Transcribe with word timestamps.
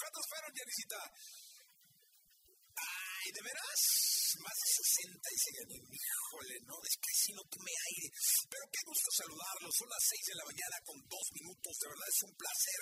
¿Cuántos 0.00 0.24
fueron, 0.30 0.50
Janisita? 0.56 0.96
Ay, 2.74 3.32
¿de 3.34 3.42
veras? 3.42 3.99
Más 4.38 4.54
de 4.54 4.68
60 4.70 5.18
y 5.30 5.38
siguen, 5.38 5.68
híjole, 5.74 6.56
no, 6.62 6.76
es 6.86 6.94
que 7.02 7.12
si 7.12 7.30
no 7.34 7.42
tomé 7.50 7.74
aire. 7.74 8.08
Pero 8.46 8.64
qué 8.70 8.80
gusto 8.86 9.08
saludarlos, 9.10 9.74
son 9.74 9.90
las 9.90 10.04
6 10.06 10.30
de 10.30 10.38
la 10.38 10.46
mañana 10.46 10.76
con 10.86 10.96
dos 11.10 11.26
minutos, 11.34 11.72
de 11.80 11.90
verdad 11.90 12.08
es 12.10 12.22
un 12.22 12.34
placer 12.38 12.80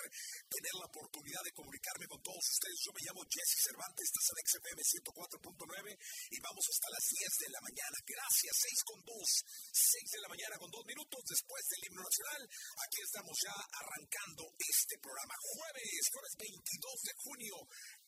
tener 0.49 0.73
la 0.77 0.89
oportunidad 0.89 1.43
de 1.43 1.55
comunicarme 1.57 2.05
con 2.07 2.21
todos 2.21 2.45
ustedes. 2.45 2.77
Yo 2.85 2.91
me 2.93 3.05
llamo 3.05 3.25
Jesse 3.25 3.57
Cervantes, 3.65 4.05
estás 4.05 4.27
en 4.29 4.37
XFM 4.45 4.79
104.9 4.79 5.97
y 6.29 6.37
vamos 6.39 6.65
hasta 6.69 6.87
las 6.93 7.05
10 7.09 7.29
de 7.39 7.49
la 7.49 7.61
mañana. 7.61 7.97
Gracias, 8.05 8.53
6 8.69 8.83
con 8.85 8.99
2, 9.05 9.15
6 9.15 10.11
de 10.11 10.21
la 10.21 10.29
mañana 10.29 10.55
con 10.59 10.69
dos 10.69 10.85
minutos 10.85 11.21
después 11.29 11.63
del 11.69 11.83
himno 11.89 12.03
nacional. 12.03 12.41
Aquí 12.45 12.99
estamos 13.01 13.35
ya 13.41 13.55
arrancando 13.55 14.43
este 14.57 14.95
programa. 14.99 15.35
Jueves, 15.39 16.03
jueves 16.11 16.33
22 16.37 17.01
de 17.03 17.13
junio, 17.23 17.55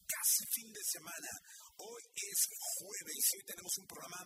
casi 0.05 0.43
fin 0.51 0.69
de 0.73 0.83
semana. 0.83 1.31
Hoy 1.81 2.03
es 2.13 2.39
jueves 2.77 3.25
y 3.33 3.37
hoy 3.37 3.45
tenemos 3.45 3.73
un 3.79 3.87
programa 3.87 4.21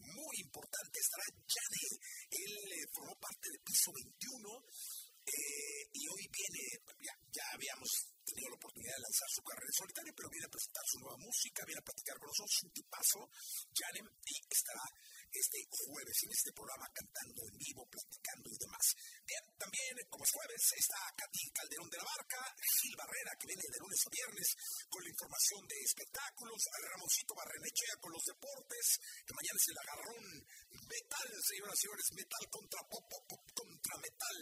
muy 0.00 0.36
importante. 0.40 0.96
Estará 0.96 1.24
Jane. 1.44 1.84
Él 2.32 2.52
eh, 2.72 2.88
formó 2.96 3.12
parte 3.20 3.44
del 3.52 3.60
piso 3.60 3.92
21 3.92 4.64
eh, 5.28 5.84
y 5.92 6.08
hoy 6.08 6.24
viene, 6.32 6.64
ya 7.28 7.44
habíamos 7.52 8.13
tenido 8.34 8.50
la 8.50 8.58
oportunidad 8.58 8.94
de 8.98 9.06
lanzar 9.06 9.30
su 9.30 9.42
carrera 9.46 9.72
solitaria, 9.78 10.12
pero 10.14 10.28
viene 10.28 10.46
a 10.46 10.54
presentar 10.54 10.84
su 10.90 10.98
nueva 10.98 11.18
música, 11.22 11.64
viene 11.64 11.80
a 11.80 11.86
platicar 11.86 12.16
con 12.18 12.28
nosotros, 12.28 12.62
un 12.66 12.72
tipazo, 12.74 13.20
Janem, 13.70 14.06
y 14.10 14.34
estará 14.50 14.84
este 15.34 15.58
jueves 15.66 16.18
en 16.22 16.30
este 16.30 16.52
programa 16.54 16.86
cantando 16.94 17.42
en 17.50 17.56
vivo, 17.58 17.82
platicando 17.90 18.46
y 18.50 18.58
demás. 18.58 18.86
Bien, 19.26 19.44
también, 19.58 19.94
como 20.06 20.22
es 20.22 20.30
jueves, 20.30 20.62
está 20.78 20.98
Katy 21.14 21.42
Calderón 21.50 21.90
de 21.90 21.98
la 21.98 22.06
Barca, 22.06 22.40
Gil 22.54 22.94
Barrera, 22.94 23.32
que 23.38 23.50
viene 23.50 23.66
de 23.66 23.82
lunes 23.82 24.00
a 24.06 24.14
viernes 24.14 24.48
con 24.86 25.02
la 25.02 25.10
información 25.10 25.60
de 25.66 25.78
espectáculos, 25.82 26.58
Ramoncito 26.86 27.34
Barrenechea 27.34 27.94
con 27.98 28.12
los 28.14 28.24
deportes, 28.30 28.86
que 29.26 29.34
mañana 29.34 29.58
es 29.58 29.68
el 29.74 29.78
agarrón 29.82 30.24
metal, 30.86 31.28
señoras 31.42 31.74
y 31.74 31.82
señores, 31.82 32.06
metal 32.14 32.44
contra 32.50 32.80
pop, 32.86 33.04
pop, 33.10 33.24
pop 33.26 33.44
contra 33.54 33.94
metal, 33.98 34.38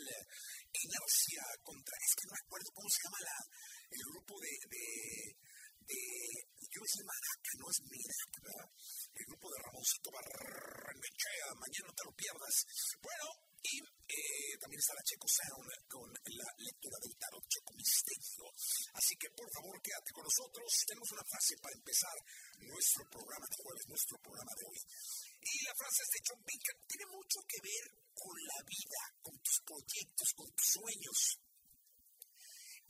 inercia 0.77 1.45
contra, 1.65 1.95
es 1.97 2.13
que 2.17 2.27
no 2.29 2.33
me 2.37 2.43
acuerdo 2.45 2.69
cómo 2.77 2.89
se 2.93 3.01
llama 3.01 3.22
grupo 4.33 4.41
de, 4.41 4.55
de, 4.73 5.37
de 5.85 5.99
yo 6.73 6.81
Maraca, 7.05 7.51
no 7.61 7.69
es 7.69 7.79
Mirac, 7.85 8.33
¿verdad? 8.41 8.69
El 9.13 9.27
grupo 9.29 9.47
de 9.53 9.61
Ramoncito 9.61 10.09
Barrenechea, 10.09 11.47
mañana 11.61 11.87
no 11.93 11.95
te 11.95 12.05
lo 12.09 12.13
pierdas. 12.17 12.57
Bueno, 12.97 13.27
y 13.61 13.77
eh, 13.77 14.57
también 14.57 14.81
está 14.81 14.97
la 14.97 15.05
Checo 15.05 15.29
Sound 15.29 15.69
con 15.85 16.09
la 16.09 16.49
lectura 16.65 16.97
del 16.97 17.15
tarot 17.21 17.45
Checo 17.45 17.77
Misterio. 17.77 18.49
Así 18.97 19.15
que 19.21 19.29
por 19.37 19.49
favor 19.53 19.77
quédate 19.85 20.17
con 20.17 20.25
nosotros. 20.25 20.69
Tenemos 20.89 21.13
una 21.13 21.29
frase 21.29 21.53
para 21.61 21.77
empezar 21.77 22.17
nuestro 22.57 23.05
programa 23.13 23.47
de 23.53 23.57
jueves, 23.61 23.85
nuestro 23.93 24.17
programa 24.17 24.53
de 24.57 24.65
hoy. 24.65 24.81
Y 25.45 25.55
la 25.69 25.75
frase 25.77 26.01
es 26.09 26.11
de 26.17 26.25
John 26.25 26.41
Baker. 26.41 26.77
Tiene 26.89 27.07
mucho 27.13 27.39
que 27.45 27.61
ver 27.61 27.85
con 28.17 28.37
la 28.49 28.61
vida, 28.65 29.01
con 29.21 29.37
tus 29.45 29.59
proyectos, 29.61 30.29
con 30.33 30.49
tus 30.57 30.69
sueños. 30.73 31.21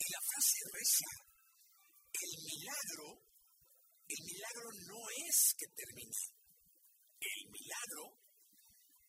Y 0.03 0.11
la 0.11 0.21
frase 0.23 0.57
reza, 0.73 1.32
el 2.13 2.33
milagro, 2.45 3.07
el 4.07 4.21
milagro 4.23 4.69
no 4.87 5.01
es 5.25 5.55
que 5.57 5.67
termine. 5.73 6.21
El 7.19 7.41
milagro 7.49 8.05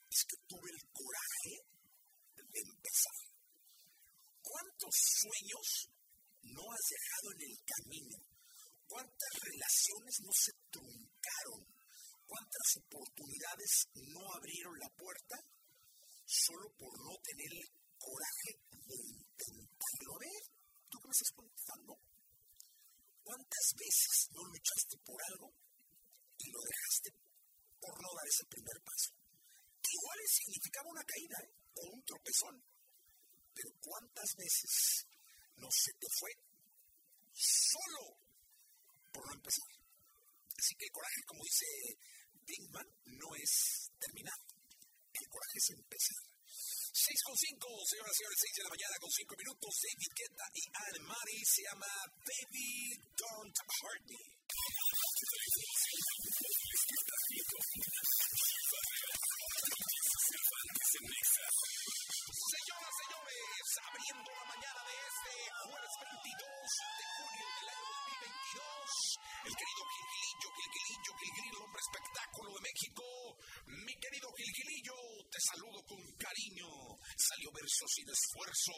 es 0.09 0.25
que 0.25 0.39
tuve 0.49 0.71
el 0.71 0.83
coraje 0.89 1.55
de 2.35 2.61
empezar. 2.65 3.21
¿Cuántos 4.41 4.95
sueños 4.95 5.69
no 6.43 6.63
has 6.71 6.85
dejado 6.89 7.27
en 7.35 7.43
el 7.51 7.57
camino? 7.65 8.17
¿Cuántas 8.87 9.33
relaciones 9.41 10.15
no 10.23 10.33
se 10.33 10.53
truncaron? 10.71 11.61
¿Cuántas 12.25 12.67
oportunidades 12.79 13.73
no 13.95 14.23
abrieron 14.33 14.79
la 14.79 14.91
puerta 14.97 15.37
solo 16.25 16.71
por 16.79 16.93
no 17.05 17.15
tener 17.21 17.53
el 17.53 17.69
coraje 17.99 18.51
de 18.71 18.97
intentarlo? 18.97 20.11
A 20.15 20.21
ver, 20.25 20.43
¿tú 20.89 20.99
qué 21.01 21.09
me 21.09 21.13
estás? 21.13 22.14
¿Cuántas 23.25 23.67
veces 23.81 24.29
no 24.37 24.45
luchaste 24.45 24.97
por 25.01 25.17
algo 25.33 25.49
y 26.37 26.51
lo 26.53 26.61
dejaste 26.61 27.09
por 27.81 27.97
no 27.97 28.09
dar 28.13 28.29
ese 28.29 28.45
primer 28.53 28.79
paso? 28.85 29.17
Igual 29.81 30.19
significaba 30.29 30.93
una 30.93 31.05
caída 31.05 31.39
¿eh? 31.41 31.53
o 31.81 31.83
un 31.89 32.05
tropezón. 32.05 32.57
Pero 33.55 33.71
¿cuántas 33.81 34.29
veces 34.37 35.07
no 35.57 35.69
se 35.71 35.93
te 35.95 36.07
fue 36.21 36.33
solo 37.33 38.21
por 39.13 39.25
no 39.25 39.35
empezar? 39.41 39.73
Así 40.59 40.75
que 40.77 40.85
el 40.85 40.93
coraje, 40.93 41.21
como 41.27 41.45
dice 41.45 41.67
Bigman, 42.45 42.89
no 43.05 43.29
es 43.41 43.89
terminar. 43.99 44.39
El 45.13 45.29
coraje 45.29 45.59
es 45.59 45.71
empezar. 45.71 46.34
6 46.95 47.11
con 47.27 47.35
5, 47.35 47.59
señoras 47.91 48.15
y 48.15 48.19
señores, 48.23 48.39
6 48.39 48.55
de 48.55 48.63
la 48.63 48.71
mañana 48.71 48.95
con 49.03 49.11
5 49.11 49.35
minutos. 49.35 49.75
David 49.83 50.15
Guetta 50.15 50.47
y 50.55 50.63
Anne 50.79 51.03
Mari 51.11 51.39
se 51.43 51.63
llama 51.67 51.91
Baby 52.23 52.95
Don't 53.19 53.59
Hurt 53.83 54.07
Me. 54.07 54.23
Señoras, 62.55 62.95
señores, 62.95 63.67
abriendo 63.91 64.31
la 64.31 64.47
mañana 64.55 64.81
de 64.87 64.95
este 64.95 65.35
jueves 65.67 65.95
22 65.99 66.31
de 66.31 67.05
junio 67.11 67.47
del 67.59 67.75
año 67.75 67.91
2022, 67.91 69.19
el 69.51 69.55
querido 69.59 69.83
Gilgilillo, 69.83 70.49
Gilgilillo, 70.55 71.11
Gilgilillo, 71.19 71.54
espectáculo 71.77 72.55
de 72.55 72.65
México. 72.65 73.05
Mi 73.67 73.95
querido 73.99 74.29
Gilgilillo, 74.37 74.97
te 75.31 75.41
saludo 75.41 75.81
con 75.87 76.01
cariño. 76.17 76.69
Salió 77.17 77.51
verso 77.53 77.85
sin 77.89 78.07
esfuerzo. 78.09 78.75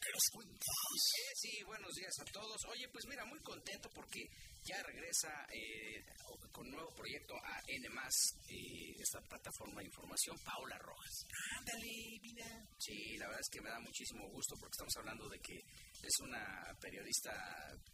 ¿Qué 0.00 0.10
nos 0.12 0.28
cuentas? 0.32 0.76
Sí, 0.94 1.22
sí, 1.34 1.64
buenos 1.64 1.92
días 1.94 2.14
a 2.20 2.24
todos. 2.30 2.56
Oye, 2.70 2.88
pues 2.92 3.04
mira, 3.08 3.24
muy 3.24 3.40
contento 3.40 3.90
porque 3.92 4.20
ya 4.62 4.80
regresa 4.84 5.28
eh, 5.52 6.04
con 6.52 6.70
nuevo 6.70 6.94
proyecto 6.94 7.34
a 7.34 7.58
N+, 7.66 7.88
eh, 7.88 8.94
esta 9.00 9.20
plataforma 9.22 9.80
de 9.80 9.86
información, 9.86 10.38
Paula 10.44 10.78
Rojas. 10.78 11.26
Ándale, 11.58 12.18
mira. 12.22 12.46
Sí, 12.78 13.16
la 13.18 13.26
verdad 13.26 13.40
es 13.40 13.50
que 13.50 13.60
me 13.60 13.70
da 13.70 13.80
muchísimo 13.80 14.28
gusto 14.30 14.54
porque 14.60 14.76
estamos 14.78 14.96
hablando 14.98 15.28
de 15.28 15.38
que 15.40 15.56
es 15.56 16.20
una 16.22 16.76
periodista 16.80 17.32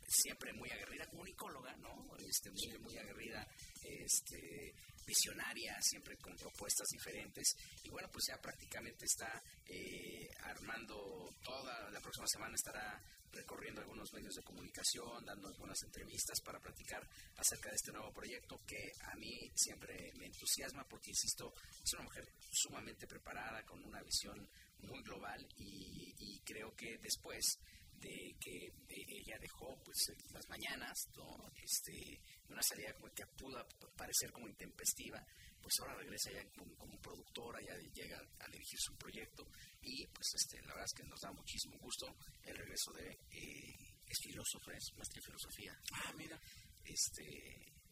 siempre 0.07 0.53
muy 0.53 0.71
aguerrida, 0.71 1.07
comunicóloga, 1.09 1.75
¿no? 1.77 1.91
Este, 2.19 2.51
muy, 2.51 2.79
muy 2.81 2.99
aguerrida, 2.99 3.49
este, 3.81 4.75
visionaria, 5.07 5.77
siempre 5.81 6.17
con 6.17 6.37
propuestas 6.37 6.89
diferentes. 6.89 7.57
Y 7.83 7.91
bueno, 7.91 8.09
pues 8.13 8.25
ya 8.29 8.41
prácticamente 8.41 9.05
está 9.05 9.43
eh, 9.67 10.29
armando 10.43 11.35
toda 11.43 11.91
la 11.91 12.01
próxima 12.01 12.27
semana 12.27 12.55
estará 12.55 13.01
recorriendo 13.33 13.81
algunos 13.81 14.13
medios 14.13 14.35
de 14.35 14.43
comunicación, 14.43 15.25
dando 15.25 15.49
algunas 15.49 15.83
entrevistas 15.83 16.41
para 16.41 16.61
platicar 16.61 17.03
acerca 17.37 17.71
de 17.71 17.77
este 17.77 17.93
nuevo 17.93 18.13
proyecto 18.13 18.61
que 18.67 18.93
a 19.13 19.17
mí 19.17 19.51
siempre 19.55 20.13
me 20.15 20.27
entusiasma 20.27 20.85
porque, 20.89 21.11
insisto, 21.11 21.53
es 21.83 21.93
una 21.95 22.05
mujer 22.05 22.25
sumamente 22.51 23.07
preparada, 23.07 23.65
con 23.65 23.83
una 23.85 24.03
visión 24.03 24.49
muy 24.79 25.03
global 25.03 25.45
y, 25.57 26.15
y 26.19 26.41
creo 26.41 26.75
que 26.77 26.99
después 26.99 27.59
de 28.05 28.37
que 28.39 28.67
eh, 28.67 29.05
ella 29.09 29.39
dejó 29.41 29.81
pues 29.83 29.97
las 30.33 30.47
mañanas, 30.49 30.97
¿no? 31.17 31.51
este, 31.57 32.21
una 32.49 32.63
salida 32.63 32.93
como 32.95 33.13
que 33.15 33.27
pudo 33.39 33.67
parecer 33.97 34.31
como 34.31 34.49
intempestiva, 34.49 35.25
pues 35.61 35.75
ahora 35.81 35.95
regresa 35.97 36.31
ya 36.31 36.45
como, 36.53 37.01
productora, 37.01 37.61
ya 37.61 37.77
llega 37.93 38.19
a 38.41 38.49
dirigir 38.49 38.79
su 38.79 38.97
proyecto 38.97 39.47
y 39.81 40.07
pues 40.09 40.29
este, 40.37 40.61
la 40.63 40.75
verdad 40.75 40.85
es 40.85 40.95
que 40.95 41.09
nos 41.09 41.21
da 41.21 41.33
muchísimo 41.33 41.79
gusto 41.79 42.07
el 42.43 42.57
regreso 42.57 42.93
de 42.93 43.11
eh, 43.31 43.95
es 44.07 44.19
filósofa, 44.23 44.73
es 44.73 44.93
maestra 44.97 45.21
de 45.21 45.27
filosofía. 45.27 45.81
Ah, 45.93 46.13
mira. 46.17 46.39
Este, 46.85 47.25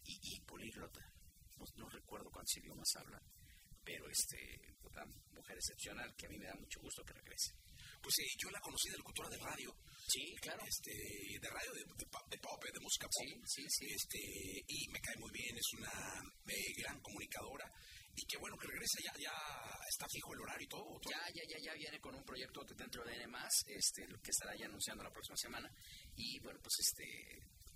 y, 0.05 0.37
y 0.37 0.41
políglota. 0.41 1.01
No, 1.77 1.89
recuerdo 1.89 2.31
cuántos 2.31 2.57
idiomas 2.57 2.89
habla, 2.97 3.23
pero 3.85 4.09
este, 4.09 4.61
una 4.83 5.05
mujer 5.31 5.57
excepcional 5.57 6.15
que 6.17 6.27
a 6.27 6.29
mí 6.29 6.39
me 6.39 6.47
da 6.47 6.55
mucho 6.55 6.81
gusto 6.81 7.05
que 7.05 7.15
regrese. 7.15 7.55
Pues 8.03 8.15
sí, 8.19 8.27
yo 8.37 8.51
la 8.51 8.61
conocí 8.61 8.91
de 8.91 8.99
locutora 8.99 9.29
de 9.31 9.39
radio. 9.39 9.71
Sí, 10.09 10.35
claro. 10.43 10.61
Este, 10.67 10.91
de 10.91 11.49
radio, 11.49 11.73
de, 11.73 11.85
de, 11.87 12.39
pop, 12.43 12.61
de 12.65 12.81
música 12.81 13.07
pop. 13.07 13.23
Sí, 13.23 13.31
sí, 13.47 13.63
sí. 13.69 13.87
Este, 13.87 14.19
y 14.67 14.89
me 14.91 15.01
cae 15.01 15.17
muy 15.17 15.31
bien, 15.31 15.57
es 15.57 15.71
una 15.79 15.95
eh, 16.51 16.73
gran 16.83 17.01
comunicadora. 17.01 17.65
Y 18.15 18.27
qué 18.27 18.37
bueno 18.37 18.59
que 18.59 18.67
regresa, 18.67 18.99
ya, 19.01 19.13
ya 19.17 19.33
está 19.89 20.05
fijo 20.11 20.35
el 20.35 20.41
horario 20.41 20.67
y 20.67 20.69
todo, 20.69 21.01
Ya, 21.09 21.23
ya, 21.33 21.45
ya, 21.49 21.59
ya 21.65 21.73
viene 21.75 21.99
con 22.01 22.15
un 22.15 22.25
proyecto 22.25 22.61
dentro 22.77 23.05
de 23.05 23.15
N+, 23.15 23.25
este, 23.69 24.05
que 24.23 24.31
estará 24.31 24.53
ya 24.59 24.67
anunciando 24.67 25.03
la 25.03 25.11
próxima 25.11 25.37
semana. 25.37 25.71
Y 26.17 26.39
bueno, 26.41 26.61
pues 26.61 26.75
este, 26.81 27.07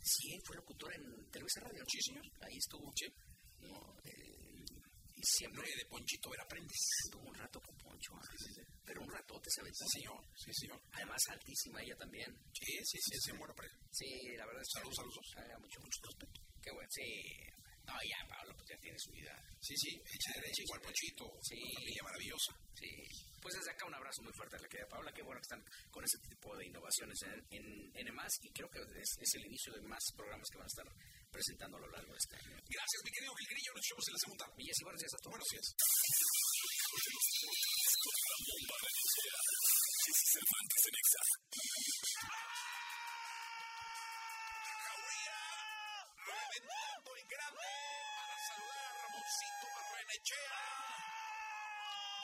sí, 0.03 0.37
fue 0.45 0.57
locutora 0.57 0.95
en 0.97 1.31
Televisa 1.31 1.61
Radio. 1.61 1.83
Sí, 1.89 2.03
señor. 2.03 2.25
Ahí 2.43 2.59
estuvo. 2.59 2.93
Sí. 2.97 3.07
No, 3.61 3.97
eh, 4.05 4.26
siempre... 5.27 5.67
de 5.67 5.85
Ponchito 5.87 6.31
ver 6.31 6.41
aprendes. 6.41 6.79
Estuvo 7.05 7.29
un 7.29 7.35
rato 7.35 7.61
con 7.61 7.77
Poncho. 7.77 8.13
Pero 8.85 9.03
un 9.03 9.11
ratote 9.11 9.51
se 9.51 9.61
aventó. 9.61 9.85
Sí, 9.87 10.01
señor. 10.01 10.25
Sí, 10.37 10.51
señor. 10.55 10.81
Además, 10.93 11.21
altísima 11.29 11.83
ella 11.83 11.97
también. 11.97 12.31
Sí, 12.53 12.73
sí, 12.85 12.99
sí, 13.01 13.19
sí, 13.19 13.33
bueno, 13.37 13.55
pero... 13.57 13.69
Sí, 13.91 14.09
la 14.37 14.47
verdad 14.47 14.63
es 14.63 14.69
que... 14.69 14.79
Saludos, 14.81 14.97
saludos. 14.97 15.61
Mucho, 15.61 15.81
mucho 15.81 16.01
respeto. 16.07 16.41
Qué 16.63 16.71
bueno, 16.73 16.89
sí. 16.91 17.07
No, 17.87 17.95
ya, 18.03 18.19
Pablo, 18.29 18.55
pues 18.57 18.69
ya 18.69 18.79
tiene 18.79 18.99
su 18.99 19.13
vida. 19.13 19.31
Sí, 19.61 19.75
sí, 19.77 19.91
hecha 19.95 20.33
derecha, 20.35 20.63
igual 20.63 20.81
Ponchito. 20.81 21.25
Sí. 21.43 21.55
Una 21.55 21.75
familia 21.75 22.03
maravillosa. 22.03 22.53
Sí. 22.75 22.91
Pues 23.41 23.55
desde 23.55 23.71
acá 23.71 23.87
un 23.87 23.95
abrazo 23.95 24.23
muy 24.23 24.33
fuerte 24.33 24.57
a 24.57 24.59
la 24.59 24.69
querida 24.69 24.89
Paula. 24.89 25.13
Qué 25.15 25.23
bueno 25.23 25.39
que 25.39 25.47
están 25.47 25.63
con 25.91 26.03
ese 26.03 26.19
tipo 26.29 26.57
de 26.57 26.67
innovaciones 26.67 27.15
en, 27.23 27.47
en, 27.51 27.91
en 27.95 28.15
más 28.15 28.33
y 28.43 28.51
creo 28.51 28.69
que 28.69 28.81
es, 28.81 29.11
es, 29.21 29.35
el 29.35 29.47
inicio 29.47 29.73
de 29.73 29.83
más 29.83 30.03
programas 30.17 30.49
que 30.51 30.59
van 30.59 30.67
a 30.67 30.75
estar 30.75 30.89
presentando 31.37 31.77
a 31.77 31.81
lo 31.81 31.91
largo 31.93 32.13
de 32.13 32.19
este 32.19 32.37
año. 32.37 32.57
Gracias, 32.65 33.01
mi 33.05 33.11
querido 33.13 33.35
Gilgrillo. 33.37 33.73
Nos 33.77 33.85
vemos 33.93 34.09
en 34.09 34.15
la 34.17 34.21
segunda. 34.25 34.47
Y 34.57 34.85
buenos 34.85 35.01
días 35.01 35.13
a 35.13 35.19
todos. 35.21 35.33
Buenos 35.37 35.49
días. 35.53 35.69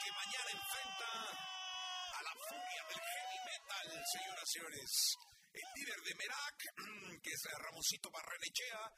Que 0.01 0.11
mañana 0.11 0.49
enfrenta 0.57 1.09
a 2.17 2.19
la 2.23 2.33
furia 2.49 2.81
del 2.89 3.01
heavy 3.13 3.39
metal, 3.45 3.87
señoras 4.09 4.49
y 4.49 4.53
señores. 4.53 5.32
El 5.53 5.67
líder 5.75 6.01
de 6.01 6.15
Merak, 6.15 6.57
que 7.23 7.29
es 7.29 7.41
Ramoncito 7.61 8.09
Barrenechea, 8.09 8.89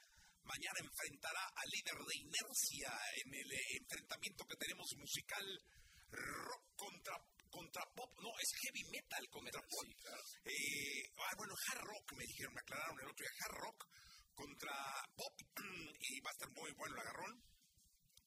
mañana 0.43 0.79
enfrentará 0.79 1.43
al 1.51 1.69
líder 1.69 1.99
de 1.99 2.15
Inercia 2.15 2.91
en 3.23 3.33
el 3.35 3.49
enfrentamiento 3.81 4.45
que 4.47 4.55
tenemos 4.55 4.87
musical 4.95 5.47
rock 6.11 6.63
contra 6.75 7.15
contra 7.55 7.83
pop, 7.95 8.11
no, 8.19 8.31
es 8.39 8.51
heavy 8.63 8.83
metal 8.91 9.23
contra 9.29 9.61
pop. 9.61 9.87
Eh, 10.43 11.07
ah, 11.23 11.33
bueno, 11.37 11.53
hard 11.55 11.83
rock, 11.87 12.11
me 12.17 12.25
dijeron, 12.25 12.53
me 12.53 12.59
aclararon 12.59 12.99
el 12.99 13.07
otro 13.07 13.23
día, 13.23 13.35
hard 13.39 13.57
rock 13.63 13.87
contra 14.33 14.75
pop, 15.15 15.35
y 15.99 16.19
va 16.19 16.29
a 16.31 16.33
estar 16.33 16.49
muy 16.51 16.71
bueno 16.73 16.95
el 16.95 17.01
agarrón. 17.01 17.54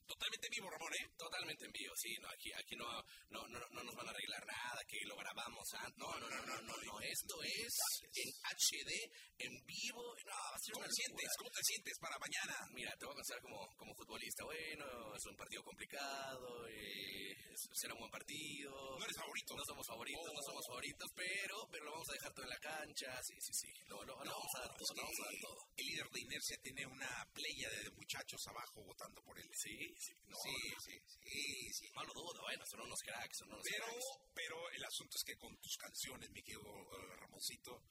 Totalmente 0.09 0.47
en 0.47 0.53
vivo, 0.57 0.71
Ramón, 0.71 0.93
¿eh? 0.95 1.05
Totalmente 1.19 1.65
en 1.67 1.73
vivo, 1.73 1.93
sí. 1.95 2.17
No, 2.23 2.29
aquí 2.29 2.51
aquí 2.57 2.75
no, 2.77 2.89
no, 3.29 3.47
no, 3.49 3.61
no 3.61 3.85
nos 3.85 3.95
van 3.95 4.09
a 4.09 4.11
arreglar 4.11 4.41
nada, 4.47 4.81
que 4.89 5.05
lo 5.05 5.15
grabamos 5.17 5.69
antes. 5.85 5.99
No, 5.99 6.09
no, 6.19 6.29
no, 6.31 6.41
no, 6.47 6.63
no, 6.63 6.77
no. 6.81 7.01
Esto 7.01 7.43
es 7.45 7.77
en 8.17 8.29
HD, 8.41 8.91
en 9.37 9.53
vivo. 9.69 10.03
No, 10.25 10.33
va 10.33 10.57
a 10.57 10.59
ser 10.59 10.73
¿Cómo 10.73 10.87
te 10.87 10.93
sientes? 10.93 11.29
¿Cómo 11.37 11.51
te 11.51 11.63
sientes 11.63 11.99
para 12.01 12.17
mañana? 12.19 12.57
Mira, 12.73 12.97
te 12.97 13.05
voy 13.05 13.13
a 13.13 13.21
contar 13.21 13.41
como, 13.43 13.61
como 13.77 13.95
futbolista. 13.95 14.45
Bueno, 14.45 15.15
es 15.15 15.27
un 15.27 15.37
partido 15.37 15.63
complicado, 15.63 16.67
eh, 16.69 17.37
será 17.73 17.95
un 17.95 18.01
buen 18.01 18.11
partido. 18.11 18.71
No 18.99 19.05
eres 19.05 19.17
favorito. 19.17 19.57
No 19.57 19.65
somos 19.65 19.87
favoritos, 19.87 20.31
no 20.33 20.43
somos 20.43 20.65
oh. 20.65 20.69
favoritos, 20.69 21.09
pero, 21.15 21.69
pero 21.71 21.85
lo 21.85 21.91
vamos 21.93 22.09
a 22.09 22.13
dejar 22.13 22.33
todo 22.33 22.45
en 22.45 22.51
la 22.51 22.61
cancha. 22.61 23.23
Sí, 23.23 23.35
sí, 23.41 23.53
sí. 23.53 23.71
Lo, 23.89 24.05
lo, 24.05 24.17
vamos 24.17 24.53
a 24.57 24.61
dar 24.61 24.77
todo, 24.77 24.95
lo 24.95 25.03
vamos 25.03 25.21
a 25.21 25.25
dar 25.25 25.41
todo. 25.41 25.59
El 25.77 25.87
líder 25.87 26.09
de 26.11 26.21
Inercia 26.21 26.57
tiene 26.63 26.87
una 26.87 27.29
playa 27.33 27.71
de 27.71 27.91
muchachos 27.91 28.41
abajo 28.47 28.85
votando 28.85 29.23
por 29.23 29.39
él. 29.39 29.51
Sí, 29.55 29.77
sí, 29.99 30.15
sí, 30.15 30.55
sí, 30.85 31.73
sí, 31.73 31.87
No 31.95 32.03
lo 32.05 32.13
dudo, 32.15 32.43
bueno, 32.43 32.65
son 32.67 32.81
unos 32.81 33.01
cracks, 33.03 33.39
son 33.39 33.49
unos 33.49 33.63
pero, 33.65 33.87
cracks. 33.87 34.07
Pero 34.35 34.71
el 34.71 34.85
asunto 34.85 35.17
es 35.17 35.25
que 35.25 35.37
con 35.37 35.57
tus 35.61 35.77
canciones, 35.77 36.31
mi 36.31 36.43
querido 36.43 36.63
uh, 36.63 37.17
Ramoncito, 37.21 37.83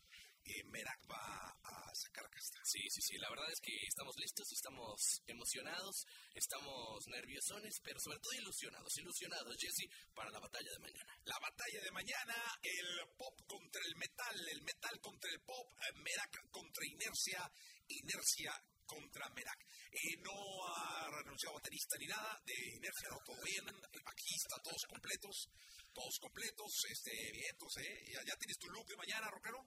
eh, 0.48 0.64
Merak 0.72 1.00
va 1.12 1.52
a 1.64 1.96
sacar 1.96 2.30
casta. 2.30 2.60
Sí, 2.64 2.80
sí, 2.90 3.02
sí, 3.02 3.18
la 3.18 3.30
verdad 3.30 3.52
es 3.52 3.60
que 3.60 3.76
estamos 3.88 4.16
listos, 4.18 4.52
estamos 4.52 5.22
emocionados, 5.28 6.06
estamos 6.34 7.04
nerviosones, 7.08 7.76
pero 7.84 8.00
sobre 8.00 8.20
todo 8.20 8.34
ilusionados, 8.34 8.98
ilusionados, 8.98 9.58
Jesse, 9.60 9.90
para 10.14 10.32
la 10.32 10.40
batalla 10.40 10.72
de 10.72 10.80
mañana. 10.80 11.14
La 11.26 11.40
batalla 11.40 11.82
de 11.82 11.92
mañana, 11.92 12.36
el 12.64 12.90
pop 13.18 13.36
contra 13.48 13.82
el 13.84 13.96
metal, 13.96 14.50
el 14.50 14.62
metal 14.62 15.00
contra 15.02 15.30
el 15.32 15.42
pop, 15.42 15.68
eh, 15.82 15.94
Merak 16.00 16.50
contra 16.50 16.86
Inercia, 16.86 17.52
Inercia 17.88 18.54
contra 18.86 19.30
Merak. 19.30 19.60
Eh, 19.92 20.18
no 20.24 20.34
ha 20.68 21.10
renunciado 21.12 21.56
baterista 21.56 21.98
ni 22.00 22.08
nada, 22.08 22.40
de 22.46 22.54
inercia 22.76 23.10
no, 23.10 23.20
todo 23.26 23.42
bien, 23.44 23.66
aquí 23.68 24.36
está 24.36 24.62
todos 24.64 24.84
completos, 24.88 25.50
todos 25.94 26.20
completos, 26.20 26.72
este, 26.90 27.12
bien, 27.32 27.52
entonces, 27.52 27.84
eh, 27.84 28.12
¿ya, 28.14 28.22
¿ya, 28.24 28.36
tienes 28.38 28.58
tu 28.58 28.68
look 28.70 28.88
de 28.88 28.96
mañana, 28.96 29.30
rockero? 29.30 29.66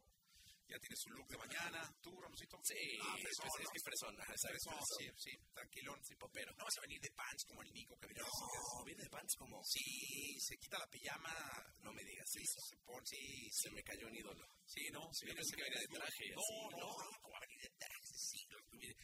Ya 0.70 0.78
tienes 0.78 1.02
un 1.06 1.12
look 1.18 1.28
de 1.28 1.38
mañana, 1.38 1.82
tú, 2.00 2.14
Ramosito. 2.20 2.56
Sí, 2.62 2.98
ah, 3.02 3.16
pues 3.18 3.34
es 3.58 3.68
que 3.70 3.78
es 3.78 3.84
persona. 3.84 4.24
sí, 4.98 5.10
sí, 5.18 5.32
tranquilón. 5.52 5.98
Sí, 6.04 6.14
popero. 6.14 6.52
No 6.54 6.64
vas 6.64 6.78
a 6.78 6.82
venir 6.82 7.00
de 7.00 7.10
pants 7.10 7.44
como 7.44 7.62
el 7.62 7.72
Nico 7.72 7.98
que 7.98 8.06
viene 8.06 8.22
No, 8.22 8.84
viene 8.84 9.02
de 9.02 9.10
pants 9.10 9.34
como... 9.36 9.62
Sí, 9.64 10.38
se 10.38 10.56
quita 10.58 10.78
la 10.78 10.86
pijama. 10.86 11.34
No 11.82 11.92
me 11.92 12.04
digas 12.04 12.28
sí, 12.30 12.44
Se 12.46 12.76
pone, 12.86 13.04
sí, 13.04 13.50
Se 13.50 13.70
me 13.70 13.82
cayó 13.82 14.06
un 14.06 14.14
ídolo. 14.14 14.46
Sí, 14.64 14.86
no. 14.92 15.02
Sí, 15.12 15.26
yo 15.26 15.34
pensé 15.34 15.56
que 15.56 15.64
venía 15.64 15.80
de 15.80 15.88
traje. 15.88 16.24
No, 16.30 16.46
no, 16.70 16.86
no, 16.86 17.10
no, 17.10 17.30
va 17.30 17.38
a 17.38 17.40
venir 17.40 17.60
de 17.62 17.70
traje, 17.74 18.14
sí. 18.14 18.46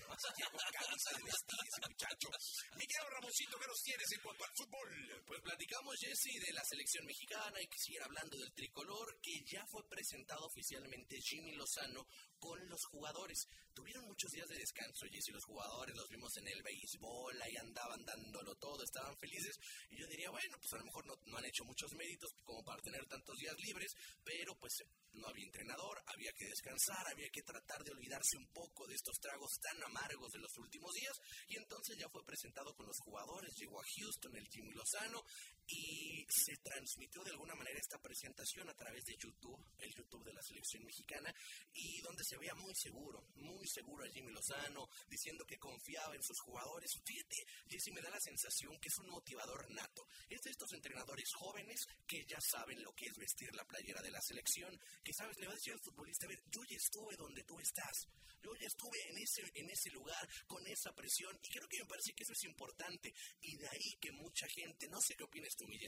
camisa 0.06 1.10
de 1.16 1.22
vestir 1.26 1.60
ese 1.66 1.80
muchacho. 1.82 2.28
Miguel 2.76 3.06
Ramosito, 3.10 3.58
¿qué 3.58 3.66
nos 3.66 3.82
tienes 3.82 4.08
en 4.12 4.20
cuanto 4.22 4.44
al 4.44 4.52
fútbol? 4.54 4.88
Pues 5.26 5.35
platicamos, 5.46 6.00
Jesse, 6.00 6.44
de 6.44 6.52
la 6.52 6.64
selección 6.64 7.06
mexicana 7.06 7.62
y 7.62 7.68
que 7.68 7.78
siguiera 7.78 8.06
hablando 8.06 8.36
del 8.36 8.52
tricolor, 8.52 9.20
que 9.20 9.44
ya 9.44 9.64
fue 9.66 9.88
presentado 9.88 10.44
oficialmente 10.44 11.20
Jimmy 11.20 11.52
Lozano 11.52 12.08
con 12.38 12.58
los 12.68 12.84
jugadores. 12.86 13.46
Tuvieron 13.74 14.04
muchos 14.06 14.30
días 14.30 14.48
de 14.48 14.58
descanso, 14.58 15.06
Jesse, 15.10 15.32
los 15.32 15.44
jugadores 15.44 15.94
los 15.96 16.08
vimos 16.08 16.34
en 16.38 16.48
el 16.48 16.62
béisbol, 16.62 17.42
ahí 17.42 17.56
andaban 17.56 18.04
dándolo 18.04 18.54
todo, 18.56 18.82
estaban 18.82 19.16
felices. 19.18 19.54
Y 19.90 20.00
yo 20.00 20.06
diría, 20.08 20.30
bueno, 20.30 20.56
pues 20.58 20.72
a 20.72 20.78
lo 20.78 20.84
mejor 20.84 21.06
no, 21.06 21.14
no 21.26 21.36
han 21.36 21.44
hecho 21.44 21.64
muchos 21.64 21.92
méritos 21.92 22.30
como 22.44 22.64
para 22.64 22.80
tener 22.82 23.04
tantos 23.06 23.36
días 23.36 23.54
libres, 23.60 23.92
pero 24.24 24.56
pues 24.58 24.72
no 25.12 25.28
había 25.28 25.44
entrenador, 25.44 26.02
había 26.06 26.32
que 26.32 26.46
descansar, 26.46 27.06
había 27.08 27.28
que 27.32 27.42
tratar 27.42 27.82
de 27.84 27.92
olvidarse 27.92 28.36
un 28.36 28.46
poco 28.52 28.86
de 28.86 28.94
estos 28.94 29.16
tragos 29.20 29.50
tan 29.60 29.82
amargos 29.84 30.32
de 30.32 30.40
los 30.40 30.56
últimos 30.58 30.92
días. 30.92 31.16
Y 31.48 31.56
entonces 31.56 31.96
ya 31.98 32.08
fue 32.08 32.24
presentado 32.24 32.74
con 32.74 32.86
los 32.86 32.98
jugadores, 33.00 33.54
llegó 33.56 33.80
a 33.80 33.84
Houston 33.84 34.36
el 34.36 34.48
Jimmy 34.48 34.72
Lozano 34.72 35.22
y 35.66 36.24
se 36.28 36.56
transmitió 36.62 37.22
de 37.24 37.30
alguna 37.30 37.54
manera 37.54 37.78
esta 37.78 37.98
presentación 37.98 38.68
a 38.68 38.74
través 38.74 39.04
de 39.04 39.16
YouTube, 39.18 39.60
el 39.78 39.92
YouTube 39.94 40.24
de 40.24 40.34
la 40.34 40.42
selección 40.42 40.84
mexicana, 40.84 41.34
y 41.72 42.00
donde 42.02 42.24
se 42.26 42.36
veía 42.38 42.54
muy 42.54 42.74
seguro, 42.74 43.22
muy 43.36 43.66
seguro 43.68 44.04
a 44.04 44.10
Jimmy 44.10 44.32
Lozano, 44.32 44.88
diciendo 45.08 45.46
que 45.46 45.58
confiaba 45.58 46.14
en 46.14 46.22
sus 46.22 46.40
jugadores. 46.40 46.90
Fíjate, 47.04 47.36
Jesse 47.68 47.92
me 47.94 48.02
da 48.02 48.10
la 48.10 48.20
sensación 48.20 48.78
que 48.80 48.88
es 48.88 48.98
un 48.98 49.10
motivador 49.10 49.70
nato. 49.70 50.06
Es 50.28 50.40
de 50.42 50.50
estos 50.50 50.72
entrenadores 50.72 51.30
jóvenes 51.34 51.86
que 52.06 52.24
ya 52.26 52.38
saben 52.40 52.82
lo 52.82 52.92
que 52.94 53.06
es 53.06 53.16
vestir 53.16 53.54
la 53.54 53.64
playera 53.64 54.02
de 54.02 54.10
la 54.10 54.20
selección, 54.20 54.76
que 55.04 55.12
sabes, 55.12 55.38
le 55.38 55.46
va 55.46 55.52
a 55.52 55.56
decir 55.56 55.72
al 55.72 55.80
futbolista, 55.80 56.26
a 56.26 56.30
ver, 56.30 56.42
yo 56.50 56.62
ya 56.68 56.76
estuve 56.76 57.16
donde 57.16 57.44
tú 57.44 57.58
estás, 57.60 58.08
yo 58.42 58.50
ya 58.58 58.66
estuve 58.66 58.98
en 59.10 59.18
ese, 59.18 59.42
en 59.54 59.70
ese 59.70 59.90
lugar, 59.90 60.28
con 60.46 60.66
esa 60.66 60.92
presión, 60.94 61.38
y 61.42 61.48
creo 61.48 61.68
que 61.68 61.78
me 61.78 61.86
parece 61.86 62.12
que 62.12 62.24
eso 62.24 62.32
es 62.32 62.44
importante, 62.44 63.12
y 63.40 63.56
de 63.56 63.68
ahí 63.68 63.98
que 64.00 64.10
mucha 64.12 64.46
gente, 64.48 64.88
no 64.88 65.00
sé 65.00 65.14
qué 65.14 65.24
opinas 65.24 65.54
tú, 65.56 65.66
mi 65.66 65.78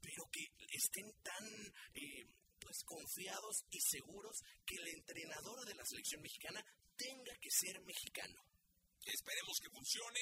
pero 0.00 0.24
que 0.30 0.46
estén 0.70 1.12
tan... 1.22 1.44
Eh, 1.94 2.26
pues 2.62 2.82
confiados 2.84 3.64
y 3.70 3.80
seguros 3.80 4.38
que 4.64 4.76
el 4.76 4.88
entrenador 4.88 5.66
de 5.66 5.74
la 5.74 5.84
selección 5.84 6.22
mexicana 6.22 6.64
tenga 6.96 7.34
que 7.40 7.50
ser 7.50 7.80
mexicano. 7.82 8.40
Esperemos 9.04 9.58
que 9.60 9.70
funcione. 9.70 10.20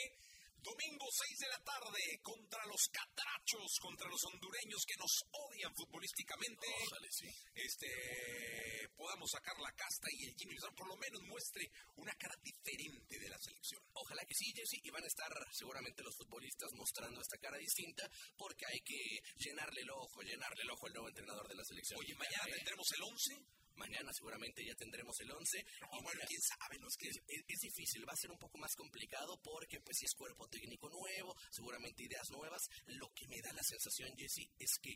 Domingo 0.61 1.07
6 1.09 1.39
de 1.39 1.49
la 1.49 1.65
tarde 1.65 2.21
contra 2.21 2.61
los 2.67 2.83
catrachos, 2.93 3.79
contra 3.81 4.09
los 4.09 4.21
hondureños 4.25 4.85
que 4.87 4.97
nos 4.99 5.25
odian 5.33 5.75
futbolísticamente. 5.75 6.67
sí. 7.11 7.29
Este, 7.55 8.80
podamos 9.01 9.31
sacar 9.33 9.57
la 9.65 9.73
casta 9.73 10.09
y 10.13 10.29
el 10.29 10.35
Jimmy 10.37 10.55
Lozano 10.61 10.77
por 10.77 10.89
lo 10.89 10.97
menos 11.01 11.23
muestre 11.25 11.65
una 11.97 12.13
cara 12.21 12.37
diferente 12.45 13.19
de 13.19 13.29
la 13.31 13.39
selección. 13.41 13.81
Ojalá 13.95 14.23
que 14.29 14.35
sí, 14.35 14.53
Jesse, 14.53 14.77
y 14.85 14.91
van 14.91 15.03
a 15.03 15.07
estar 15.07 15.33
seguramente 15.57 16.03
los 16.03 16.15
futbolistas 16.17 16.69
mostrando 16.77 17.19
esta 17.19 17.39
cara 17.39 17.57
distinta 17.57 18.05
porque 18.37 18.67
hay 18.67 18.81
que 18.85 19.01
llenarle 19.41 19.81
el 19.81 19.91
ojo, 19.91 20.21
llenarle 20.21 20.63
el 20.63 20.71
ojo 20.71 20.87
al 20.87 20.93
nuevo 20.93 21.09
entrenador 21.09 21.49
de 21.49 21.55
la 21.55 21.65
selección. 21.65 21.99
Oye, 21.99 22.15
mañana 22.15 22.45
tendremos 22.53 22.87
el 22.93 23.03
11. 23.03 23.61
Mañana 23.77 24.13
seguramente 24.13 24.61
ya 24.63 24.75
tendremos 24.75 25.19
el 25.21 25.31
11. 25.33 25.65
No, 25.81 26.03
bueno, 26.03 26.21
quién 26.29 26.43
sabe, 26.43 26.77
no 26.79 26.89
es 26.89 26.97
que 27.01 27.09
es, 27.09 27.17
es, 27.49 27.61
difícil, 27.61 28.05
va 28.07 28.13
a 28.13 28.21
ser 28.21 28.31
un 28.31 28.39
poco 28.39 28.59
más 28.59 28.77
complicado 28.77 29.41
porque 29.41 29.81
pues 29.81 29.97
si 29.97 30.05
es 30.05 30.13
cuerpo 30.13 30.47
técnico 30.49 30.91
nuevo, 30.91 31.35
seguramente 31.51 32.05
ideas 32.05 32.29
nuevas. 32.29 32.61
Lo 32.85 33.09
que 33.15 33.27
me 33.29 33.41
da 33.41 33.51
la 33.55 33.63
sensación, 33.63 34.13
Jesse, 34.19 34.53
es 34.59 34.77
que 34.83 34.93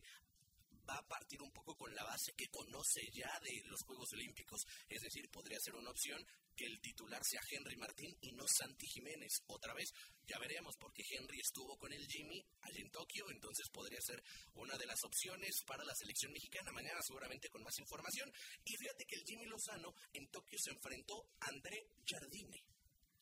va 0.88 0.96
a 0.96 1.06
partir 1.06 1.40
un 1.42 1.52
poco 1.52 1.76
con 1.76 1.94
la 1.94 2.04
base 2.04 2.32
que 2.36 2.48
conoce 2.48 3.00
ya 3.12 3.38
de 3.40 3.62
los 3.66 3.82
Juegos 3.82 4.12
Olímpicos. 4.12 4.60
Es 4.88 5.02
decir, 5.02 5.28
podría 5.30 5.58
ser 5.60 5.74
una 5.74 5.90
opción 5.90 6.24
que 6.56 6.66
el 6.66 6.80
titular 6.80 7.20
sea 7.24 7.40
Henry 7.50 7.76
Martín 7.76 8.16
y 8.20 8.32
no 8.32 8.44
Santi 8.46 8.86
Jiménez. 8.86 9.42
Otra 9.46 9.74
vez, 9.74 9.90
ya 10.26 10.38
veremos, 10.38 10.76
porque 10.78 11.02
Henry 11.10 11.40
estuvo 11.40 11.76
con 11.76 11.92
el 11.92 12.06
Jimmy 12.06 12.44
allí 12.62 12.80
en 12.80 12.90
Tokio, 12.90 13.30
entonces 13.30 13.68
podría 13.70 14.00
ser 14.00 14.22
una 14.54 14.76
de 14.76 14.86
las 14.86 15.02
opciones 15.04 15.62
para 15.66 15.84
la 15.84 15.94
selección 15.94 16.32
mexicana. 16.32 16.72
Mañana 16.72 17.00
seguramente 17.02 17.48
con 17.48 17.62
más 17.62 17.78
información. 17.78 18.32
Y 18.64 18.76
fíjate 18.76 19.04
que 19.04 19.16
el 19.16 19.24
Jimmy 19.24 19.46
Lozano 19.46 19.94
en 20.12 20.30
Tokio 20.30 20.58
se 20.58 20.70
enfrentó 20.70 21.28
a 21.40 21.48
André 21.48 21.88
Jardine 22.06 22.73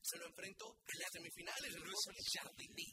se 0.03 0.19
lo 0.19 0.27
enfrentó 0.27 0.67
en 0.67 0.99
las 0.99 1.11
semifinales. 1.13 1.71
No 1.79 1.87
es 1.87 2.03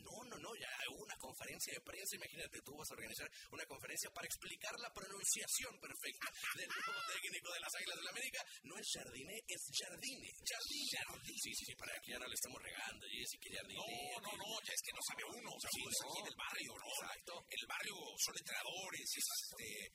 No, 0.05 0.23
no, 0.29 0.37
no, 0.37 0.51
ya 0.55 0.69
hubo 0.93 1.03
una 1.03 1.17
conferencia 1.17 1.73
de 1.73 1.81
prensa. 1.81 2.15
Imagínate, 2.15 2.61
tú 2.61 2.77
vas 2.77 2.89
a 2.89 2.93
organizar 2.93 3.29
una 3.51 3.65
conferencia 3.65 4.09
para 4.11 4.27
explicar 4.27 4.73
la 4.79 4.93
pronunciación 4.93 5.73
perfecta 5.81 6.27
del 6.55 6.69
nuevo 6.69 7.01
técnico 7.09 7.53
de 7.53 7.59
las 7.59 7.73
Águilas 7.75 7.97
de 7.97 8.03
la 8.03 8.11
América. 8.11 8.41
No 8.63 8.77
es 8.77 8.87
Jardine, 8.93 9.35
es 9.47 9.61
Jardine. 9.73 10.29
Jardine. 10.45 11.39
Sí, 11.39 11.51
sí, 11.53 11.65
sí, 11.65 11.75
para 11.75 11.93
que 11.99 12.11
ya 12.13 12.19
no 12.19 12.27
le 12.27 12.35
estamos 12.35 12.61
regando, 12.61 13.05
Jessy, 13.09 13.37
que 13.41 13.49
Jardine. 13.57 13.81
No, 13.81 14.21
no, 14.21 14.31
no, 14.37 14.49
ya 14.61 14.73
es 14.73 14.81
que 14.85 14.93
no 14.93 15.01
sabe 15.01 15.23
uno. 15.33 15.49
O 15.49 15.59
sea, 15.59 15.71
sí, 15.73 15.81
no. 15.81 15.89
aquí 15.89 16.19
en 16.21 16.27
el 16.29 16.37
barrio, 16.37 16.71
¿no? 16.77 16.89
Exacto. 16.93 17.33
El 17.49 17.63
barrio 17.65 17.95
son 18.21 18.35
entrenadores, 18.37 19.07
este 19.09 19.93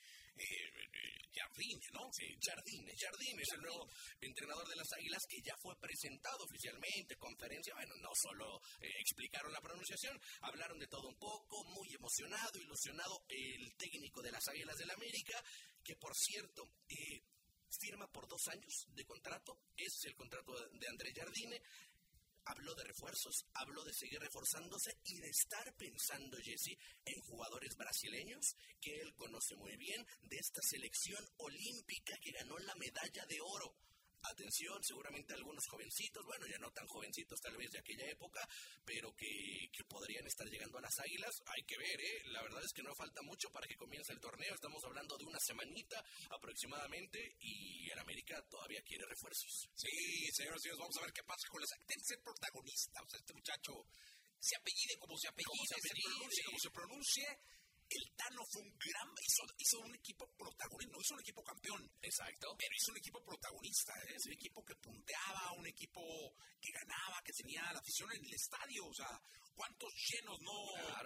Jardine, 1.35 1.81
¿no? 1.93 2.11
Sí, 2.13 2.27
Jardine. 2.41 2.95
Jardine 2.97 3.43
es 3.43 3.53
el 3.55 3.61
nuevo 3.63 3.89
entrenador 4.21 4.69
de 4.69 4.77
las 4.77 4.93
Águilas 4.93 5.23
que 5.29 5.41
ya 5.43 5.57
fue 5.61 5.75
presentado 5.79 6.45
oficialmente, 6.45 7.17
conferencia. 7.17 7.75
Bueno, 7.75 7.95
no 8.01 8.11
solo 8.15 8.61
eh, 8.81 8.91
explicaron 9.01 9.53
la 9.53 9.61
pronunciación, 9.61 10.19
hablaron 10.43 10.79
de 10.79 10.87
todo 10.87 11.09
un 11.09 11.19
poco, 11.19 11.65
muy 11.75 11.93
emocionado, 11.93 12.59
ilusionado 12.59 13.25
el 13.29 13.75
técnico 13.77 14.23
de 14.23 14.33
las 14.33 14.47
Águilas 14.49 14.77
del 14.77 14.89
la 14.89 14.95
América, 14.95 15.43
que 15.83 15.97
por 15.97 16.15
cierto, 16.15 16.69
eh, 16.89 17.23
firma 17.81 18.07
por 18.13 18.29
dos 18.29 18.47
años 18.49 18.87
de 18.95 19.05
contrato, 19.05 19.59
ese 19.77 19.97
es 19.97 20.05
el 20.07 20.15
contrato 20.15 20.53
de 20.73 20.89
André 20.89 21.13
Jardine, 21.15 21.61
habló 22.47 22.75
de 22.75 22.85
refuerzos, 22.85 23.47
habló 23.55 23.85
de 23.85 23.93
seguir 23.93 24.21
reforzándose 24.21 24.97
y 25.05 25.19
de 25.21 25.29
estar 25.29 25.75
pensando, 25.77 26.37
Jesse, 26.39 26.79
en 27.05 27.21
jugadores 27.23 27.77
brasileños 27.77 28.57
que 28.81 29.01
él 29.01 29.15
conoce 29.15 29.57
muy 29.57 29.77
bien 29.77 30.07
de 30.23 30.37
esta 30.37 30.61
selección 30.63 31.25
olímpica 31.39 32.17
que 32.21 32.33
ganó 32.33 32.59
la 32.59 32.75
medalla 32.77 33.25
de 33.27 33.41
oro 33.41 33.75
atención, 34.31 34.83
seguramente 34.83 35.35
algunos 35.35 35.65
jovencitos, 35.67 36.25
bueno, 36.25 36.47
ya 36.47 36.59
no 36.59 36.71
tan 36.73 36.87
jovencitos 36.87 37.41
tal 37.41 37.57
vez 37.57 37.71
de 37.71 37.79
aquella 37.79 38.07
época, 38.11 38.41
pero 38.85 39.15
que, 39.17 39.29
podrían 39.89 40.27
estar 40.27 40.47
llegando 40.49 40.79
a 40.79 40.81
las 40.81 40.99
águilas. 40.99 41.31
Hay 41.47 41.63
que 41.65 41.77
ver, 41.79 42.01
¿eh? 42.01 42.23
La 42.33 42.43
verdad 42.43 42.63
es 42.65 42.73
que 42.73 42.83
no 42.83 42.95
falta 42.95 43.23
mucho 43.23 43.49
para 43.53 43.67
que 43.67 43.77
comience 43.77 44.13
el 44.13 44.19
torneo. 44.19 44.55
Estamos 44.55 44.83
hablando 44.85 45.17
de 45.17 45.25
una 45.25 45.39
semanita 45.39 46.03
aproximadamente 46.31 47.37
y 47.39 47.89
el 47.91 47.99
América 47.99 48.43
todavía 48.51 48.83
quiere 48.83 49.05
refuerzos. 49.07 49.69
Sí, 49.77 49.93
señores, 50.33 50.63
señores, 50.63 50.81
vamos 50.81 50.97
a 50.99 51.03
ver 51.03 51.13
qué 51.13 51.23
pasa 51.23 51.47
con 51.49 51.63
el 51.63 52.03
ser 52.03 52.19
protagonista. 52.25 53.03
O 53.03 53.09
sea, 53.09 53.21
este 53.21 53.35
muchacho 53.35 53.73
se 54.41 54.57
apellide 54.57 54.99
como 54.99 55.17
se 55.17 55.29
apellide, 55.29 55.67
se, 55.69 55.81
se 55.81 55.95
pronuncie 56.03 56.45
como 56.45 56.59
se 56.59 56.71
pronuncie 56.71 57.27
el 57.91 58.05
Tano 58.17 58.43
fue 58.51 58.63
un 58.63 58.73
gran, 58.79 59.09
hizo, 59.21 59.79
un 59.81 59.95
equipo 59.95 60.27
protagonista, 60.37 60.93
no 60.93 61.01
hizo 61.01 61.15
un 61.15 61.21
equipo 61.21 61.43
campeón. 61.43 61.83
Exacto. 62.01 62.57
Pero 62.59 62.75
hizo 62.75 62.93
un 62.93 62.99
equipo 62.99 63.25
protagonista, 63.25 63.93
¿eh? 64.09 64.15
es 64.17 64.27
un 64.27 64.33
equipo 64.33 64.65
que 64.65 64.75
punteaba, 64.77 65.53
un 65.59 65.67
equipo 65.67 66.01
que 66.61 66.73
ganaba, 66.73 67.23
que 67.25 67.33
tenía 67.33 67.63
la 67.73 67.79
afición 67.79 68.11
en 68.13 68.25
el 68.25 68.35
estadio, 68.35 68.87
o 68.87 68.95
sea, 68.95 69.21
cuántos 69.55 69.91
llenos 69.95 70.39
no 70.41 70.55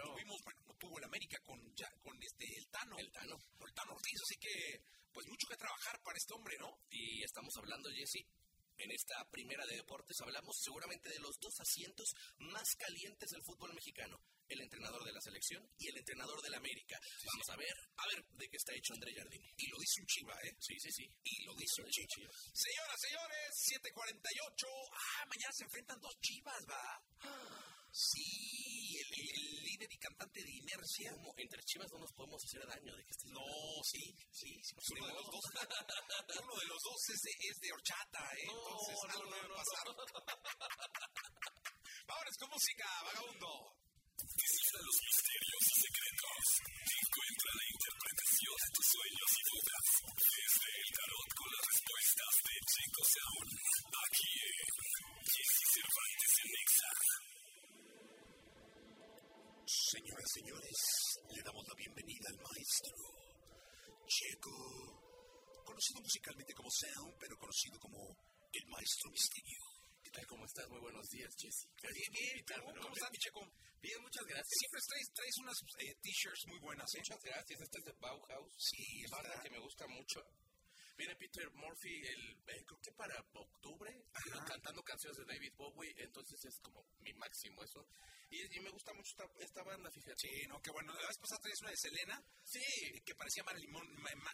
tuvimos, 0.02 0.38
bueno, 0.44 0.60
no 0.66 0.74
tuvo 0.74 0.98
el 0.98 1.04
América 1.04 1.38
con, 1.44 1.60
ya, 1.74 1.90
con 2.02 2.16
este, 2.22 2.46
el 2.56 2.66
Tano. 2.68 2.96
El 2.98 3.10
Tano. 3.12 3.36
el 3.36 3.74
Tano 3.74 3.92
Ortiz, 3.92 4.20
así 4.22 4.36
que, 4.40 4.82
pues 5.12 5.26
mucho 5.28 5.46
que 5.48 5.56
trabajar 5.56 6.00
para 6.02 6.16
este 6.16 6.34
hombre, 6.34 6.56
¿no? 6.58 6.70
Y 6.90 7.22
estamos 7.22 7.52
hablando, 7.56 7.90
Jesse, 7.90 8.24
en 8.78 8.90
esta 8.92 9.24
primera 9.30 9.64
de 9.66 9.76
deportes 9.76 10.20
hablamos 10.20 10.56
seguramente 10.62 11.08
de 11.08 11.18
los 11.18 11.38
dos 11.40 11.54
asientos 11.60 12.14
más 12.38 12.68
calientes 12.78 13.30
del 13.30 13.42
fútbol 13.42 13.74
mexicano, 13.74 14.20
el 14.48 14.60
entrenador 14.60 15.04
de 15.04 15.12
la 15.12 15.20
selección 15.20 15.68
y 15.78 15.88
el 15.88 15.98
entrenador 15.98 16.40
del 16.42 16.54
América. 16.54 16.98
Vamos 17.24 17.48
a 17.50 17.56
ver, 17.56 17.74
a 17.96 18.06
ver 18.08 18.24
de 18.38 18.48
qué 18.48 18.56
está 18.56 18.72
hecho 18.74 18.94
André 18.94 19.14
Jardine. 19.14 19.52
Y 19.56 19.66
lo 19.68 19.78
dice 19.78 20.00
un 20.00 20.06
chiva, 20.06 20.34
¿eh? 20.44 20.56
Sí, 20.60 20.74
sí, 20.78 20.90
sí. 20.92 21.04
Y 21.24 21.44
lo 21.44 21.54
dice 21.54 21.82
un 21.82 21.90
chiva. 21.90 22.30
Señoras, 22.52 23.00
señores, 23.00 23.48
7.48. 23.82 24.66
Ah, 24.92 25.26
mañana 25.28 25.52
se 25.52 25.64
enfrentan 25.64 26.00
dos 26.00 26.14
chivas, 26.20 26.64
¿va? 26.68 27.02
Sí, 27.90 28.87
el, 29.08 29.64
líder 29.64 29.88
y 29.92 29.98
cantante 29.98 30.42
de 30.42 30.50
Inercia. 30.50 31.14
Entre 31.36 31.62
chivas 31.64 31.90
no 31.92 31.98
nos 32.00 32.12
podemos 32.12 32.42
hacer 32.44 32.66
daño 32.66 32.96
de 32.96 33.04
que 33.04 33.10
estés 33.10 33.30
No, 33.30 33.44
sí, 33.84 34.12
sí. 34.32 34.60
uno, 34.96 35.06
de 35.06 35.12
los 35.14 35.30
dos, 35.30 35.44
uno 36.42 36.56
de 36.58 36.66
los 36.66 36.82
dos 36.82 37.08
es 37.14 37.20
de, 37.22 37.30
es 37.48 37.56
de 37.60 37.72
horchata, 37.72 38.34
¿eh? 38.36 38.46
No, 38.46 38.58
Entonces, 38.58 38.96
no, 38.98 39.02
algo 39.12 39.30
no, 39.30 39.36
debe 39.36 39.48
no, 39.48 39.54
pasar. 39.54 39.86
Vámonos 42.08 42.36
con 42.38 42.48
música, 42.50 42.86
vagabundo. 43.04 43.76
Descifra 44.18 44.80
los 44.82 44.98
misterios 44.98 45.62
y 45.62 45.74
secretos. 45.78 46.42
Encuentra 46.88 47.50
la 47.54 47.66
interpretación 47.68 48.56
de 48.58 48.70
tus 48.74 48.86
sueños 48.88 49.30
y 49.38 49.42
dudas. 49.48 49.84
Desde 50.18 50.68
el 50.78 50.88
tarot 50.98 51.30
con 51.38 51.48
las 51.54 51.62
respuestas 51.68 52.32
de 52.48 52.54
Chico 52.66 53.02
Sound. 53.14 53.50
Aquí 53.88 54.32
en 54.42 54.66
Jesse 55.22 55.66
Cervantes 55.70 56.32
en 56.42 56.48
Nexa. 56.50 56.90
Señoras, 59.68 60.24
señores, 60.32 60.78
le 61.28 61.42
damos 61.44 61.60
la 61.68 61.74
bienvenida 61.76 62.24
al 62.32 62.40
maestro 62.40 62.96
Checo, 64.08 64.56
conocido 65.60 66.00
musicalmente 66.00 66.54
como 66.56 66.70
Sound, 66.72 67.12
pero 67.20 67.36
conocido 67.36 67.76
como 67.76 68.00
el 68.48 68.64
maestro 68.72 69.10
misterio. 69.12 69.60
¿Qué 70.00 70.08
tal? 70.08 70.24
¿Cómo 70.24 70.46
estás? 70.48 70.64
Muy 70.72 70.80
buenos 70.80 71.04
días, 71.12 71.28
Jesse. 71.36 71.68
Bien, 71.84 72.12
bien. 72.16 72.44
¿Cómo, 72.48 72.80
¿Cómo 72.80 72.94
estás, 72.96 73.12
mi 73.12 73.18
Checo? 73.20 73.44
Bien, 73.84 74.00
muchas 74.00 74.24
gracias. 74.24 74.56
Siempre 74.56 74.80
traes, 74.88 75.06
traes 75.12 75.36
unas 75.36 75.58
eh, 75.84 75.94
t-shirts 76.00 76.44
muy 76.48 76.58
buenas, 76.64 76.88
¿eh? 76.94 77.04
Muchas 77.04 77.22
gracias. 77.28 77.60
Esta 77.60 77.78
es 77.78 77.84
de 77.84 77.92
Bauhaus. 78.00 78.52
Sí, 78.56 79.04
es 79.04 79.10
banda 79.10 79.28
verdad. 79.28 79.42
que 79.44 79.50
me 79.52 79.60
gusta 79.60 79.84
mucho. 79.86 80.24
Viene 80.96 81.14
Peter 81.14 81.44
Murphy, 81.52 81.92
el, 82.08 82.22
eh, 82.56 82.64
creo 82.64 82.80
que 82.80 82.92
para 82.96 83.20
octubre, 83.20 83.92
Ajá. 84.16 84.44
cantando 84.48 84.82
canciones 84.82 85.18
de 85.18 85.26
David 85.28 85.52
Bowie, 85.60 85.92
entonces 85.98 86.40
es 86.42 86.58
como 86.64 86.82
mi 87.04 87.12
máximo 87.12 87.62
eso. 87.62 87.84
Y, 88.30 88.44
y 88.56 88.60
me 88.60 88.70
gusta 88.70 88.92
mucho 88.92 89.08
esta, 89.10 89.24
esta 89.40 89.62
banda, 89.64 89.90
fíjate. 89.90 90.16
Sí, 90.20 90.46
no, 90.48 90.60
qué 90.60 90.70
bueno. 90.70 90.92
La 90.94 91.08
vez 91.08 91.16
pasada 91.18 91.40
traes 91.40 91.60
una 91.62 91.70
de 91.70 91.76
Selena, 91.76 92.16
Sí, 92.44 92.60
que 93.04 93.14
parecía 93.14 93.44
Marilyn 93.44 93.72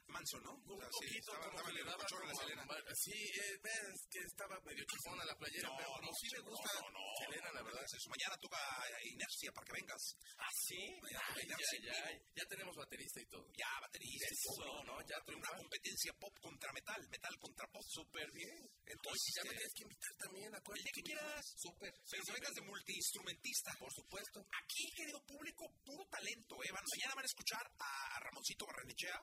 Manson, 0.06 0.42
¿no? 0.44 0.54
un 0.54 0.70
O 0.70 0.78
sea, 0.78 0.86
sí, 0.86 1.06
poquito 1.06 1.32
estaba- 1.34 1.50
como 1.50 1.58
estaba 1.68 1.90
daba 1.90 2.02
cochona 2.02 2.24
la 2.26 2.32
como- 2.32 2.42
Selena. 2.46 2.64
Sí, 2.94 3.12
eh, 3.14 3.56
ves 3.62 3.98
que 4.10 4.18
estaba 4.22 4.54
medio 4.62 4.84
chifona 4.86 5.24
la 5.24 5.34
playera, 5.36 5.68
No, 5.68 5.76
pero 5.76 5.88
como 5.94 6.02
no, 6.06 6.14
sí 6.14 6.26
sí, 6.28 6.34
me 6.34 6.40
gusta 6.46 6.70
no, 6.94 7.02
Selena, 7.26 7.48
la 7.52 7.62
verdad. 7.62 7.78
hagas 7.82 7.94
eso. 7.94 8.08
Mañana 8.10 8.36
toca 8.38 8.58
Inercia 9.04 9.50
para 9.52 9.66
que 9.66 9.72
vengas. 9.72 10.02
¿Ah, 10.38 10.50
sí? 10.54 10.78
Mañana 11.02 11.24
Ay, 11.26 11.34
ya, 11.34 11.42
Inercia. 11.42 11.78
ya, 11.82 12.10
ya 12.34 12.44
tenemos 12.46 12.74
baterista 12.76 13.20
y 13.20 13.26
todo. 13.26 13.46
Ya, 13.58 13.70
baterista. 13.80 14.26
Eso, 14.30 14.84
¿no? 14.84 14.94
Ya 15.06 15.16
Una 15.18 15.24
triunfamos. 15.26 15.60
competencia 15.62 16.12
pop 16.14 16.34
contra 16.40 16.72
metal, 16.72 17.00
metal 17.10 17.34
contra 17.38 17.66
pop. 17.70 17.82
Súper 17.86 18.30
bien. 18.32 18.58
Entonces, 18.86 19.22
Oye, 19.26 19.34
ya 19.38 19.42
me 19.44 19.50
eh, 19.54 19.58
tienes 19.58 19.74
que 19.74 19.82
invitar 19.82 20.14
también, 20.18 20.46
el 20.50 20.54
acuérdate. 20.54 20.82
día 20.82 20.92
que 20.94 21.02
quieras. 21.02 21.44
Súper. 21.58 21.92
Pero 22.10 22.22
que 22.26 22.32
vengas 22.32 22.54
de 22.54 22.62
multiinstrumentista. 22.62 23.70
Por 23.84 23.92
supuesto. 23.92 24.40
Aquí, 24.64 24.90
querido 24.96 25.20
público, 25.26 25.70
puro 25.84 26.06
talento, 26.08 26.56
¿eh? 26.64 26.70
Van- 26.72 26.84
mañana 26.90 27.14
van 27.16 27.24
a 27.24 27.26
escuchar 27.26 27.70
a 27.78 28.18
Ramoncito 28.20 28.64
Barrenechea 28.64 29.20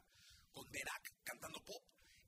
con 0.51 0.69
Derak 0.69 1.15
cantando 1.23 1.63
pop 1.65 1.81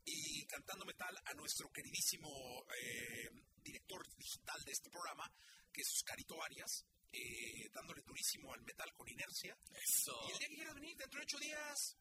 y 0.03 0.43
cantando 0.47 0.83
metal 0.83 1.15
a 1.25 1.33
nuestro 1.35 1.69
queridísimo 1.71 2.65
eh, 2.81 3.29
director 3.61 4.01
digital 4.17 4.59
de 4.65 4.71
este 4.71 4.89
programa, 4.89 5.29
que 5.71 5.81
es 5.81 5.89
Oscarito 5.93 6.41
Arias, 6.41 6.85
eh, 7.11 7.69
dándole 7.71 8.01
durísimo 8.01 8.51
al 8.51 8.63
metal 8.63 8.91
con 8.95 9.07
inercia. 9.07 9.55
Eso. 9.71 10.19
Y 10.27 10.31
el 10.31 10.39
día 10.39 10.47
que 10.49 10.55
quieras 10.55 10.73
venir, 10.75 10.97
dentro 10.97 11.19
de 11.19 11.23
ocho 11.25 11.37
días, 11.37 11.97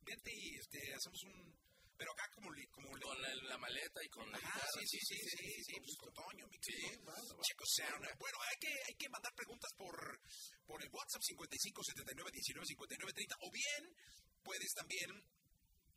vente 0.00 0.32
y 0.34 0.56
este, 0.56 0.94
hacemos 0.94 1.22
un... 1.22 1.62
Pero 1.96 2.10
acá 2.10 2.28
como... 2.34 2.50
li- 2.50 2.66
como 2.74 2.90
Con 2.90 3.22
la, 3.22 3.32
la 3.46 3.56
maleta 3.58 4.02
y 4.02 4.08
con 4.08 4.28
la 4.32 4.36
Ajá, 4.36 4.46
guitarra. 4.52 4.72
sí, 4.80 4.98
sí, 4.98 4.98
sí, 4.98 5.14
sí, 5.16 5.64
sí, 5.64 5.72
pues 5.78 5.96
mi 6.50 6.58
querido. 6.58 6.88
Sí, 6.90 6.96
va, 7.06 7.12
va. 7.14 7.42
Checo 7.42 7.64
Sound. 7.66 8.18
Bueno, 8.18 8.38
hay 8.50 8.56
que, 8.58 8.68
hay 8.88 8.94
que 8.96 9.08
mandar 9.10 9.32
preguntas 9.36 9.70
por, 9.78 10.20
por 10.66 10.82
el 10.82 10.88
WhatsApp 11.14 11.22
55 11.22 11.84
79 11.84 12.30
19 12.32 12.66
59 12.66 13.12
30 13.12 13.36
o 13.42 13.50
bien 13.50 13.82
puedes 14.42 14.74
también 14.74 15.10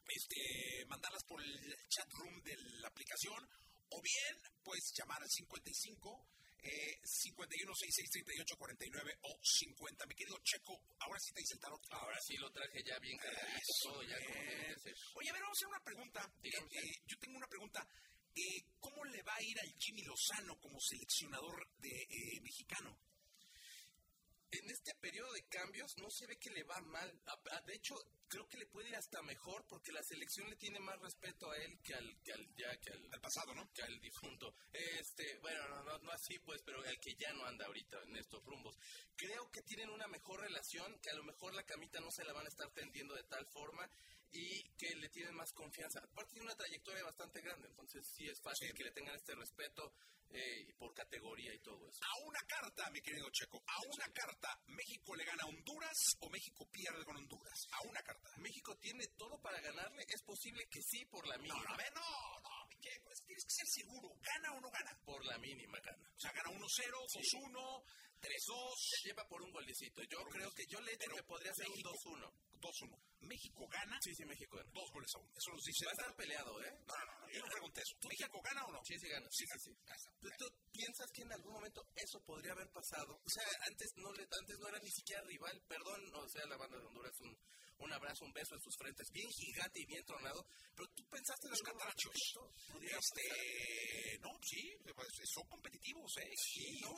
este, 0.08 0.86
mandarlas 0.88 1.24
por 1.26 1.42
el 1.42 1.76
chat 1.90 2.12
room 2.14 2.42
de 2.44 2.56
la 2.82 2.88
aplicación 2.88 3.42
o 3.90 4.02
bien, 4.02 4.36
pues 4.64 4.94
llamar 4.96 5.22
al 5.24 5.30
55 5.30 6.28
eh, 6.64 7.00
51 7.04 7.74
66 7.74 8.26
38 8.26 8.58
49 8.58 9.20
o 9.24 9.40
50. 9.42 10.06
Mi 10.06 10.16
querido 10.16 10.38
Checo, 10.44 10.76
ahora 11.00 11.20
sí 11.20 11.32
te 11.34 11.40
dice 11.40 11.54
el 11.54 11.62
tarot. 11.62 11.82
Ahora 11.92 12.20
sí 12.22 12.36
lo 12.38 12.52
traje 12.52 12.84
ya 12.84 13.00
bien 13.00 13.18
cargadito, 13.18 13.74
todo 13.84 14.04
ya 14.04 14.18
como 14.20 14.42
tiene 14.44 14.74
que 14.74 14.80
ser. 14.80 14.96
Oye, 15.16 15.30
a 15.30 15.34
ver, 15.34 15.42
vamos 15.42 15.56
a 15.56 15.60
hacer 15.60 15.68
una 15.68 15.84
pregunta. 15.84 16.32
Eh, 16.44 16.50
eh, 16.50 16.96
yo 17.06 17.18
tengo 17.20 17.38
una 17.38 17.48
pregunta. 17.48 17.88
Eh, 18.36 18.66
¿Cómo 18.80 19.06
le 19.06 19.24
va 19.24 19.36
a 19.36 19.42
ir 19.42 19.60
al 19.60 19.74
Jimmy 19.80 20.04
Lozano 20.04 20.60
como 20.60 20.80
seleccionador 20.80 21.70
de 21.80 21.90
eh, 21.90 22.42
mexicano? 22.42 23.00
En 24.52 24.70
este 24.70 24.96
periodo 24.96 25.32
de 25.34 25.46
cambios 25.48 25.98
no 25.98 26.10
se 26.10 26.26
ve 26.26 26.38
que 26.38 26.50
le 26.50 26.64
va 26.64 26.80
mal. 26.80 27.22
De 27.66 27.76
hecho, 27.76 27.96
creo 28.30 28.48
que 28.48 28.58
le 28.58 28.66
puede 28.66 28.88
ir 28.90 28.96
hasta 28.96 29.22
mejor 29.22 29.66
porque 29.68 29.92
la 29.92 30.02
selección 30.04 30.50
le 30.50 30.56
tiene 30.56 30.80
más 30.80 31.00
respeto 31.00 31.52
a 31.52 31.58
él 31.58 31.78
que 31.84 31.94
al, 31.94 32.22
que 32.24 32.32
al, 32.32 32.56
ya, 32.56 32.78
que 32.78 32.92
al, 32.92 33.10
Al 33.12 33.20
pasado, 33.20 33.54
¿no? 33.54 33.72
que 33.74 33.84
al 33.84 34.00
difunto. 34.00 34.56
Este, 34.72 35.38
bueno, 35.40 35.68
no, 35.68 35.84
no, 35.84 36.00
no 36.00 36.12
así 36.12 36.40
pues, 36.40 36.62
pero 36.62 36.82
al 36.82 37.00
que 37.00 37.16
ya 37.16 37.34
no 37.34 37.46
anda 37.46 37.66
ahorita 37.66 38.02
en 38.04 38.16
estos 38.16 38.44
rumbos. 38.46 38.78
Creo 39.18 39.52
que 39.52 39.62
tienen 39.64 39.90
una 39.90 40.08
mejor 40.08 40.40
relación, 40.40 40.98
que 41.00 41.10
a 41.10 41.16
lo 41.16 41.24
mejor 41.24 41.54
la 41.54 41.66
camita 41.66 42.00
no 42.00 42.12
se 42.12 42.24
la 42.24 42.32
van 42.32 42.46
a 42.46 42.50
estar 42.50 42.70
tendiendo 42.72 43.16
de 43.16 43.24
tal 43.24 43.46
forma 43.48 43.90
y 44.32 44.64
que 44.78 44.96
le 44.96 45.10
tienen 45.10 45.36
más 45.36 45.52
confianza. 45.54 46.00
Aparte 46.00 46.34
tiene 46.34 46.48
una 46.48 46.56
trayectoria 46.56 47.04
bastante 47.04 47.42
grande, 47.42 47.68
entonces 47.68 48.06
sí 48.16 48.28
es 48.28 48.40
fácil 48.42 48.74
que 48.74 48.84
le 48.84 48.92
tengan 48.92 49.16
este 49.16 49.36
respeto 49.36 49.94
eh, 50.30 50.74
por 50.78 50.94
categoría 50.94 51.54
y 51.54 51.60
todo 51.60 51.88
eso. 51.88 52.00
A 52.04 52.28
una 52.28 52.40
carta, 52.48 52.90
mi 52.92 53.02
querido 53.02 53.30
Checo, 53.32 53.64
a 53.66 53.80
una 53.94 54.12
carta, 54.14 54.60
¿México 54.68 55.16
le 55.16 55.24
gana 55.24 55.44
a 55.44 55.48
Honduras 55.48 55.98
o 56.20 56.30
México 56.30 56.68
pierde 56.72 57.06
con 57.06 57.16
Honduras? 57.16 57.68
A 57.72 57.88
una 57.88 58.02
carta. 58.02 58.30
México 58.38 58.76
tiene 58.78 59.08
todo 59.18 59.40
para 59.42 59.62
ganarle, 59.62 60.06
es 60.08 60.24
posible 60.24 60.68
que 60.70 60.82
sí 60.82 61.06
por 61.06 61.26
la 61.28 61.38
mínima. 61.38 61.64
no, 61.64 61.74
a 61.74 61.78
ver, 61.78 61.94
no, 61.94 62.40
no, 62.42 62.57
mi 62.78 62.84
Checo, 62.86 63.12
es- 63.12 63.24
tienes 63.26 63.44
que 63.44 63.56
ser 63.58 63.68
seguro. 63.68 64.08
¿Gana 64.22 64.54
o 64.54 64.62
no 64.62 64.70
gana? 64.70 64.92
Por 65.06 65.26
la 65.26 65.38
mínima 65.40 65.80
gana. 65.82 66.06
O 66.16 66.20
sea, 66.20 66.32
gana 66.32 66.50
1-0, 66.50 66.98
2-1, 67.10 67.84
3-2, 68.22 68.74
Se 68.78 69.08
lleva 69.10 69.28
por 69.28 69.42
un 69.42 69.52
golecito. 69.52 70.02
Yo 70.10 70.20
creo 70.30 70.50
que 70.52 70.64
yo 70.70 70.80
le 70.82 70.92
dicho 70.92 71.12
que 71.16 71.24
podría 71.24 71.54
ser 71.54 71.68
un 71.68 71.74
México- 71.74 71.92
2-1. 71.92 72.32
2-1. 72.60 72.98
¿México 73.22 73.68
gana? 73.70 73.98
Sí, 74.02 74.14
sí, 74.16 74.26
México 74.26 74.58
gana. 74.58 74.72
Dos 74.74 74.90
goles 74.92 75.12
a 75.16 75.20
uno. 75.20 75.30
Eso 75.38 75.52
nos 75.54 75.62
dice. 75.64 75.86
Va 75.86 75.92
a 75.92 75.94
estar 75.94 76.16
peleado, 76.16 76.52
¿eh? 76.64 76.72
No, 76.88 76.96
no, 77.06 77.14
no, 77.22 77.30
yo 77.30 77.40
no 77.42 77.50
pregunté 77.52 77.82
eso. 77.82 77.96
¿México 78.10 78.42
gana 78.42 78.66
o 78.66 78.72
no? 78.72 78.80
Sí, 78.86 78.96
sí 78.98 79.08
gana. 79.10 79.28
Sí, 79.30 79.46
sí, 79.46 79.60
sí. 79.70 79.72
¿Tú, 80.22 80.30
tú 80.38 80.46
piensas 80.74 81.08
que 81.14 81.22
en 81.22 81.32
algún 81.34 81.54
momento 81.54 81.86
eso 81.96 82.20
podría 82.26 82.54
haber 82.54 82.70
pasado? 82.72 83.14
O 83.22 83.30
sea, 83.30 83.46
antes 83.70 83.92
no 83.98 84.12
le, 84.14 84.24
antes 84.24 84.58
no 84.60 84.68
era 84.70 84.80
ni 84.80 84.90
siquiera 84.90 85.22
rival. 85.26 85.62
Perdón, 85.68 86.02
o 86.16 86.28
sea, 86.30 86.46
la 86.48 86.58
banda 86.58 86.78
de 86.80 86.86
Honduras, 86.86 87.14
un, 87.22 87.38
un 87.80 87.94
abrazo, 87.94 88.26
un 88.26 88.34
beso 88.34 88.56
en 88.56 88.62
sus 88.62 88.76
frentes, 88.78 89.10
bien 89.12 89.30
gigante 89.32 89.80
y 89.80 89.86
bien 89.86 90.04
tronado. 90.06 90.46
Pero 90.76 90.90
tú 90.96 91.04
pensaste 91.10 91.48
en 91.48 91.52
Los 91.52 91.62
pasar? 91.62 91.78
Este, 92.82 94.20
no, 94.20 94.32
sí, 94.42 94.62
son 95.26 95.48
competitivos, 95.48 96.12
¿eh? 96.18 96.32
Sí, 96.36 96.80
yo, 96.82 96.90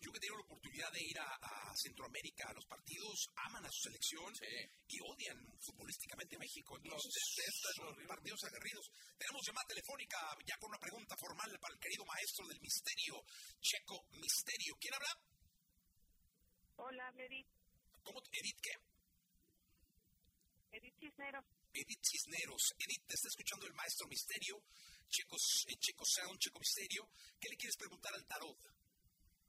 yo 0.00 0.10
que 0.12 0.18
he 0.18 0.20
tenido 0.20 0.36
la 0.38 0.44
oportunidad 0.44 0.90
de 0.92 1.02
ir 1.02 1.18
a, 1.18 1.34
a 1.36 1.72
Centroamérica, 1.76 2.48
a 2.48 2.52
los 2.54 2.66
partidos 2.66 3.28
aman 3.46 3.64
a 3.64 3.70
su 3.70 3.82
selección 3.88 4.34
Sí. 4.34 4.46
y 4.88 4.98
odian 5.00 5.38
futbolísticamente 5.60 6.36
a 6.36 6.38
México. 6.38 6.76
Entonces, 6.82 7.12
detestan 7.36 7.72
son 7.74 8.06
partidos 8.06 8.42
aguerridos. 8.44 8.90
Tenemos 9.18 9.46
llamada 9.46 9.66
telefónica 9.68 10.18
ya 10.46 10.56
con 10.58 10.70
una 10.70 10.78
pregunta 10.78 11.16
formal 11.16 11.58
para 11.60 11.74
el 11.74 11.80
querido 11.80 12.04
maestro 12.06 12.46
del 12.48 12.60
misterio, 12.60 13.22
Checo 13.60 14.06
Misterio. 14.18 14.74
¿Quién 14.80 14.94
habla? 14.94 15.12
Hola, 16.76 17.12
Edith. 17.18 17.46
¿Cómo? 18.02 18.20
te- 18.22 18.38
¿Edith 18.40 18.58
qué? 18.60 18.93
Edith 20.74 20.98
Cisneros. 20.98 21.44
Edith 21.72 22.02
Cisneros. 22.02 22.74
Edith, 22.78 23.06
te 23.06 23.14
está 23.14 23.28
escuchando 23.28 23.66
el 23.66 23.74
maestro 23.74 24.08
Misterio, 24.08 24.60
Checo, 25.08 25.36
eh, 25.68 25.76
Checo 25.78 26.04
Sound, 26.04 26.38
Checo 26.38 26.58
Misterio. 26.58 27.08
¿Qué 27.40 27.48
le 27.48 27.56
quieres 27.56 27.76
preguntar 27.76 28.12
al 28.14 28.26
tarot? 28.26 28.58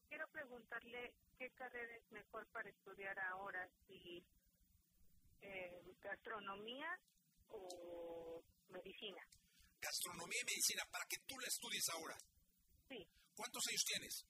Quiero 0.08 0.28
preguntarle 0.30 1.14
qué 1.38 1.50
carrera 1.52 1.96
es 1.98 2.12
mejor 2.12 2.46
para 2.52 2.70
estudiar 2.70 3.18
ahora, 3.20 3.68
si 3.88 4.24
eh, 5.42 5.82
gastronomía 6.02 6.88
o 7.50 8.44
medicina. 8.70 9.22
Gastronomía 9.82 10.40
y 10.42 10.46
medicina, 10.46 10.84
para 10.92 11.06
que 11.06 11.18
tú 11.28 11.38
la 11.40 11.48
estudies 11.48 11.90
ahora. 11.90 12.18
Sí, 12.90 13.08
¿Cuántos 13.36 13.64
años 13.68 13.84
tienes? 13.86 14.26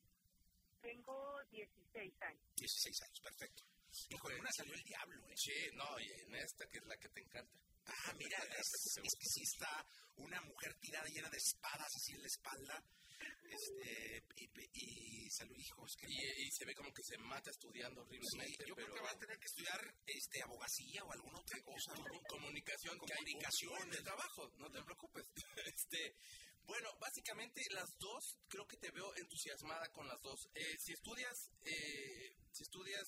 tengo 0.81 1.41
16 1.51 2.21
años. 2.21 2.41
16 2.55 3.01
años, 3.01 3.19
perfecto. 3.21 3.63
Hijo, 4.09 4.29
en 4.31 4.39
una 4.39 4.51
salió 4.51 4.73
el 4.73 4.83
diablo, 4.83 5.27
¿eh? 5.29 5.33
Sí, 5.37 5.53
no, 5.73 5.99
y 5.99 6.11
en 6.21 6.35
esta 6.35 6.65
que 6.67 6.77
es 6.77 6.85
la 6.85 6.97
que 6.97 7.09
te 7.09 7.21
encanta. 7.21 7.53
Ah, 7.87 8.13
mira, 8.17 8.37
es, 8.59 8.97
es 9.03 9.13
que 9.19 9.25
sí 9.29 9.41
está 9.43 9.85
una 10.17 10.41
mujer 10.41 10.73
tirada 10.79 11.07
llena 11.09 11.29
de 11.29 11.37
espadas 11.37 11.87
así 11.95 12.13
en 12.13 12.21
la 12.21 12.27
espalda. 12.27 12.83
Este, 13.49 14.23
y, 14.35 15.25
y 15.25 15.29
salió, 15.29 15.55
hijo, 15.55 15.85
es 15.85 15.95
que... 15.95 16.07
Y, 16.09 16.47
y 16.47 16.51
se 16.51 16.65
ve 16.65 16.73
como 16.75 16.91
que 16.93 17.03
se 17.03 17.17
mata 17.17 17.49
estudiando 17.49 18.01
Sí, 18.01 18.07
horriblemente. 18.17 18.65
yo 18.67 18.75
creo 18.75 18.87
pero 18.87 18.95
que 18.95 19.01
va 19.01 19.11
a 19.11 19.19
tener 19.19 19.37
que 19.39 19.45
estudiar 19.45 19.95
este, 20.05 20.41
abogacía 20.43 21.03
o 21.03 21.11
alguna 21.13 21.39
otra 21.39 21.61
cosa. 21.63 21.93
¿no? 21.95 22.03
Com- 22.03 22.23
comunicación, 22.29 22.97
Comunicación. 22.97 23.81
un- 23.83 23.89
de 23.91 24.01
trabajo, 24.01 24.51
no 24.57 24.69
te 24.71 24.83
preocupes. 24.83 25.25
este, 25.73 26.15
bueno, 26.63 26.89
básicamente 26.99 27.61
las 27.71 27.89
dos, 27.99 28.37
creo 28.49 28.67
que 28.67 28.77
te 28.77 28.91
veo 28.91 29.15
entusiasmada 29.15 29.87
con 29.91 30.07
las 30.07 30.19
dos. 30.21 30.49
Eh, 30.55 30.75
si 30.79 30.93
estudias, 30.93 31.51
eh, 31.63 32.35
si 32.51 32.63
estudias, 32.63 33.05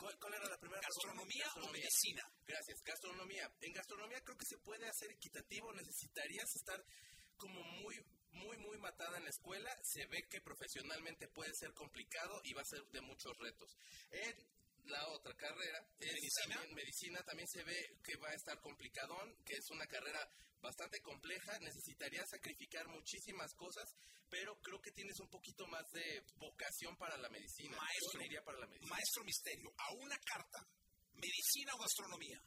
¿cuál, 0.00 0.16
cuál 0.18 0.34
era 0.34 0.48
la 0.48 0.58
primera? 0.58 0.80
¿Gastronomía 0.80 1.46
o 1.62 1.68
medicina? 1.70 2.24
Gracias, 2.46 2.82
gastronomía. 2.82 3.44
En 3.60 3.72
gastronomía 3.72 4.20
creo 4.24 4.36
que 4.36 4.48
se 4.48 4.58
puede 4.58 4.88
hacer 4.88 5.12
equitativo, 5.12 5.72
necesitarías 5.72 6.48
estar 6.56 6.82
como 7.36 7.62
muy 7.62 7.94
muy 8.32 8.56
muy 8.58 8.78
matada 8.78 9.18
en 9.18 9.24
la 9.24 9.30
escuela, 9.30 9.70
se 9.82 10.06
ve 10.06 10.22
que 10.30 10.40
profesionalmente 10.40 11.26
puede 11.28 11.52
ser 11.54 11.72
complicado 11.74 12.40
y 12.44 12.54
va 12.54 12.62
a 12.62 12.64
ser 12.64 12.82
de 12.92 13.00
muchos 13.00 13.36
retos. 13.38 13.76
En 14.10 14.36
la 14.90 15.08
otra 15.08 15.34
carrera, 15.34 15.78
es 15.98 16.12
¿Medicina? 16.12 16.54
también 16.56 16.74
medicina 16.74 17.22
también 17.24 17.48
se 17.48 17.62
ve 17.64 17.98
que 18.02 18.16
va 18.16 18.28
a 18.28 18.34
estar 18.34 18.60
complicadón, 18.60 19.34
que 19.44 19.54
es 19.54 19.70
una 19.70 19.86
carrera 19.86 20.20
bastante 20.60 21.00
compleja, 21.00 21.58
necesitaría 21.60 22.24
sacrificar 22.26 22.86
muchísimas 22.88 23.54
cosas, 23.54 23.88
pero 24.28 24.54
creo 24.60 24.80
que 24.80 24.92
tienes 24.92 25.18
un 25.20 25.28
poquito 25.28 25.66
más 25.66 25.90
de 25.92 26.22
vocación 26.36 26.96
para 26.96 27.16
la 27.16 27.28
medicina. 27.30 27.76
Maestro, 27.76 28.22
iría 28.22 28.44
para 28.44 28.58
la 28.58 28.66
medicina. 28.66 28.90
maestro 28.90 29.24
misterio, 29.24 29.72
a 29.76 29.92
una 29.94 30.18
carta, 30.18 30.66
medicina 31.14 31.72
o 31.74 31.78
gastronomía. 31.78 32.42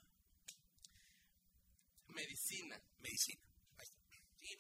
Medicina. 2.08 2.80
Medicina. 3.00 3.53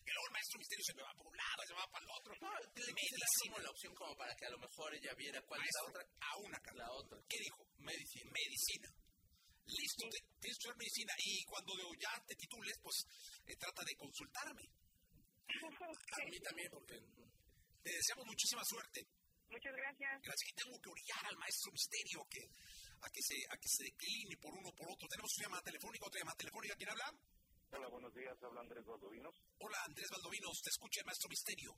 Que 0.01 0.12
luego 0.13 0.27
el 0.27 0.34
maestro 0.34 0.58
misterio 0.60 0.84
se 0.86 0.93
me 0.95 1.03
va 1.03 1.13
por 1.13 1.27
un 1.27 1.38
lado, 1.38 1.60
se 1.67 1.73
me 1.73 1.79
va 1.79 1.88
para 1.91 2.06
el 2.06 2.12
otro. 2.12 2.32
No, 2.41 2.49
como 3.43 3.60
la 3.60 3.69
opción 3.69 3.93
como 3.95 4.15
para 4.17 4.36
que 4.36 4.45
a 4.45 4.49
lo 4.49 4.60
mejor 4.60 4.93
ella 4.95 5.13
viera 5.15 5.41
cuál 5.43 5.62
es 5.62 5.69
la 5.75 5.84
otra. 5.89 6.01
a 6.21 6.38
una 6.38 6.60
carta. 6.60 6.84
La 6.84 6.91
otra. 6.91 7.17
¿Qué 7.29 7.38
dijo? 7.39 7.65
Medicina. 7.77 8.32
Medicina. 8.32 8.89
Listo, 9.65 10.03
te- 10.10 10.19
tienes 10.19 10.41
que 10.43 10.49
estudiar 10.51 10.77
medicina 10.77 11.13
y 11.23 11.43
cuando 11.45 11.73
ya 11.95 12.12
te 12.27 12.36
titules, 12.36 12.75
pues 12.84 12.95
eh, 13.47 13.56
trata 13.56 13.84
de 13.84 13.95
consultarme. 13.95 14.63
A 15.53 16.25
mí 16.29 16.39
también, 16.39 16.69
porque 16.71 16.99
Te 17.84 17.91
deseamos 17.91 18.25
muchísima 18.25 18.63
suerte. 18.65 19.08
Muchas 19.49 19.75
gracias. 19.75 20.21
Gracias 20.23 20.45
que 20.49 20.63
tengo 20.63 20.79
que 20.82 20.89
orillar 20.89 21.23
al 21.27 21.38
maestro 21.38 21.71
misterio 21.71 22.21
a 22.23 22.27
que, 22.27 22.41
a 23.06 23.08
que, 23.12 23.21
se, 23.21 23.36
a 23.49 23.56
que 23.58 23.69
se 23.69 23.84
decline 23.86 24.36
por 24.41 24.51
uno 24.53 24.69
o 24.69 24.75
por 24.75 24.88
otro. 24.91 25.08
Tenemos 25.08 25.32
una 25.38 25.45
llamada 25.45 25.63
telefónica, 25.63 26.08
otra 26.08 26.19
llamada 26.19 26.38
telefónica. 26.38 26.75
¿Quién 26.75 26.89
habla? 26.89 27.08
Hola, 27.76 27.88
buenos 27.88 28.14
días. 28.14 28.38
Habla 28.44 28.62
Andrés 28.62 28.86
Baldovinos. 28.86 29.34
Hola, 29.58 29.78
Andrés 29.88 30.08
Valdovinos. 30.12 30.62
Te 30.62 30.70
escucha 30.70 31.02
el 31.02 31.08
maestro 31.08 31.28
misterio. 31.28 31.74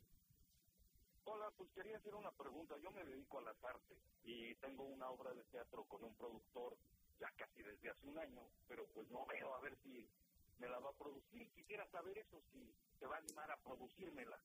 Hola, 1.23 1.49
pues 1.55 1.71
quería 1.71 1.95
hacer 1.95 2.13
una 2.13 2.31
pregunta. 2.31 2.75
Yo 2.83 2.91
me 2.91 3.05
dedico 3.05 3.39
a 3.39 3.43
las 3.43 3.63
artes 3.63 3.97
y 4.25 4.53
tengo 4.55 4.83
una 4.83 5.09
obra 5.09 5.33
de 5.33 5.45
teatro 5.45 5.85
con 5.85 6.03
un 6.03 6.13
productor 6.15 6.75
ya 7.17 7.31
casi 7.37 7.63
desde 7.63 7.89
hace 7.89 8.07
un 8.07 8.19
año, 8.19 8.43
pero 8.67 8.85
pues 8.93 9.09
no 9.09 9.25
veo 9.25 9.55
a 9.55 9.61
ver 9.61 9.77
si 9.83 10.05
me 10.59 10.67
la 10.67 10.79
va 10.79 10.89
a 10.89 10.99
producir. 10.99 11.49
Quisiera 11.53 11.87
saber 11.87 12.17
eso, 12.17 12.43
si 12.51 12.75
se 12.99 13.05
va 13.07 13.15
a 13.15 13.19
animar 13.19 13.49
a 13.49 13.57
producírmela. 13.63 14.37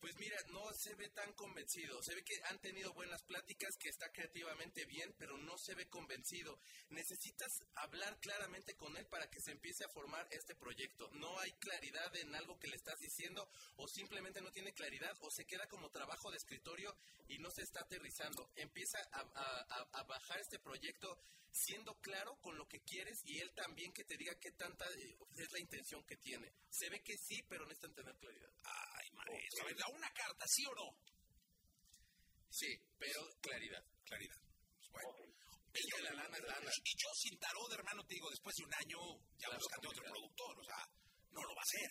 Pues 0.00 0.16
mira, 0.16 0.36
no 0.48 0.72
se 0.72 0.94
ve 0.94 1.10
tan 1.10 1.30
convencido. 1.34 2.02
Se 2.02 2.14
ve 2.14 2.24
que 2.24 2.40
han 2.44 2.58
tenido 2.60 2.94
buenas 2.94 3.22
pláticas, 3.22 3.76
que 3.76 3.90
está 3.90 4.10
creativamente 4.10 4.86
bien, 4.86 5.14
pero 5.18 5.36
no 5.36 5.58
se 5.58 5.74
ve 5.74 5.88
convencido. 5.88 6.58
Necesitas 6.88 7.62
hablar 7.74 8.18
claramente 8.20 8.74
con 8.76 8.96
él 8.96 9.06
para 9.06 9.28
que 9.28 9.40
se 9.40 9.52
empiece 9.52 9.84
a 9.84 9.90
formar 9.90 10.26
este 10.30 10.54
proyecto. 10.54 11.10
No 11.12 11.38
hay 11.40 11.52
claridad 11.52 12.16
en 12.16 12.34
algo 12.34 12.58
que 12.58 12.68
le 12.68 12.76
estás 12.76 12.98
diciendo 12.98 13.46
o 13.76 13.88
simplemente 13.88 14.40
no 14.40 14.50
tiene 14.52 14.72
claridad 14.72 15.16
o 15.20 15.30
se 15.30 15.44
queda 15.44 15.68
como 15.68 15.90
trabajo 15.90 16.30
de 16.30 16.38
escritorio 16.38 16.96
y 17.28 17.38
no 17.38 17.50
se 17.50 17.62
está 17.62 17.80
aterrizando. 17.80 18.50
Empieza 18.56 18.98
a, 19.12 20.04
bajar 20.04 20.40
este 20.40 20.58
proyecto 20.58 21.18
siendo 21.52 21.94
claro 22.00 22.40
con 22.40 22.56
lo 22.56 22.66
que 22.68 22.80
quieres 22.80 23.22
y 23.24 23.38
él 23.38 23.52
también 23.52 23.92
que 23.92 24.04
te 24.04 24.16
diga 24.16 24.34
qué 24.40 24.50
tanta 24.52 24.86
eh, 24.92 25.16
es 25.36 25.52
la 25.52 25.58
intención 25.58 26.02
que 26.04 26.16
tiene. 26.16 26.50
Se 26.70 26.88
ve 26.88 27.02
que 27.02 27.18
sí, 27.18 27.44
pero 27.48 27.64
necesitan 27.66 27.94
tener 27.94 28.16
claridad. 28.16 28.50
Ay, 28.64 28.89
maestro. 29.26 29.62
A 29.62 29.66
ver, 29.66 29.76
una 29.94 30.10
carta, 30.12 30.44
¿sí 30.46 30.62
o 30.66 30.74
no? 30.74 30.88
Sí, 32.50 32.70
pero 32.98 33.20
claridad. 33.40 33.84
Claridad. 34.04 34.38
Bueno, 34.90 35.08
Ok. 35.10 35.20
El 35.70 35.86
de 35.86 36.02
la 36.02 36.12
lana 36.24 36.36
es 36.36 36.42
lana. 36.42 36.70
Y 36.82 36.92
yo 36.98 37.08
sin 37.14 37.38
tarot, 37.38 37.72
hermano, 37.72 38.02
te 38.04 38.14
digo, 38.14 38.28
después 38.30 38.54
de 38.56 38.64
un 38.64 38.74
año 38.74 38.98
ya 39.38 39.46
Claro, 39.46 39.58
búscate 39.62 39.86
otro 39.86 40.02
productor, 40.02 40.58
o 40.58 40.64
sea, 40.64 40.82
no 41.30 41.40
lo 41.46 41.54
va 41.54 41.62
a 41.62 41.68
hacer. 41.70 41.90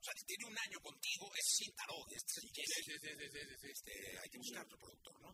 O 0.00 0.02
sea, 0.02 0.14
si 0.16 0.24
tiene 0.24 0.44
un 0.48 0.58
año 0.58 0.78
contigo, 0.80 1.24
es 1.36 1.46
sin 1.60 1.70
tarot. 1.76 2.08
Este, 2.10 2.40
Sí, 2.40 2.48
sí, 2.56 2.64
sí, 2.64 2.82
sí, 2.82 3.12
sí, 3.20 3.26
sí, 3.28 3.56
sí. 3.60 3.68
este, 3.68 3.92
hay 4.18 4.28
que 4.32 4.38
buscar 4.38 4.64
otro 4.64 4.78
productor, 4.78 5.20
¿no? 5.20 5.30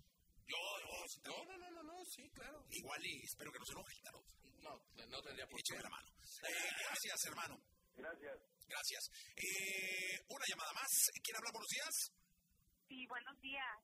Yo, 0.48 0.58
yo, 0.58 1.06
sin 1.06 1.22
No, 1.22 1.30
tarot. 1.30 1.46
no, 1.46 1.56
no, 1.58 1.70
no, 1.70 1.82
no, 1.86 2.04
sí, 2.04 2.22
claro. 2.34 2.58
Igual 2.68 3.06
y 3.06 3.22
espero 3.22 3.52
que 3.52 3.58
no 3.60 3.64
se 3.64 3.72
enoje 3.78 3.92
el 3.94 4.02
tarot. 4.02 4.26
No, 4.58 4.72
no 5.06 5.22
tendría 5.22 5.46
por 5.46 5.56
qué. 5.62 5.62
Échame 5.70 5.82
la 5.86 5.90
mano. 5.90 6.08
Eh, 6.18 6.70
gracias, 6.82 7.18
hermano. 7.30 7.54
Gracias. 7.94 8.36
Gracias. 8.68 9.10
Eh, 9.36 10.20
una 10.28 10.44
llamada 10.48 10.72
más. 10.74 10.90
¿Quién 11.22 11.36
habla? 11.36 11.50
Buenos 11.52 11.68
días. 11.70 11.94
Sí, 12.88 13.06
buenos 13.06 13.40
días. 13.40 13.76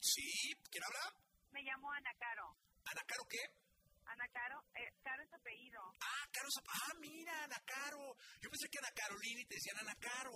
Sí, 0.00 0.52
¿quién 0.70 0.84
habla? 0.84 1.14
Me 1.52 1.62
llamo 1.62 1.90
Ana 1.92 2.12
Caro. 2.18 2.56
¿Ana 2.84 3.02
Caro 3.06 3.24
qué? 3.28 3.40
Ana 4.06 4.28
Caro, 4.28 4.60
eh, 4.76 4.92
Caro 5.02 5.22
es 5.22 5.32
apellido. 5.32 5.80
Ah, 6.00 6.28
Caro 6.30 6.48
Zap- 6.50 6.68
Ah, 6.68 6.94
mira, 7.00 7.44
Ana 7.44 7.58
Caro. 7.64 8.16
Yo 8.42 8.50
pensé 8.50 8.68
que 8.68 8.78
Ana 8.78 8.92
Carolina 8.92 9.40
y 9.40 9.46
te 9.46 9.54
decían 9.54 9.78
Ana 9.78 9.94
Caro. 9.96 10.32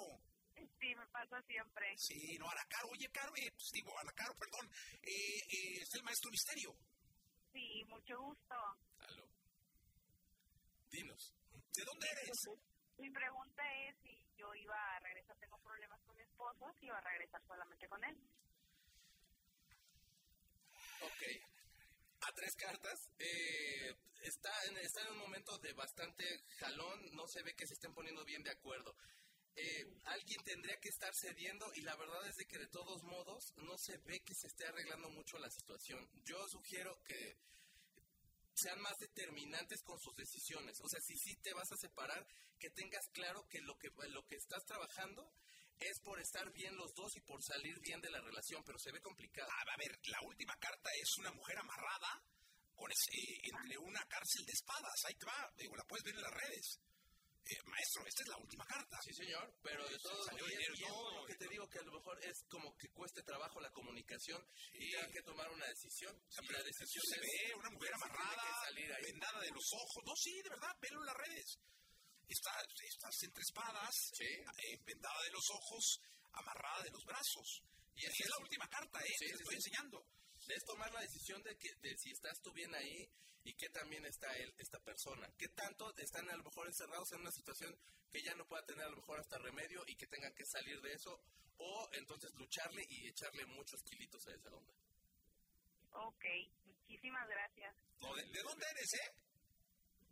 Sí, 0.57 0.95
me 0.95 1.07
pasa 1.09 1.41
siempre. 1.43 1.87
Sí, 1.99 2.37
no, 2.39 2.49
Ana 2.49 2.65
Caro. 2.69 2.89
Oye, 2.89 3.09
Caro, 3.13 3.33
eh, 3.37 3.51
pues 3.53 3.69
digo, 3.73 3.93
Ana 4.01 4.13
Caro, 4.13 4.35
perdón. 4.39 4.71
Eh, 5.03 5.39
eh, 5.49 5.83
es 5.83 5.95
el 5.95 6.03
maestro 6.03 6.31
misterio. 6.31 6.75
Sí, 7.53 7.85
mucho 7.89 8.17
gusto. 8.21 8.55
Aló. 9.01 9.29
Dinos. 10.91 11.35
¿De 11.77 11.85
dónde 11.85 12.07
eres? 12.11 12.39
Mi 12.99 13.11
pregunta 13.11 13.63
es 13.85 13.97
si 14.03 14.23
yo 14.37 14.53
iba 14.55 14.75
a 14.75 14.99
regresar, 15.01 15.37
tengo 15.39 15.59
problemas 15.59 16.01
con 16.03 16.17
mi 16.17 16.23
esposo, 16.23 16.73
si 16.79 16.87
iba 16.87 16.99
a 16.99 17.01
regresar 17.01 17.41
solamente 17.47 17.89
con 17.89 18.03
él. 18.05 18.17
Ok. 21.01 21.23
A 22.23 22.33
tres 22.33 22.57
cartas. 22.57 23.11
Eh, 23.19 23.95
está, 24.23 24.51
en, 24.65 24.77
está 24.79 25.03
en 25.03 25.13
un 25.13 25.19
momento 25.19 25.57
de 25.59 25.73
bastante 25.75 26.25
jalón. 26.59 27.15
No 27.15 27.29
se 27.29 27.43
ve 27.43 27.55
que 27.55 27.67
se 27.67 27.75
estén 27.75 27.95
poniendo 27.95 28.25
bien 28.25 28.43
de 28.43 28.51
acuerdo. 28.51 28.97
Eh, 29.55 29.87
alguien 30.05 30.43
tendría 30.45 30.79
que 30.81 30.89
estar 30.89 31.15
cediendo 31.15 31.73
y 31.75 31.83
la 31.83 31.97
verdad 31.97 32.27
es 32.29 32.37
de 32.37 32.47
que 32.47 32.59
de 32.59 32.69
todos 32.69 33.03
modos 33.03 33.53
no 33.57 33.77
se 33.77 33.97
ve 33.99 34.21
que 34.21 34.35
se 34.35 34.47
esté 34.47 34.67
arreglando 34.67 35.09
mucho 35.11 35.39
la 35.39 35.51
situación. 35.51 36.09
Yo 36.25 36.47
sugiero 36.49 37.03
que 37.05 37.37
sean 38.61 38.81
más 38.81 38.97
determinantes 38.99 39.83
con 39.83 39.99
sus 40.01 40.15
decisiones. 40.17 40.79
O 40.83 40.89
sea, 40.89 41.01
si 41.01 41.17
sí 41.17 41.37
te 41.43 41.53
vas 41.55 41.71
a 41.73 41.77
separar, 41.77 42.27
que 42.59 42.71
tengas 42.71 43.07
claro 43.13 43.47
que 43.49 43.61
lo 43.61 43.77
que, 43.79 43.89
lo 44.09 44.23
que 44.27 44.37
estás 44.37 44.65
trabajando 44.67 45.33
es 45.79 46.01
por 46.01 46.21
estar 46.21 46.51
bien 46.53 46.75
los 46.77 46.93
dos 46.95 47.15
y 47.17 47.21
por 47.21 47.41
salir 47.43 47.79
bien 47.81 48.01
de 48.01 48.11
la 48.11 48.21
relación, 48.21 48.63
pero 48.65 48.79
se 48.79 48.91
ve 48.91 49.01
complicado. 49.01 49.49
Ah, 49.51 49.73
a 49.73 49.77
ver, 49.79 49.97
la 50.09 50.19
última 50.27 50.57
carta 50.59 50.91
es 51.01 51.09
una 51.19 51.31
mujer 51.33 51.57
amarrada 51.59 52.23
con 52.75 52.91
ese- 52.91 53.41
entre 53.55 53.79
una 53.79 54.05
cárcel 54.07 54.45
de 54.45 54.53
espadas. 54.53 55.05
Ahí 55.07 55.15
te 55.15 55.27
va. 55.27 55.53
Digo, 55.57 55.77
la 55.77 55.85
puedes 55.85 56.05
ver 56.05 56.15
en 56.17 56.23
las 56.23 56.35
redes. 56.35 56.79
Eh, 57.49 57.57
maestro, 57.65 58.05
esta 58.07 58.23
es 58.25 58.29
la 58.29 58.37
última 58.37 58.65
carta. 58.67 58.99
Sí, 59.03 59.15
señor, 59.15 59.57
pero 59.63 59.89
de 59.89 59.99
todo 60.01 60.23
salió 60.25 60.45
es- 60.45 60.51
dinero 60.53 60.75
es 60.75 60.81
todo, 60.81 61.17
lo 61.17 61.25
que 61.27 61.35
te 61.37 61.49
digo 61.49 61.69
que 61.71 61.79
a 61.79 61.83
lo 61.83 61.93
mejor 61.93 62.23
es 62.23 62.45
como 62.51 62.77
que 62.77 62.89
cueste 62.91 63.23
trabajo 63.23 63.59
la 63.61 63.71
comunicación 63.73 64.45
y 64.75 64.91
tengan 64.91 65.11
que 65.13 65.23
tomar 65.23 65.49
una 65.51 65.67
decisión. 65.67 66.13
O 66.15 66.31
sea, 66.31 66.43
pero 66.47 66.59
la 66.59 66.65
decisión 66.65 67.05
se 67.09 67.17
es 67.17 67.23
ve 67.23 67.55
una 67.55 67.71
mujer 67.71 67.89
tiene 67.89 68.05
amarrada, 68.05 68.65
salir 68.67 68.93
ahí. 68.93 69.03
vendada 69.03 69.41
de 69.41 69.51
los 69.51 69.65
ojos. 69.73 70.05
No, 70.05 70.13
sí, 70.17 70.43
de 70.43 70.51
verdad, 70.51 70.77
velo 70.81 71.01
en 71.01 71.07
las 71.07 71.17
redes. 71.17 71.59
Está, 72.29 72.53
estás 72.85 73.23
entre 73.23 73.41
espadas, 73.43 73.95
Sí. 74.13 74.25
eh, 74.27 74.77
vendada 74.85 75.23
de 75.23 75.31
los 75.31 75.49
ojos, 75.51 76.01
amarrada 76.33 76.83
de 76.85 76.91
los 76.91 77.03
brazos. 77.07 77.63
Y 77.97 78.05
así 78.05 78.23
es 78.25 78.29
la 78.29 78.39
última 78.45 78.69
carta, 78.69 79.01
¿eh? 79.01 79.09
Sí, 79.19 79.25
Te 79.25 79.27
sí, 79.29 79.33
estoy 79.41 79.57
sí. 79.57 79.57
enseñando. 79.57 80.05
Es 80.55 80.65
tomar 80.65 80.93
la 80.93 81.01
decisión 81.01 81.43
de 81.43 81.57
que 81.57 81.75
de 81.83 81.97
si 81.99 82.11
estás 82.11 82.41
tú 82.41 82.53
bien 82.53 82.75
ahí 82.75 83.09
y 83.45 83.55
que 83.55 83.69
también 83.71 84.05
está 84.07 84.31
él, 84.37 84.53
esta 84.59 84.79
persona. 84.81 85.29
Que 85.39 85.49
tanto 85.49 85.95
están 85.97 86.29
a 86.29 86.37
lo 86.37 86.45
mejor 86.45 86.67
encerrados 86.67 87.11
en 87.13 87.21
una 87.21 87.31
situación 87.31 87.75
que 88.11 88.23
ya 88.23 88.35
no 88.35 88.47
pueda 88.47 88.65
tener 88.65 88.85
a 88.85 88.91
lo 88.91 88.97
mejor 88.97 89.21
hasta 89.21 89.39
remedio 89.39 89.83
y 89.87 89.97
que 89.97 90.07
tengan 90.07 90.35
que 90.35 90.45
salir 90.47 90.81
de 90.81 90.93
eso 90.93 91.21
o 91.59 91.89
entonces 91.93 92.33
lucharle 92.35 92.85
y 92.89 93.09
echarle 93.09 93.45
muchos 93.47 93.83
kilitos 93.83 94.27
a 94.29 94.35
esa 94.35 94.55
onda. 94.55 94.73
Ok, 95.93 96.25
muchísimas 96.67 97.29
gracias. 97.29 97.75
No, 98.01 98.15
¿de, 98.15 98.23
de 98.23 98.43
dónde 98.43 98.67
eres, 98.71 98.95
eh? 98.95 99.11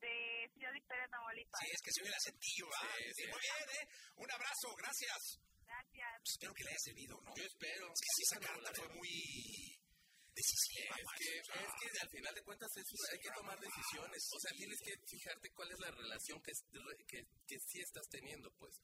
De 0.00 0.50
Ciudad 0.54 0.72
Victoria, 0.72 1.08
Tamaulipas. 1.08 1.60
Sí, 1.60 1.70
es 1.72 1.82
que 1.82 1.90
se 1.92 2.00
oye 2.02 2.08
el 2.10 2.14
acentillo, 2.14 2.66
¿va? 2.68 2.80
Sí, 2.98 3.04
sí. 3.14 3.26
Muy 3.28 3.40
bien, 3.40 3.68
¿eh? 3.80 3.88
Un 4.16 4.30
abrazo, 4.30 4.74
gracias. 4.76 5.40
Gracias. 5.64 6.10
Pues 6.18 6.32
espero 6.32 6.54
que 6.54 6.64
le 6.64 6.70
haya 6.70 6.78
servido, 6.78 7.20
¿no? 7.22 7.34
Yo 7.36 7.44
espero. 7.44 7.86
Es 7.86 8.00
que 8.00 8.12
sí, 8.16 8.22
esa 8.28 8.40
carta 8.40 8.72
fue 8.74 8.88
muy 8.94 9.75
decisiva. 10.36 10.94
Es 11.00 11.10
que, 11.16 11.28
es 11.88 12.02
al 12.02 12.10
final 12.10 12.34
de 12.34 12.42
cuentas 12.44 12.70
es 12.76 12.86
una- 12.92 13.08
hay 13.12 13.18
que 13.24 13.32
tomar 13.34 13.58
decisiones. 13.58 14.20
O 14.36 14.38
sea, 14.40 14.52
tienes 14.56 14.78
que 14.84 14.92
fijarte 15.08 15.50
cuál 15.56 15.72
es 15.72 15.80
la 15.80 15.90
relación 15.90 16.36
que, 16.42 16.52
que, 17.08 17.18
que 17.48 17.56
sí 17.58 17.80
estás 17.80 18.06
teniendo, 18.08 18.52
pues. 18.60 18.76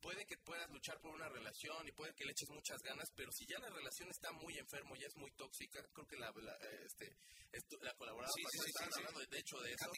Puede 0.00 0.24
que 0.26 0.36
puedas 0.46 0.70
luchar 0.70 1.00
por 1.00 1.10
una 1.10 1.28
relación 1.28 1.82
y 1.88 1.90
puede 1.90 2.14
que 2.14 2.24
le 2.24 2.30
eches 2.30 2.48
muchas 2.50 2.78
ganas, 2.86 3.10
pero 3.16 3.32
si 3.32 3.44
ya 3.50 3.58
la 3.58 3.68
relación 3.68 4.08
está 4.10 4.30
muy 4.30 4.56
enfermo, 4.56 4.94
ya 4.94 5.08
es 5.08 5.16
muy 5.16 5.32
tóxica, 5.34 5.82
creo 5.92 6.06
que 6.06 6.14
la, 6.16 6.30
la, 6.38 6.54
este, 6.86 7.10
esto- 7.50 7.78
la 7.82 7.92
colaboradora 7.96 8.30
Sí, 8.32 8.42
sí, 8.46 8.70
sí, 8.78 8.84
hablando, 8.94 9.18
de 9.26 9.38
hecho, 9.40 9.58
de 9.58 9.72
eso. 9.74 9.90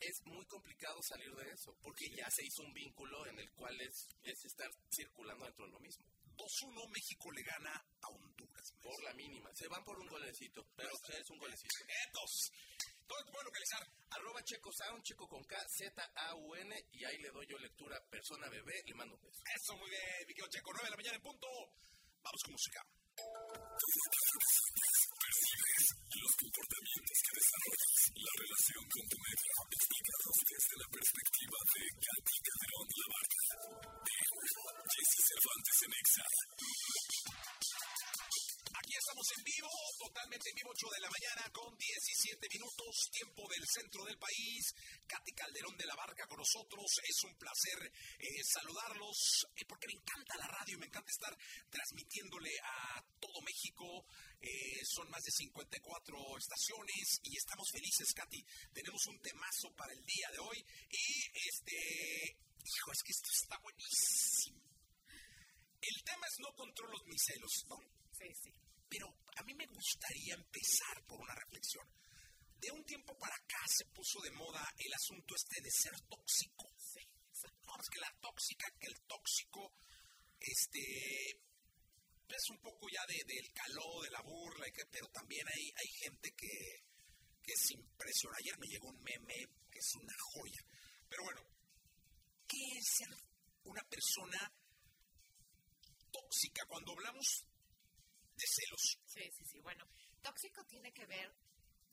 Es 0.00 0.16
muy 0.24 0.46
complicado 0.46 0.96
salir 1.06 1.34
de 1.36 1.50
eso, 1.52 1.76
porque 1.82 2.06
ya 2.16 2.24
se 2.30 2.46
hizo 2.46 2.62
un 2.62 2.72
vínculo 2.72 3.26
en 3.26 3.38
el 3.38 3.50
cual 3.52 3.78
es, 3.82 4.08
es 4.22 4.38
estar 4.46 4.70
circulando 4.90 5.44
dentro 5.44 5.66
de 5.66 5.72
lo 5.72 5.80
mismo. 5.80 6.06
2-1 6.36 6.88
México 6.88 7.30
le 7.32 7.42
gana 7.42 7.72
a 7.76 8.08
Honduras. 8.08 8.35
Por 8.82 9.02
la 9.04 9.12
mínima. 9.14 9.50
Se 9.54 9.68
van 9.68 9.84
por 9.84 9.98
un 9.98 10.06
golecito, 10.08 10.66
pero 10.76 10.90
es 10.90 11.30
un 11.30 11.38
golecito. 11.38 11.84
Nietos. 11.86 12.52
Todo 13.06 13.18
es 13.20 13.26
bueno 13.26 13.42
localizar. 13.44 13.86
Arroba 14.10 14.42
Checo 14.42 14.70
Sound, 14.72 15.02
Checo 15.02 15.28
con 15.28 15.44
K, 15.44 15.56
Z-A-U-N, 15.68 16.88
y 16.92 17.04
ahí 17.04 17.18
le 17.18 17.30
doy 17.30 17.46
yo 17.46 17.58
lectura 17.58 18.00
persona 18.10 18.48
bebé, 18.48 18.82
le 18.86 18.94
mando 18.94 19.14
un 19.14 19.22
beso. 19.22 19.42
Eso, 19.54 19.76
muy 19.76 19.90
bien, 19.90 20.26
mi 20.26 20.34
querido 20.34 20.48
Checo. 20.50 20.72
9 20.72 20.84
de 20.86 20.90
la 20.90 20.96
mañana 20.96 21.16
en 21.16 21.22
punto. 21.22 21.46
Vamos 22.22 22.42
con 22.42 22.52
música. 22.52 22.82
Percibes 25.16 25.84
los 26.16 26.32
comportamientos 26.36 27.18
que 27.24 27.32
desarrollas, 27.36 27.92
la 28.16 28.32
relación 28.36 28.84
con 28.86 29.04
tu 29.06 29.16
medio, 29.16 29.52
explicados 29.66 30.36
desde 30.46 30.74
la 30.76 30.88
perspectiva 30.96 31.58
de 31.66 31.82
Katy 31.96 32.36
Calderón 32.46 32.86
de 32.86 33.04
8 40.66 40.86
de 40.90 41.00
la 41.00 41.10
mañana 41.10 41.52
con 41.52 41.70
17 41.78 42.48
minutos, 42.50 43.08
tiempo 43.12 43.46
del 43.48 43.62
centro 43.70 44.04
del 44.04 44.18
país. 44.18 44.74
Katy 45.06 45.32
Calderón 45.32 45.76
de 45.78 45.86
la 45.86 45.94
Barca 45.94 46.26
con 46.26 46.38
nosotros. 46.38 46.86
Es 47.06 47.22
un 47.22 47.38
placer 47.38 47.86
eh, 47.86 48.42
saludarlos 48.42 49.46
eh, 49.54 49.64
porque 49.68 49.86
me 49.86 49.94
encanta 49.94 50.36
la 50.42 50.48
radio, 50.48 50.78
me 50.78 50.86
encanta 50.86 51.10
estar 51.10 51.38
transmitiéndole 51.70 52.50
a 52.58 52.98
todo 53.20 53.38
México. 53.46 54.06
Eh, 54.42 54.82
son 54.82 55.08
más 55.08 55.22
de 55.22 55.30
54 55.30 56.38
estaciones 56.38 57.20
y 57.22 57.36
estamos 57.38 57.70
felices, 57.70 58.12
Katy. 58.12 58.42
Tenemos 58.74 59.06
un 59.06 59.20
temazo 59.22 59.70
para 59.76 59.92
el 59.92 60.02
día 60.02 60.28
de 60.32 60.38
hoy 60.40 60.58
y 60.90 61.06
este, 61.46 61.78
hijo, 62.58 62.90
es 62.90 63.02
que 63.06 63.12
esto 63.14 63.30
está 63.30 63.56
buenísimo. 63.62 64.66
El 65.78 66.02
tema 66.02 66.26
es 66.26 66.36
no 66.40 66.50
controlo 66.58 66.98
mis 67.06 67.22
celos, 67.22 67.54
¿no? 67.70 67.78
Sí, 68.18 68.26
sí. 68.42 68.65
Pero 68.88 69.06
a 69.36 69.42
mí 69.42 69.54
me 69.54 69.66
gustaría 69.66 70.34
empezar 70.34 71.04
por 71.06 71.20
una 71.20 71.34
reflexión. 71.34 71.86
De 72.58 72.70
un 72.70 72.84
tiempo 72.84 73.16
para 73.18 73.34
acá 73.34 73.60
se 73.68 73.84
puso 73.86 74.20
de 74.22 74.30
moda 74.32 74.64
el 74.78 74.92
asunto 74.94 75.34
este 75.36 75.60
de 75.62 75.70
ser 75.70 76.00
tóxico. 76.08 76.64
Sí. 76.78 77.00
No, 77.66 77.74
es 77.78 77.88
que 77.92 78.00
la 78.00 78.12
tóxica, 78.20 78.66
que 78.80 78.86
el 78.86 78.96
tóxico, 79.06 79.74
este, 80.40 80.80
es 82.28 82.50
un 82.50 82.58
poco 82.60 82.86
ya 82.90 83.04
de, 83.06 83.22
del 83.26 83.52
calor, 83.52 84.04
de 84.04 84.10
la 84.10 84.22
burla, 84.22 84.68
y 84.68 84.72
que- 84.72 84.86
pero 84.86 85.06
también 85.08 85.46
hay, 85.46 85.64
hay 85.76 85.88
gente 86.00 86.30
que, 86.34 86.48
que 87.42 87.52
es 87.52 87.70
impresionante. 87.72 88.42
Ayer 88.44 88.58
me 88.58 88.66
llegó 88.68 88.88
un 88.88 89.02
meme 89.02 89.34
que 89.70 89.78
es 89.78 89.90
una 90.00 90.14
joya. 90.32 90.62
Pero 91.10 91.22
bueno, 91.24 91.42
¿qué 92.48 92.62
es 92.78 92.84
ser 92.98 93.12
una 93.64 93.82
persona 93.84 94.40
tóxica 96.10 96.64
cuando 96.66 96.92
hablamos 96.92 97.26
de 98.36 98.46
celos? 98.46 98.98
Sí, 99.06 99.30
sí, 99.32 99.44
sí. 99.44 99.60
Bueno, 99.60 99.84
tóxico 100.22 100.64
tiene 100.64 100.92
que 100.92 101.06
ver 101.06 101.32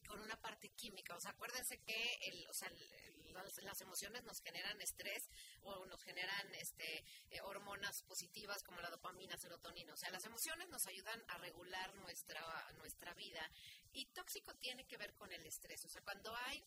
con 0.08 0.20
una 0.20 0.36
parte 0.42 0.70
química. 0.76 1.16
O 1.16 1.20
sea, 1.22 1.32
acuérdense 1.32 1.78
que 1.84 2.14
el, 2.28 2.46
o 2.48 2.54
sea, 2.54 2.68
el- 2.70 3.34
las, 3.34 3.58
las 3.64 3.82
emociones 3.82 4.24
nos 4.26 4.40
generan 4.42 4.80
estrés 4.82 5.24
o 5.64 5.86
nos 5.88 6.04
generan 6.04 6.54
este, 6.54 7.04
eh, 7.32 7.42
hormonas 7.42 8.04
positivas 8.04 8.62
como 8.64 8.80
la 8.82 8.90
dopamina, 8.92 9.36
serotonina. 9.38 9.94
O 9.94 9.98
sea, 9.98 10.12
las 10.12 10.24
emociones 10.26 10.70
nos 10.70 10.86
ayudan 10.86 11.24
a 11.30 11.38
regular 11.40 11.96
nuestra, 11.96 12.42
nuestra 12.78 13.14
vida. 13.16 13.50
Y 13.94 14.06
tóxico 14.14 14.54
tiene 14.58 14.86
que 14.86 14.98
ver 14.98 15.16
con 15.16 15.32
el 15.32 15.44
estrés. 15.48 15.84
O 15.86 15.90
sea, 15.90 16.02
cuando 16.04 16.36
hay 16.36 16.64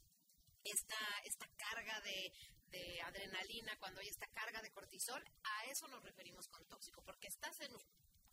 esta, 0.64 0.98
esta 1.24 1.46
carga 1.56 2.00
de, 2.00 2.32
de 2.70 3.00
adrenalina, 3.02 3.78
cuando 3.78 4.00
hay 4.00 4.08
esta 4.08 4.26
carga 4.28 4.60
de 4.62 4.72
cortisol, 4.72 5.22
a 5.44 5.64
eso 5.66 5.86
nos 5.88 6.02
referimos 6.02 6.48
con 6.48 6.66
tóxico, 6.66 7.00
porque 7.04 7.28
estás 7.28 7.60
en, 7.60 7.70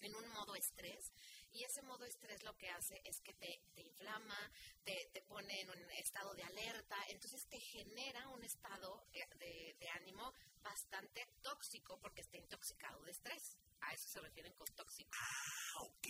en 0.03 0.15
un 0.15 0.27
modo 0.29 0.55
estrés 0.55 1.11
y 1.53 1.63
ese 1.63 1.81
modo 1.83 2.05
estrés 2.05 2.43
lo 2.43 2.57
que 2.57 2.69
hace 2.69 3.01
es 3.05 3.21
que 3.21 3.33
te, 3.33 3.61
te 3.75 3.81
inflama, 3.81 4.51
te, 4.83 5.09
te, 5.13 5.21
pone 5.21 5.61
en 5.61 5.69
un 5.69 5.91
estado 5.91 6.33
de 6.33 6.43
alerta, 6.43 6.97
entonces 7.09 7.45
te 7.47 7.59
genera 7.59 8.27
un 8.29 8.43
estado 8.43 9.05
eh, 9.13 9.27
de, 9.37 9.75
de, 9.79 9.89
ánimo 9.89 10.33
bastante 10.63 11.27
tóxico 11.41 11.99
porque 11.99 12.21
está 12.21 12.37
intoxicado 12.37 13.03
de 13.03 13.11
estrés. 13.11 13.57
A 13.81 13.93
eso 13.93 14.07
se 14.07 14.21
refieren 14.21 14.53
con 14.53 14.67
tóxico. 14.75 15.11
Ah, 15.13 15.83
ok. 15.83 16.07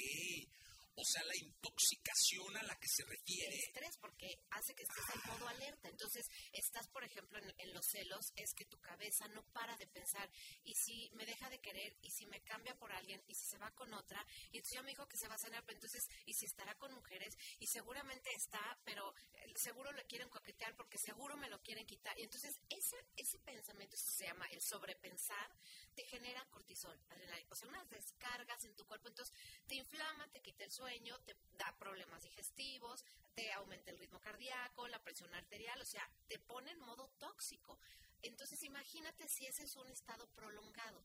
O 0.95 1.03
sea, 1.03 1.23
la 1.25 1.35
intoxicación 1.35 2.57
a 2.57 2.63
la 2.63 2.75
que 2.75 2.87
se 2.87 3.03
El 3.03 3.09
refiere. 3.09 3.55
estrés 3.57 3.97
porque 3.99 4.27
hace 4.51 4.73
que 4.75 4.83
estés 4.83 5.15
en 5.15 5.21
modo 5.31 5.47
alerta. 5.47 5.89
Entonces, 5.89 6.25
estás, 6.51 6.87
por 6.89 7.03
ejemplo, 7.03 7.39
en, 7.39 7.53
en 7.57 7.73
los 7.73 7.85
celos, 7.91 8.25
es 8.35 8.53
que 8.55 8.65
tu 8.65 8.77
cabeza 8.79 9.27
no 9.29 9.43
para 9.53 9.75
de 9.77 9.87
pensar, 9.87 10.29
y 10.63 10.73
si 10.75 11.09
me 11.13 11.25
deja 11.25 11.49
de 11.49 11.59
querer, 11.59 11.97
y 12.01 12.09
si 12.11 12.25
me 12.27 12.41
cambia 12.43 12.75
por 12.75 12.91
alguien, 12.91 13.21
y 13.27 13.33
si 13.35 13.45
se 13.47 13.57
va 13.57 13.71
con 13.71 13.93
otra, 13.93 14.23
y 14.51 14.57
entonces 14.57 14.75
ya 14.75 14.83
me 14.83 14.91
dijo 14.91 15.07
que 15.07 15.17
se 15.17 15.27
va 15.27 15.35
a 15.35 15.37
cenar, 15.45 15.63
pero 15.65 15.77
entonces, 15.77 16.03
y 16.25 16.33
si 16.33 16.45
estará 16.45 16.75
con 16.77 16.93
mujeres, 16.93 17.33
y 17.59 17.67
seguramente 17.67 18.29
está, 18.35 18.79
pero 18.85 19.12
seguro 19.55 19.91
le 19.91 20.05
quieren 20.05 20.29
coquetear 20.29 20.75
porque 20.75 20.97
seguro 20.97 21.35
me 21.37 21.49
lo 21.49 21.61
quieren 21.61 21.85
quitar. 21.85 22.17
Y 22.19 22.23
entonces, 22.23 22.59
ese, 22.69 22.97
ese 23.15 23.39
pensamiento 23.39 23.95
eso 23.95 24.11
se 24.11 24.25
llama 24.25 24.45
el 24.47 24.61
sobrepensar, 24.61 25.49
te 25.95 26.03
genera 26.05 26.45
cortisol, 26.51 26.97
adrenalina, 27.09 27.47
o 27.51 27.55
sea, 27.55 27.67
unas 27.67 27.89
descargas 27.89 28.63
en 28.65 28.75
tu 28.75 28.85
cuerpo, 28.85 29.07
entonces 29.07 29.33
te 29.67 29.75
inflama, 29.75 30.27
te 30.31 30.41
quita 30.41 30.63
el 30.63 30.71
sueño, 30.71 31.19
te 31.21 31.35
da 31.57 31.75
problemas 31.77 32.23
digestivos, 32.23 33.05
te 33.35 33.51
aumenta 33.53 33.91
el 33.91 33.99
ritmo 33.99 34.19
cardíaco, 34.19 34.87
la 34.87 35.03
presión 35.03 35.33
arterial, 35.35 35.79
o 35.81 35.85
sea, 35.85 36.07
te 36.27 36.39
pone 36.39 36.71
en 36.71 36.79
modo 36.79 37.07
tóxico. 37.19 37.77
Entonces 38.21 38.63
imagínate 38.63 39.27
si 39.27 39.45
ese 39.45 39.63
es 39.63 39.75
un 39.75 39.87
estado 39.89 40.27
prolongado. 40.29 41.03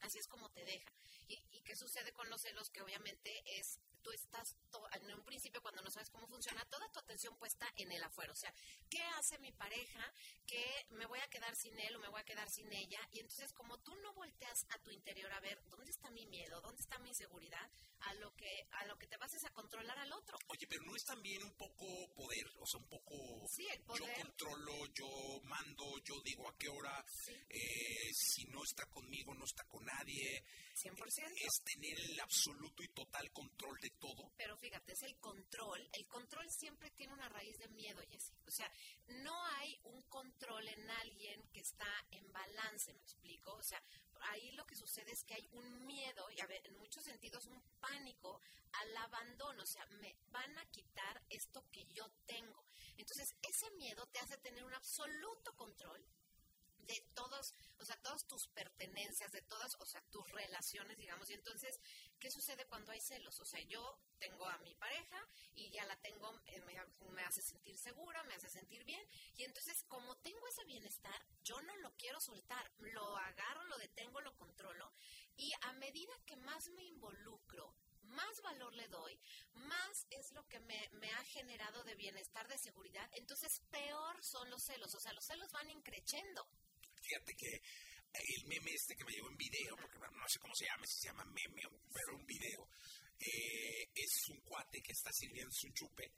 Así 0.00 0.18
es 0.18 0.26
como 0.28 0.50
te 0.50 0.64
deja. 0.64 0.90
¿Y, 1.28 1.34
y 1.50 1.60
qué 1.62 1.76
sucede 1.76 2.12
con 2.12 2.28
los 2.30 2.40
celos? 2.40 2.70
Que 2.70 2.80
obviamente 2.82 3.42
es, 3.58 3.78
tú 4.02 4.10
estás 4.12 4.56
to- 4.70 4.88
en 4.94 5.12
un 5.14 5.24
principio 5.24 5.60
cuando 5.62 5.82
no 5.82 5.90
sabes 5.90 6.10
cómo 6.10 6.26
funciona, 6.26 6.64
toda 6.70 6.90
tu 6.90 6.98
atención 7.00 7.36
puesta 7.36 7.66
en 7.76 7.92
el 7.92 8.02
afuera. 8.02 8.32
O 8.32 8.36
sea, 8.36 8.52
¿qué 8.88 9.02
hace 9.18 9.38
mi 9.38 9.52
pareja 9.52 10.12
que 10.46 10.86
me 10.90 11.06
voy 11.06 11.18
a 11.20 11.28
quedar 11.28 11.54
sin 11.54 11.78
él 11.78 11.94
o 11.96 12.00
me 12.00 12.08
voy 12.08 12.20
a 12.20 12.24
quedar 12.24 12.48
sin 12.50 12.72
ella? 12.72 13.00
Y 13.12 13.20
entonces 13.20 13.52
como 13.52 13.78
tú 13.80 13.94
no 13.96 14.12
volteas 14.14 14.64
a 14.70 14.78
tu 14.78 14.90
interior 14.90 15.30
a 15.32 15.40
ver 15.40 15.62
dónde 15.68 15.90
está 15.90 16.10
mi 16.10 16.26
miedo, 16.26 16.60
dónde 16.62 16.80
está 16.82 16.98
mi 16.98 17.08
inseguridad, 17.10 17.70
a 18.00 18.14
lo 18.14 18.34
que, 18.36 18.66
a 18.72 18.86
lo 18.86 18.96
que 18.98 19.06
te 19.06 19.18
vas 19.18 19.32
es 19.34 19.44
a 19.44 19.50
controlar 19.52 19.98
al 19.98 20.12
otro. 20.12 20.38
Oye, 20.48 20.66
pero 20.66 20.82
no 20.84 20.96
es 20.96 21.04
también 21.04 21.42
un 21.42 21.54
poco 21.56 21.84
poder, 22.14 22.46
o 22.58 22.66
sea, 22.66 22.80
un 22.80 22.88
poco 22.88 23.46
Sí, 23.48 23.66
el 23.68 23.82
poder. 23.82 24.02
yo 24.16 24.22
controlo, 24.22 24.86
yo 24.94 25.06
mando, 25.44 25.84
yo 26.04 26.14
digo 26.24 26.48
a 26.48 26.56
qué 26.56 26.68
hora, 26.68 27.04
Sí. 27.06 27.34
eh, 27.50 28.10
si 28.14 28.44
no 28.46 28.62
está 28.64 28.86
conmigo, 28.86 29.34
no 29.34 29.44
está 29.44 29.64
con 29.64 29.88
nadie. 29.98 30.44
100%. 30.74 30.96
Es 31.36 31.62
tener 31.62 31.98
el 31.98 32.20
absoluto 32.20 32.82
y 32.82 32.88
total 32.88 33.30
control 33.32 33.78
de 33.80 33.90
todo. 33.90 34.32
Pero 34.36 34.56
fíjate, 34.56 34.92
es 34.92 35.02
el 35.02 35.18
control. 35.18 35.88
El 35.92 36.06
control 36.06 36.46
siempre 36.50 36.90
tiene 36.92 37.12
una 37.12 37.28
raíz 37.28 37.58
de 37.58 37.68
miedo, 37.68 38.00
Jessy. 38.08 38.32
O 38.46 38.50
sea, 38.50 38.70
no 39.22 39.44
hay 39.58 39.78
un 39.84 40.02
control 40.04 40.66
en 40.68 40.90
alguien 40.90 41.42
que 41.52 41.60
está 41.60 42.06
en 42.12 42.32
balance, 42.32 42.94
¿me 42.94 43.02
explico? 43.02 43.52
O 43.52 43.62
sea, 43.62 43.82
ahí 44.32 44.52
lo 44.52 44.64
que 44.66 44.76
sucede 44.76 45.12
es 45.12 45.24
que 45.24 45.34
hay 45.34 45.48
un 45.52 45.86
miedo 45.86 46.30
y 46.30 46.40
a 46.40 46.46
ver, 46.46 46.66
en 46.66 46.78
muchos 46.78 47.04
sentidos 47.04 47.46
un 47.46 47.60
pánico 47.80 48.40
al 48.72 48.96
abandono. 48.96 49.62
O 49.62 49.66
sea, 49.66 49.84
me 50.00 50.16
van 50.30 50.56
a 50.58 50.64
quitar 50.70 51.22
esto 51.28 51.64
que 51.70 51.84
yo 51.92 52.08
tengo. 52.26 52.64
Entonces, 52.96 53.28
ese 53.42 53.70
miedo 53.72 54.06
te 54.06 54.20
hace 54.20 54.38
tener 54.38 54.64
un 54.64 54.74
absoluto 54.74 55.54
control 55.56 56.04
de 56.90 57.00
todos, 57.14 57.54
o 57.78 57.84
sea, 57.84 57.96
todas 58.02 58.26
tus 58.26 58.48
pertenencias, 58.48 59.30
de 59.30 59.42
todas, 59.42 59.76
o 59.78 59.86
sea, 59.86 60.02
tus 60.10 60.28
relaciones, 60.30 60.98
digamos. 60.98 61.30
Y 61.30 61.34
entonces, 61.34 61.80
¿qué 62.18 62.30
sucede 62.32 62.66
cuando 62.66 62.90
hay 62.90 63.00
celos? 63.00 63.38
O 63.38 63.44
sea, 63.44 63.60
yo 63.60 63.98
tengo 64.18 64.44
a 64.46 64.58
mi 64.58 64.74
pareja 64.74 65.18
y 65.54 65.70
ya 65.70 65.84
la 65.84 65.96
tengo, 66.00 66.28
eh, 66.46 66.60
me, 66.62 66.74
me 67.12 67.22
hace 67.22 67.42
sentir 67.42 67.78
segura, 67.78 68.24
me 68.24 68.34
hace 68.34 68.50
sentir 68.50 68.84
bien. 68.84 69.00
Y 69.36 69.44
entonces, 69.44 69.84
como 69.84 70.16
tengo 70.16 70.44
ese 70.48 70.64
bienestar, 70.64 71.24
yo 71.44 71.60
no 71.62 71.76
lo 71.76 71.96
quiero 71.96 72.20
soltar. 72.20 72.72
Lo 72.78 73.16
agarro, 73.16 73.62
lo 73.64 73.78
detengo, 73.78 74.20
lo 74.20 74.36
controlo. 74.36 74.92
Y 75.36 75.52
a 75.62 75.72
medida 75.74 76.12
que 76.26 76.36
más 76.36 76.68
me 76.70 76.82
involucro, 76.82 77.72
más 78.02 78.42
valor 78.42 78.74
le 78.74 78.88
doy, 78.88 79.16
más 79.52 80.06
es 80.10 80.32
lo 80.32 80.44
que 80.48 80.58
me, 80.60 80.88
me 80.94 81.10
ha 81.12 81.24
generado 81.26 81.84
de 81.84 81.94
bienestar, 81.94 82.48
de 82.48 82.58
seguridad. 82.58 83.08
Entonces, 83.12 83.62
peor 83.70 84.22
son 84.24 84.50
los 84.50 84.64
celos. 84.64 84.92
O 84.96 85.00
sea, 85.00 85.12
los 85.12 85.24
celos 85.24 85.52
van 85.52 85.70
increciendo. 85.70 86.48
Fíjate 87.10 87.34
que 87.34 87.60
el 88.14 88.46
meme 88.46 88.70
este 88.70 88.94
que 88.94 89.04
me 89.04 89.10
llegó 89.10 89.28
en 89.30 89.36
video, 89.36 89.74
porque 89.76 89.98
bueno, 89.98 90.16
no 90.16 90.28
sé 90.28 90.38
cómo 90.38 90.54
se 90.54 90.64
llama, 90.66 90.86
si 90.86 91.00
se 91.00 91.08
llama 91.08 91.24
meme 91.24 91.66
o 91.66 91.70
pero 91.92 92.16
un 92.16 92.24
video, 92.24 92.68
eh, 93.18 93.90
es 93.92 94.28
un 94.28 94.38
cuate 94.42 94.80
que 94.80 94.92
está 94.92 95.10
sirviendo 95.12 95.50
un 95.64 95.72
chupe 95.74 96.12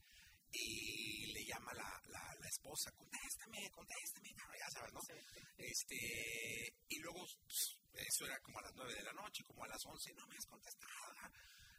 y 0.53 1.33
le 1.33 1.47
llama 1.47 1.73
la, 1.73 1.89
la, 2.09 2.35
la 2.39 2.49
esposa, 2.49 2.93
contéstame, 2.93 3.71
contéstame, 3.71 4.35
cabrón", 4.37 4.57
ya 4.61 4.69
sabes, 4.69 4.93
¿no? 4.93 5.01
Este, 5.57 6.77
y 6.89 6.99
luego, 6.99 7.25
eso 7.25 8.27
era 8.27 8.39
como 8.41 8.59
a 8.59 8.63
las 8.63 8.75
9 8.75 8.95
de 8.95 9.03
la 9.03 9.15
noche, 9.15 9.45
como 9.45 9.65
a 9.65 9.69
las 9.69 9.81
11, 9.87 10.13
no 10.13 10.27
me 10.27 10.37
has 10.37 10.45
contestado. 10.45 10.93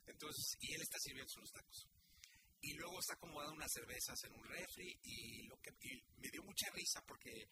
Entonces, 0.08 0.58
y 0.60 0.74
él 0.74 0.82
está 0.82 0.98
sirviendo 0.98 1.32
unos 1.38 1.52
tacos. 1.52 1.88
Y 2.62 2.74
luego 2.74 3.00
está 3.00 3.14
acomodando 3.14 3.54
unas 3.54 3.72
cervezas 3.72 4.24
en 4.24 4.34
un 4.34 4.44
refri 4.44 5.00
y 5.04 5.44
lo 5.44 5.60
que 5.62 5.70
y 5.82 6.02
me 6.18 6.30
dio 6.32 6.42
mucha 6.44 6.72
risa 6.72 7.06
porque 7.06 7.50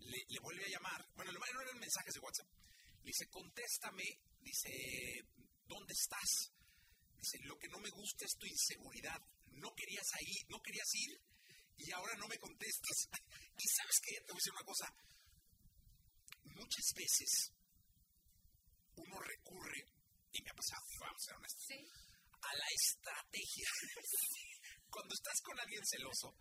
le, 0.00 0.18
le 0.28 0.40
vuelve 0.40 0.64
a 0.64 0.68
llamar. 0.68 1.06
Bueno, 1.14 1.32
le 1.32 1.38
mandaron 1.38 1.78
mensajes 1.78 2.14
de 2.14 2.20
WhatsApp. 2.20 2.48
Le 3.02 3.10
dice, 3.10 3.26
contéstame. 3.28 4.04
Dice, 4.40 4.70
¿dónde 5.66 5.92
estás? 5.92 6.52
Dice, 7.16 7.38
lo 7.44 7.58
que 7.58 7.68
no 7.68 7.78
me 7.78 7.90
gusta 7.90 8.24
es 8.24 8.36
tu 8.38 8.46
inseguridad. 8.46 9.20
No 9.52 9.74
querías 9.74 10.06
ir, 10.20 10.46
no 10.48 10.60
querías 10.60 10.88
ir 10.94 11.20
y 11.76 11.92
ahora 11.92 12.14
no 12.16 12.28
me 12.28 12.38
contestas. 12.38 13.08
y 13.58 13.68
sabes 13.68 13.96
que 14.04 14.20
te 14.20 14.32
voy 14.32 14.36
a 14.36 14.42
decir 14.42 14.52
una 14.52 14.64
cosa. 14.64 14.86
Muchas 16.44 16.86
veces 16.94 17.52
uno 18.96 19.18
recurre, 19.20 19.80
y 20.32 20.42
me 20.42 20.50
ha 20.50 20.54
pasado, 20.54 20.82
vamos 21.00 21.22
a 21.22 21.24
ser 21.24 21.36
honestos, 21.36 21.64
Sí. 21.66 21.88
a 22.42 22.54
la 22.54 22.66
estrategia. 22.68 23.68
Cuando 24.90 25.14
estás 25.14 25.40
con 25.42 25.58
alguien 25.58 25.82
celoso, 25.86 26.34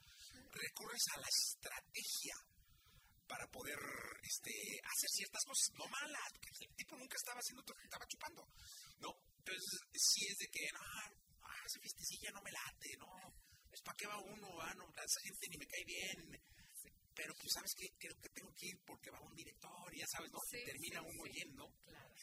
recurres 0.52 1.04
a 1.16 1.20
la 1.20 1.28
estrategia 1.30 2.36
para 3.30 3.46
poder 3.48 3.78
este, 4.26 4.52
hacer 4.82 5.10
ciertas 5.14 5.46
cosas, 5.46 5.70
no 5.78 5.86
malas, 5.86 6.34
porque 6.34 6.66
el 6.66 6.76
tipo 6.76 6.98
nunca 6.98 7.16
estaba 7.16 7.38
haciendo, 7.38 7.62
estaba 7.62 8.10
chupando, 8.10 8.42
¿no? 9.00 9.14
Entonces, 9.38 9.86
si 9.94 10.26
es 10.26 10.38
de 10.42 10.48
que, 10.50 10.66
no, 10.74 10.82
ah, 10.82 11.62
esa 11.66 11.80
fiestecilla 11.80 12.32
no 12.34 12.42
me 12.42 12.52
late, 12.52 12.98
no, 12.98 13.08
pues 13.70 13.82
¿para 13.86 13.96
qué 13.96 14.08
va 14.08 14.18
uno? 14.18 14.50
Ah, 14.62 14.74
no, 14.74 14.90
esa 14.90 15.22
gente 15.22 15.48
ni 15.50 15.58
me 15.58 15.68
cae 15.68 15.86
bien. 15.86 16.42
Pero 17.20 17.34
pues, 17.36 17.52
¿sabes 17.52 17.74
qué? 17.76 17.88
Creo 18.00 18.16
que 18.22 18.30
tengo 18.30 18.52
que 18.56 18.68
ir 18.72 18.80
porque 18.88 19.12
va 19.12 19.20
un 19.20 19.36
director, 19.36 19.92
ya 19.94 20.08
sabes, 20.08 20.32
¿no? 20.32 20.40
Sí, 20.48 20.64
Termina 20.64 21.02
sí, 21.04 21.08
uno 21.12 21.24
sí. 21.28 21.32
yendo. 21.36 21.66
Claro. 21.84 22.14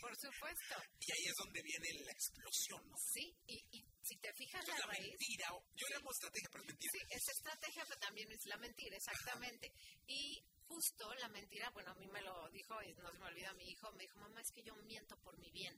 Por 0.00 0.14
supuesto. 0.16 0.74
Y 1.04 1.12
ahí 1.12 1.24
es 1.28 1.36
donde 1.36 1.60
viene 1.62 1.88
la 2.04 2.12
explosión, 2.12 2.80
¿no? 2.88 2.96
Sí, 3.12 3.24
y, 3.46 3.56
y 3.76 3.84
si 4.02 4.16
te 4.20 4.32
fijas 4.32 4.60
Entonces, 4.60 4.80
la 4.80 4.86
la 4.86 4.92
raíz. 4.92 5.08
mentira, 5.08 5.48
yo 5.76 5.86
le 5.88 5.94
llamo 5.96 6.10
estrategia, 6.12 6.48
pero 6.52 6.62
es 6.64 6.68
mentira. 6.68 6.92
Sí, 6.92 7.00
es 7.10 7.28
estrategia, 7.28 7.84
pero 7.88 8.00
también 8.00 8.32
es 8.32 8.44
la 8.46 8.56
mentira, 8.56 8.96
exactamente. 8.96 9.72
Y 10.06 10.42
justo 10.66 11.14
la 11.16 11.28
mentira, 11.28 11.70
bueno, 11.70 11.90
a 11.92 11.94
mí 11.96 12.06
me 12.08 12.22
lo 12.22 12.48
dijo, 12.50 12.82
y 12.82 12.92
no 12.94 13.12
se 13.12 13.18
me 13.18 13.26
olvida 13.26 13.52
mi 13.54 13.64
hijo, 13.68 13.92
me 13.92 14.02
dijo, 14.04 14.16
mamá, 14.20 14.40
es 14.40 14.50
que 14.52 14.62
yo 14.62 14.74
miento 14.84 15.16
por 15.20 15.38
mi 15.38 15.50
bien. 15.52 15.74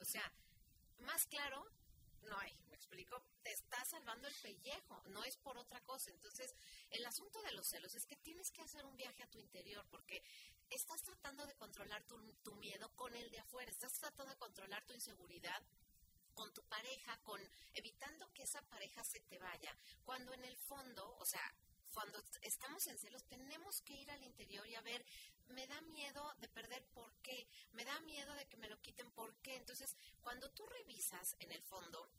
O 0.00 0.04
sea, 0.04 0.24
más 1.00 1.22
claro, 1.28 1.64
no 2.24 2.38
hay, 2.38 2.56
me 2.68 2.76
explico, 2.76 3.22
te 3.42 3.52
está 3.52 3.84
salvando 3.84 4.28
el 4.28 4.34
pellejo, 4.34 5.02
no 5.06 5.24
es 5.24 5.36
por 5.36 5.56
otra 5.58 5.80
cosa. 5.82 6.10
Entonces, 6.10 6.54
el 6.90 7.04
asunto 7.06 7.40
de 7.42 7.52
los 7.52 7.66
celos 7.66 7.94
es 7.94 8.06
que 8.06 8.16
tienes 8.16 8.50
que 8.50 8.62
hacer 8.62 8.84
un 8.84 8.96
viaje 8.96 9.22
a 9.22 9.30
tu 9.30 9.38
interior, 9.38 9.84
porque 9.90 10.22
estás 10.70 11.02
tratando 11.02 11.46
de 11.46 11.54
controlar 11.56 12.02
tu, 12.04 12.16
tu 12.42 12.54
miedo 12.56 12.88
con 12.96 13.14
el 13.14 13.30
de 13.30 13.38
afuera, 13.38 13.70
estás 13.70 13.92
tratando 13.94 14.32
de 14.32 14.38
controlar 14.38 14.84
tu 14.86 14.94
inseguridad 14.94 15.62
con 16.34 16.52
tu 16.52 16.62
pareja, 16.64 17.16
con 17.22 17.40
evitando 17.74 18.32
que 18.32 18.42
esa 18.42 18.60
pareja 18.62 19.04
se 19.04 19.20
te 19.20 19.38
vaya, 19.38 19.74
cuando 20.04 20.32
en 20.34 20.44
el 20.44 20.56
fondo, 20.56 21.16
o 21.18 21.24
sea, 21.24 21.54
cuando 21.94 22.20
estamos 22.42 22.86
en 22.88 22.98
celos 22.98 23.24
tenemos 23.24 23.80
que 23.82 23.94
ir 23.94 24.10
al 24.10 24.22
interior 24.24 24.66
y 24.66 24.74
a 24.74 24.82
ver, 24.82 25.06
me 25.48 25.66
da 25.66 25.80
miedo 25.82 26.34
de 26.40 26.48
perder 26.48 26.84
por 26.92 27.14
qué, 27.22 27.46
me 27.72 27.84
da 27.84 27.98
miedo 28.00 28.34
de 28.34 28.46
que 28.46 28.56
me 28.56 28.68
lo 28.68 28.80
quiten 28.80 29.10
por 29.12 29.34
qué. 29.36 29.56
Entonces, 29.56 29.96
cuando 30.20 30.50
tú 30.50 30.66
revisas 30.66 31.36
en 31.38 31.52
el 31.52 31.62
fondo 31.62 32.10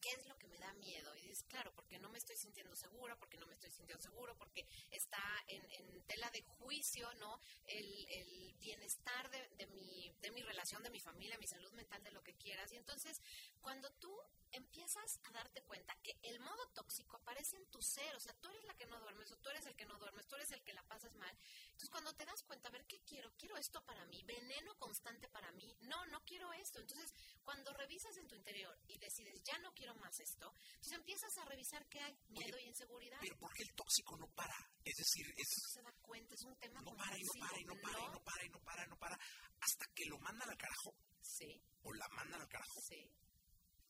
qué 0.00 0.10
es 0.12 0.26
lo 0.26 0.36
que 0.38 0.48
me 0.48 0.58
da 0.58 0.72
miedo 0.74 1.14
y 1.16 1.22
dices, 1.22 1.44
claro, 1.44 1.72
porque 1.74 1.98
no 1.98 2.08
me 2.08 2.18
estoy 2.18 2.36
sintiendo 2.36 2.74
segura, 2.76 3.16
porque 3.18 3.36
no 3.36 3.46
me 3.46 3.54
estoy 3.54 3.70
sintiendo 3.70 4.02
seguro, 4.02 4.36
porque 4.36 4.66
está 4.90 5.22
en, 5.48 5.62
tela 6.06 6.30
de 6.30 6.42
juicio, 6.42 7.12
¿no? 7.14 7.40
El, 7.66 8.54
bienestar 8.58 9.30
de, 9.30 9.48
de, 9.56 9.66
mi, 9.68 10.12
de 10.20 10.30
mi 10.30 10.42
relación, 10.42 10.82
de 10.82 10.90
mi 10.90 11.00
familia, 11.00 11.38
mi 11.38 11.46
salud 11.46 11.72
mental, 11.72 12.02
de 12.02 12.10
lo 12.10 12.22
que 12.22 12.34
quieras. 12.34 12.70
Y 12.72 12.76
entonces, 12.76 13.22
cuando 13.60 13.90
tú 13.92 14.14
empiezas 14.52 15.20
a 15.24 15.32
darte 15.32 15.62
cuenta 15.62 15.94
que 16.02 16.18
el 16.22 16.40
modo 16.40 16.68
tóxico 16.74 17.16
aparece 17.16 17.56
en 17.56 17.66
tu 17.66 17.82
ser, 17.82 18.14
o 18.16 18.20
sea, 18.20 18.34
tú 18.34 18.48
eres 18.48 18.64
la 18.64 18.74
que 18.74 18.86
no 18.86 18.98
duermes, 19.00 19.30
o 19.32 19.36
tú 19.38 19.50
eres 19.50 19.66
el 19.66 19.76
que 19.76 19.86
no 19.86 19.98
duermes, 19.98 20.26
tú 20.26 20.36
eres 20.36 20.50
el 20.52 20.62
que 20.62 20.72
la 20.72 20.82
pasas 20.84 21.14
mal, 21.14 21.36
Entonces, 21.66 21.90
cuando 21.90 22.14
te 22.14 22.24
das 22.24 22.42
cuenta, 22.42 22.68
a 22.68 22.72
ver, 22.72 22.86
¿qué 22.86 23.00
quiero? 23.00 23.30
¿Quiero 23.36 23.56
esto 23.56 23.84
para 23.84 24.04
mí? 24.06 24.22
¿Veneno 24.24 24.76
constante 24.78 25.28
para 25.28 25.52
mí? 25.52 25.76
No, 25.82 26.04
no 26.06 26.24
quiero 26.24 26.52
esto. 26.52 26.80
Entonces, 26.80 27.14
cuando 27.44 27.72
revisas 27.72 28.16
en 28.16 28.26
tu 28.28 28.34
interior 28.34 28.76
y 28.88 28.98
decides, 28.98 29.42
ya 29.42 29.58
no 29.58 29.72
quiero 29.74 29.87
más 29.94 30.18
esto, 30.20 30.52
entonces 30.74 30.92
empiezas 30.92 31.38
a 31.38 31.44
revisar 31.44 31.86
qué 31.88 32.00
hay, 32.00 32.16
miedo 32.28 32.58
y 32.58 32.68
inseguridad. 32.68 33.18
Pero 33.20 33.36
¿por 33.38 33.52
qué 33.54 33.62
el 33.62 33.74
tóxico 33.74 34.16
no 34.18 34.26
para? 34.34 34.54
Es 34.84 34.96
decir, 34.96 35.26
es... 35.36 35.48
No 35.62 35.68
se 35.68 35.82
da 35.82 35.92
cuenta, 36.02 36.34
es 36.34 36.44
un 36.44 36.56
tema 36.56 36.80
No 36.82 36.96
para 36.96 37.18
y 37.18 37.22
no 37.22 37.32
para 37.40 37.60
y 37.60 37.64
no 37.64 37.74
para 37.74 37.98
y 37.98 38.08
no 38.08 38.20
para 38.22 38.44
y 38.44 38.48
no 38.48 38.60
para 38.60 38.84
y 38.84 38.88
no 38.88 38.96
para 38.96 39.18
hasta 39.60 39.84
que 39.94 40.04
lo 40.06 40.18
mandan 40.18 40.48
al 40.48 40.56
carajo. 40.56 40.94
Sí. 41.22 41.62
O 41.82 41.92
la 41.92 42.08
mandan 42.08 42.40
al 42.40 42.48
carajo. 42.48 42.80
Sí. 42.80 43.10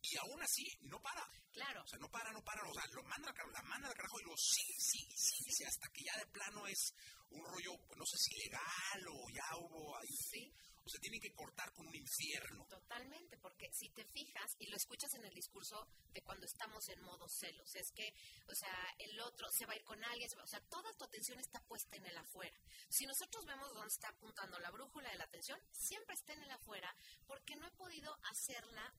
Y 0.01 0.17
aún 0.17 0.41
así, 0.43 0.65
no 0.83 1.01
para. 1.01 1.27
Claro. 1.53 1.83
O 1.83 1.87
sea, 1.87 1.99
no 1.99 2.09
para, 2.11 2.33
no 2.33 2.43
para. 2.43 2.63
O 2.63 2.75
sea, 2.75 2.85
lo 2.93 3.03
mandan 3.03 3.29
al 3.29 3.35
carajo, 3.35 3.53
la 3.53 3.63
mandan 3.63 3.91
al 3.91 3.97
carajo 3.97 4.21
y 4.21 4.23
luego 4.25 4.39
sí, 4.39 4.65
sí, 4.79 5.01
sí, 5.17 5.45
sí, 5.51 5.65
hasta 5.65 5.89
que 5.93 6.05
ya 6.05 6.19
de 6.19 6.27
plano 6.31 6.67
es 6.67 6.93
un 7.31 7.45
rollo, 7.45 7.73
no 7.97 8.07
sé 8.07 8.17
si 8.19 8.37
legal 8.39 9.01
o 9.09 9.29
ya 9.35 9.57
hubo 9.59 9.97
ahí. 9.97 10.17
Sí. 10.31 10.53
O 10.89 10.91
sea, 10.91 11.01
tienen 11.01 11.21
que 11.21 11.35
cortar 11.35 11.71
con 11.75 11.87
un 11.87 11.95
infierno. 11.95 12.65
Totalmente, 12.65 13.37
porque 13.37 13.71
si 13.75 13.91
te 13.91 14.07
fijas 14.07 14.57
y 14.59 14.69
lo 14.69 14.77
escuchas 14.79 15.13
en 15.13 15.25
el 15.27 15.35
discurso 15.35 15.87
de 16.15 16.23
cuando 16.23 16.47
estamos 16.47 16.89
en 16.89 17.03
modo 17.03 17.29
celos, 17.29 17.75
es 17.75 17.93
que, 17.93 18.15
o 18.49 18.55
sea, 18.55 18.95
el 18.99 19.21
otro 19.21 19.47
se 19.51 19.67
va 19.67 19.75
a 19.75 19.77
ir 19.77 19.85
con 19.85 20.03
alguien, 20.03 20.31
se 20.31 20.41
o 20.41 20.47
sea, 20.47 20.61
toda 20.71 20.91
tu 20.95 21.05
atención 21.05 21.39
está 21.41 21.61
puesta 21.67 21.95
en 21.95 22.07
el 22.07 22.17
afuera. 22.17 22.59
Si 22.89 23.05
nosotros 23.05 23.45
vemos 23.45 23.75
dónde 23.75 23.93
está 23.93 24.09
apuntando 24.09 24.59
la 24.61 24.71
brújula 24.71 25.11
de 25.11 25.19
la 25.19 25.25
atención, 25.25 25.61
siempre 25.73 26.15
está 26.15 26.33
en 26.33 26.43
el 26.45 26.51
afuera, 26.53 26.97
porque 27.27 27.55
no 27.57 27.67
he 27.67 27.73
podido 27.73 28.17
hacerla 28.31 28.95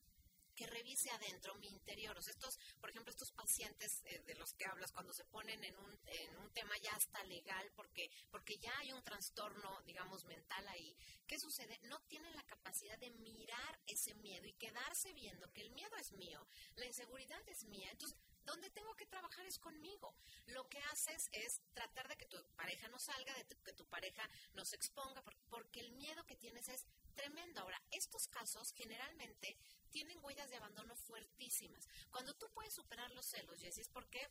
que 0.60 0.68
revise 0.68 1.10
adentro 1.12 1.56
mi 1.56 1.68
interior. 1.68 2.18
O 2.18 2.22
sea, 2.22 2.34
estos, 2.34 2.60
por 2.82 2.90
ejemplo, 2.90 3.12
estos 3.12 3.32
pacientes 3.32 4.02
eh, 4.04 4.22
de 4.28 4.36
los 4.36 4.54
que 4.56 4.66
hablas 4.66 4.92
cuando 4.92 5.14
se 5.14 5.24
ponen 5.24 5.64
en 5.64 5.74
un, 5.78 6.00
en 6.06 6.38
un 6.38 6.52
tema 6.52 6.78
ya 6.84 6.94
hasta 6.96 7.24
legal 7.24 7.72
porque, 7.78 8.12
porque 8.30 8.58
ya 8.58 8.78
hay 8.80 8.92
un 8.92 9.02
trastorno, 9.02 9.82
digamos, 9.84 10.26
mental 10.26 10.68
ahí. 10.68 10.94
¿Qué 11.26 11.40
sucede? 11.40 11.80
No 11.84 12.02
tienen 12.10 12.36
la 12.36 12.44
capacidad 12.44 12.98
de 13.00 13.10
mirar 13.12 13.80
ese 13.86 14.14
miedo 14.16 14.48
y 14.48 14.54
quedarse 14.56 15.14
viendo 15.14 15.50
que 15.54 15.62
el 15.62 15.72
miedo 15.72 15.96
es 15.96 16.12
mío, 16.12 16.46
la 16.76 16.88
inseguridad 16.88 17.42
es 17.48 17.64
mía. 17.64 17.90
Entonces, 17.92 18.18
donde 18.50 18.70
tengo 18.72 18.96
que 18.96 19.06
trabajar 19.06 19.46
es 19.46 19.60
conmigo. 19.60 20.14
Lo 20.48 20.68
que 20.70 20.80
haces 20.92 21.30
es 21.32 21.62
tratar 21.74 22.08
de 22.08 22.18
que 22.18 22.26
tu 22.26 22.38
pareja 22.56 22.88
no 22.90 23.00
salga, 23.00 23.34
de 23.36 23.46
que 23.46 23.74
tu 23.74 23.86
pareja 23.86 24.28
no 24.54 24.66
se 24.66 24.76
exponga, 24.76 25.22
por- 25.24 25.36
porque 25.50 25.80
el 25.82 25.92
miedo 25.92 26.26
que 26.26 26.36
tienes 26.36 26.68
es 26.70 26.86
tremendo. 27.16 27.62
Ahora, 27.62 27.82
estos 27.92 28.28
casos 28.28 28.72
generalmente 28.74 29.58
tienen 29.92 30.18
huellas 30.24 30.50
de 30.50 30.58
abandono 30.58 30.96
fuertísimas. 30.96 31.88
Cuando 32.12 32.34
tú 32.36 32.50
puedes 32.52 32.74
superar 32.74 33.12
los 33.12 33.26
celos, 33.26 33.60
Jessy, 33.60 33.82
es 33.82 33.90
porque 33.90 34.30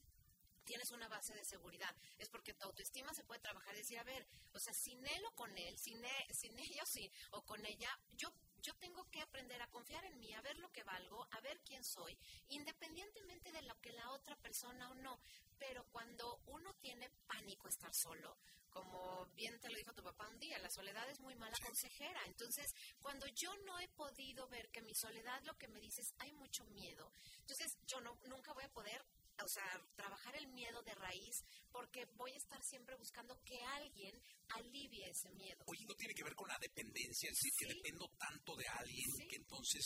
tienes 0.64 0.90
una 0.90 1.08
base 1.08 1.34
de 1.34 1.44
seguridad, 1.44 1.94
es 2.18 2.28
porque 2.28 2.52
tu 2.54 2.64
autoestima 2.66 3.14
se 3.14 3.24
puede 3.24 3.40
trabajar 3.40 3.74
y 3.74 3.78
decir, 3.78 3.98
a 3.98 4.02
ver, 4.04 4.26
o 4.52 4.58
sea, 4.58 4.74
sin 4.74 5.04
él 5.06 5.24
o 5.26 5.34
con 5.34 5.56
él, 5.56 5.78
sin, 5.78 6.04
e- 6.04 6.34
sin 6.34 6.58
ella 6.58 6.84
sí, 6.84 7.10
o 7.30 7.42
con 7.46 7.64
ella, 7.64 7.98
yo, 8.12 8.30
yo 8.62 8.74
tengo 8.74 9.04
que 9.10 9.20
aprender 9.20 9.60
a 9.62 9.70
confiar 9.70 10.04
en 10.04 10.18
mí, 10.18 10.32
a 10.34 10.42
ver 10.42 10.58
lo 10.58 10.70
que 10.72 10.82
valgo, 10.82 11.26
a 11.30 11.40
ver 11.40 11.60
quién 11.60 11.84
soy, 11.84 12.16
independientemente 12.48 13.52
de 13.52 13.62
lo 13.62 13.78
que 13.80 13.92
la 13.92 14.10
otra 14.10 14.36
persona 14.36 14.90
o 14.90 14.94
no. 14.94 15.18
Pero 15.58 15.84
cuando 15.90 16.40
uno 16.46 16.74
tiene 16.74 17.10
pánico 17.26 17.68
estar 17.68 17.92
solo, 17.94 18.36
como 18.70 19.26
bien 19.34 19.58
te 19.60 19.70
lo 19.70 19.76
dijo 19.76 19.92
tu 19.92 20.02
papá 20.02 20.28
un 20.28 20.38
día, 20.38 20.58
la 20.58 20.70
soledad 20.70 21.08
es 21.10 21.20
muy 21.20 21.34
mala 21.34 21.56
consejera. 21.64 22.20
Entonces, 22.26 22.74
cuando 23.00 23.26
yo 23.28 23.56
no 23.66 23.78
he 23.80 23.88
podido 23.88 24.46
ver 24.48 24.70
que 24.70 24.82
mi 24.82 24.94
soledad 24.94 25.42
lo 25.44 25.56
que 25.56 25.68
me 25.68 25.80
dice 25.80 26.02
es 26.02 26.14
hay 26.18 26.32
mucho 26.32 26.64
miedo, 26.66 27.10
entonces 27.40 27.76
yo 27.86 28.00
no, 28.00 28.16
nunca 28.26 28.52
voy 28.52 28.64
a 28.64 28.72
poder 28.72 29.04
o 29.44 29.48
sea, 29.48 29.64
trabajar 29.96 30.34
el 30.36 30.46
miedo 30.48 30.82
de 30.82 30.94
raíz 30.94 31.36
porque 31.70 32.04
voy 32.16 32.32
a 32.32 32.36
estar 32.36 32.62
siempre 32.62 32.96
buscando 32.96 33.38
que 33.44 33.58
alguien 33.62 34.14
alivie 34.50 35.08
ese 35.08 35.30
miedo. 35.32 35.62
Oye, 35.66 35.84
no 35.86 35.94
tiene 35.94 36.14
que 36.14 36.24
ver 36.24 36.34
con 36.34 36.48
la 36.48 36.58
dependencia, 36.60 37.30
es 37.30 37.36
decir, 37.36 37.52
que 37.58 37.66
Sí. 37.66 37.74
dependo 37.76 38.08
tanto 38.18 38.56
de 38.56 38.66
alguien 38.68 39.10
Sí. 39.16 39.28
que 39.28 39.36
entonces 39.36 39.84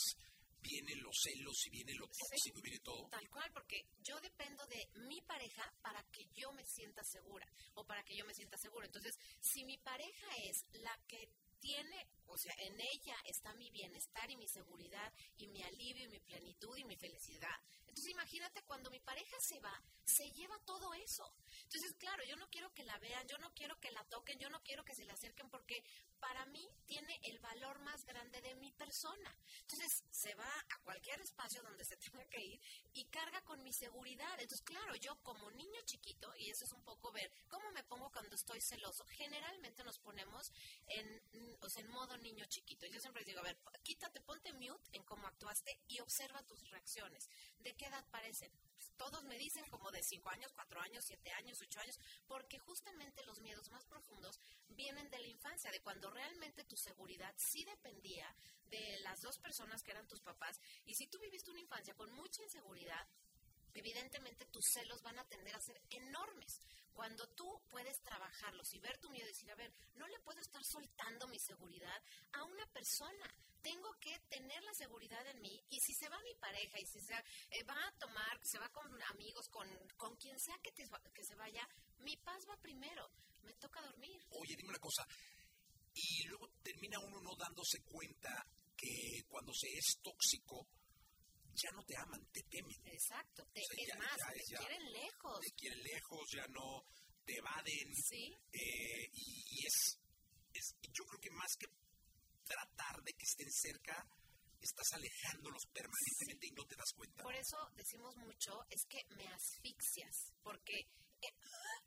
vienen 0.61 1.03
los 1.03 1.15
celos 1.21 1.57
y 1.67 1.69
viene 1.71 1.93
lo 1.95 2.07
tóxico 2.07 2.59
y 2.59 2.61
viene 2.61 2.79
todo. 2.79 3.09
Tal 3.09 3.29
cual, 3.29 3.51
porque 3.51 3.81
yo 4.01 4.17
dependo 4.21 4.65
de 4.67 4.79
mi 5.09 5.19
pareja 5.21 5.69
para 5.81 6.01
que 6.09 6.23
yo 6.33 6.51
me 6.53 6.63
sienta 6.65 7.03
segura 7.03 7.45
o 7.75 7.85
para 7.85 8.01
que 8.03 8.15
yo 8.15 8.23
me 8.25 8.33
sienta 8.33 8.57
seguro. 8.57 8.85
Entonces, 8.85 9.13
si 9.41 9.65
mi 9.65 9.77
pareja 9.79 10.27
es 10.47 10.63
la 10.81 10.97
que 11.05 11.27
tiene, 11.59 12.07
o 12.27 12.37
sea, 12.37 12.53
en 12.59 12.79
ella 12.79 13.15
está 13.25 13.53
mi 13.55 13.69
bienestar 13.71 14.29
y 14.31 14.37
mi 14.37 14.47
seguridad 14.47 15.13
y 15.37 15.47
mi 15.47 15.61
alivio 15.63 16.05
y 16.05 16.09
mi 16.09 16.19
plenitud 16.19 16.77
y 16.77 16.83
mi 16.85 16.95
felicidad. 16.97 17.55
Entonces, 17.93 18.11
imagínate 18.11 18.63
cuando 18.63 18.89
mi 18.89 18.99
pareja 18.99 19.39
se 19.39 19.59
va, 19.59 19.79
se 20.03 20.27
lleva 20.31 20.57
todo 20.65 20.95
eso. 20.95 21.31
Entonces, 21.61 21.93
claro, 21.99 22.23
yo 22.23 22.35
no 22.37 22.49
quiero 22.49 22.73
que 22.73 22.83
la 22.83 22.97
vean, 22.97 23.27
yo 23.27 23.37
no 23.37 23.53
quiero 23.53 23.79
que 23.79 23.91
la 23.91 24.03
toquen, 24.05 24.39
yo 24.39 24.49
no 24.49 24.63
quiero 24.63 24.83
que 24.83 24.95
se 24.95 25.05
le 25.05 25.11
acerquen 25.11 25.47
porque 25.51 25.83
para 26.19 26.43
mí 26.47 26.67
tiene 26.87 27.19
el 27.21 27.37
valor 27.37 27.77
más 27.81 28.03
grande 28.05 28.41
de 28.41 28.55
mi 28.55 28.71
persona. 28.71 29.37
Entonces, 29.61 30.03
se 30.09 30.33
va 30.33 30.49
a 30.69 30.81
cualquier 30.83 31.21
espacio 31.21 31.61
donde 31.61 31.85
se 31.85 31.95
tenga 31.97 32.25
que 32.29 32.43
ir 32.43 32.59
y 32.93 33.05
carga 33.05 33.43
con 33.43 33.61
mi 33.61 33.71
seguridad. 33.71 34.39
Entonces, 34.39 34.65
claro, 34.65 34.95
yo 34.95 35.15
como 35.21 35.51
niño 35.51 35.81
chiquito, 35.85 36.33
y 36.39 36.49
eso 36.49 36.65
es 36.65 36.71
un 36.71 36.83
poco 36.83 37.11
ver 37.11 37.31
cómo 37.47 37.71
me 37.73 37.83
pongo 37.83 38.11
cuando 38.11 38.35
estoy 38.35 38.59
celoso, 38.59 39.05
generalmente 39.05 39.83
nos 39.83 39.99
ponemos 39.99 40.51
en, 40.87 41.57
o 41.61 41.69
sea, 41.69 41.83
en 41.83 41.91
modo 41.91 42.17
niño 42.17 42.45
chiquito. 42.45 42.87
Yo 42.87 42.99
siempre 42.99 43.21
les 43.21 43.27
digo, 43.27 43.41
a 43.41 43.43
ver, 43.43 43.59
quítate, 43.83 44.19
ponte 44.21 44.51
mute 44.53 44.89
en 44.93 45.03
cómo 45.03 45.27
actuaste 45.27 45.79
y 45.87 45.99
observa 45.99 46.41
tus 46.43 46.67
reacciones. 46.71 47.29
¿De 47.59 47.75
edad 47.87 48.05
parecen? 48.11 48.51
Pues, 48.75 48.91
todos 48.97 49.23
me 49.23 49.37
dicen 49.37 49.65
como 49.69 49.91
de 49.91 50.03
5 50.03 50.29
años, 50.29 50.51
4 50.53 50.81
años, 50.81 51.05
7 51.05 51.31
años, 51.31 51.61
8 51.61 51.79
años, 51.79 51.99
porque 52.27 52.59
justamente 52.59 53.23
los 53.25 53.41
miedos 53.41 53.71
más 53.71 53.85
profundos 53.85 54.39
vienen 54.69 55.09
de 55.09 55.19
la 55.19 55.27
infancia, 55.27 55.71
de 55.71 55.81
cuando 55.81 56.09
realmente 56.09 56.63
tu 56.63 56.77
seguridad 56.77 57.33
sí 57.37 57.63
dependía 57.65 58.33
de 58.65 58.99
las 58.99 59.21
dos 59.21 59.37
personas 59.37 59.83
que 59.83 59.91
eran 59.91 60.07
tus 60.07 60.21
papás. 60.21 60.59
Y 60.85 60.95
si 60.95 61.07
tú 61.07 61.19
viviste 61.19 61.51
una 61.51 61.61
infancia 61.61 61.95
con 61.95 62.11
mucha 62.11 62.43
inseguridad, 62.43 63.07
evidentemente 63.73 64.45
tus 64.45 64.63
celos 64.73 65.01
van 65.01 65.19
a 65.19 65.27
tender 65.27 65.55
a 65.55 65.61
ser 65.61 65.81
enormes. 65.89 66.59
Cuando 66.93 67.27
tú 67.35 67.45
puedes 67.69 67.99
trabajarlos 68.03 68.71
y 68.73 68.79
ver 68.79 68.97
tu 68.99 69.09
miedo 69.09 69.25
y 69.25 69.29
decir, 69.31 69.49
a 69.51 69.55
ver, 69.55 69.73
no 69.95 70.07
le 70.07 70.19
puedo 70.19 70.39
estar 70.39 70.61
soltando 70.63 71.27
mi 71.27 71.39
seguridad 71.39 72.01
a 72.33 72.43
una 72.43 72.65
persona. 72.67 73.25
Tengo 73.63 73.89
que 73.99 74.19
tener 74.29 74.61
la 74.63 74.73
seguridad 74.73 75.25
en 75.27 75.41
mí 75.41 75.59
y 75.69 75.79
si 75.79 75.93
se 75.93 76.09
va 76.09 76.19
mi 76.21 76.35
pareja 76.35 76.77
y 76.79 76.85
si 76.85 76.99
se 76.99 77.13
eh, 77.15 77.63
va 77.63 77.73
a 77.87 77.91
tomar, 77.97 78.39
se 78.43 78.59
va 78.59 78.69
con 78.69 78.85
amigos, 79.03 79.47
con, 79.49 79.67
con 79.97 80.15
quien 80.17 80.37
sea 80.39 80.57
que, 80.61 80.71
te- 80.73 80.87
que 81.13 81.23
se 81.23 81.35
vaya, 81.35 81.67
mi 81.99 82.15
paz 82.17 82.43
va 82.47 82.57
primero. 82.57 83.09
Me 83.43 83.53
toca 83.53 83.81
dormir. 83.81 84.21
Oye, 84.31 84.55
dime 84.57 84.69
una 84.69 84.79
cosa. 84.79 85.05
Y 85.95 86.23
luego 86.27 86.49
termina 86.61 86.99
uno 86.99 87.21
no 87.21 87.35
dándose 87.37 87.81
cuenta 87.85 88.29
que 88.75 89.23
cuando 89.29 89.53
se 89.53 89.67
es 89.69 89.97
tóxico, 90.01 90.67
ya 91.55 91.71
no 91.71 91.83
te 91.85 91.95
aman, 91.97 92.21
te 92.31 92.41
temen. 92.49 92.75
Exacto. 92.85 93.43
Te, 93.53 93.61
O 93.61 93.63
sea, 93.63 93.83
es 93.83 93.87
ya- 93.87 93.97
más, 93.99 94.17
ya 94.17 94.31
te 94.33 94.39
es 94.39 94.47
ya- 94.49 94.57
quieren 94.59 94.91
lejos. 94.91 95.39
Te 95.39 95.51
quieren 95.55 95.81
lejos, 95.83 96.23
ya 96.35 96.47
no 96.47 96.67
te 97.25 97.33
evaden. 97.37 97.87
Sí. 97.95 98.25
eh, 98.51 99.05
y, 99.13 99.25
y 99.47 99.65
es, 99.67 99.77
es, 100.53 100.75
yo 100.91 101.03
creo 101.05 101.19
que 101.21 101.31
más 101.31 101.51
que 101.59 101.67
tratar 102.45 103.01
de 103.03 103.11
que 103.13 103.23
estén 103.23 103.51
cerca, 103.51 103.95
estás 104.59 104.87
alejándolos 104.93 105.63
permanentemente 105.73 106.47
y 106.47 106.51
no 106.51 106.65
te 106.65 106.75
das 106.75 106.91
cuenta. 106.95 107.23
Por 107.23 107.35
eso 107.35 107.57
decimos 107.75 108.15
mucho, 108.17 108.51
es 108.69 108.81
que 108.89 108.99
me 109.15 109.27
asfixias, 109.27 110.31
porque, 110.43 110.87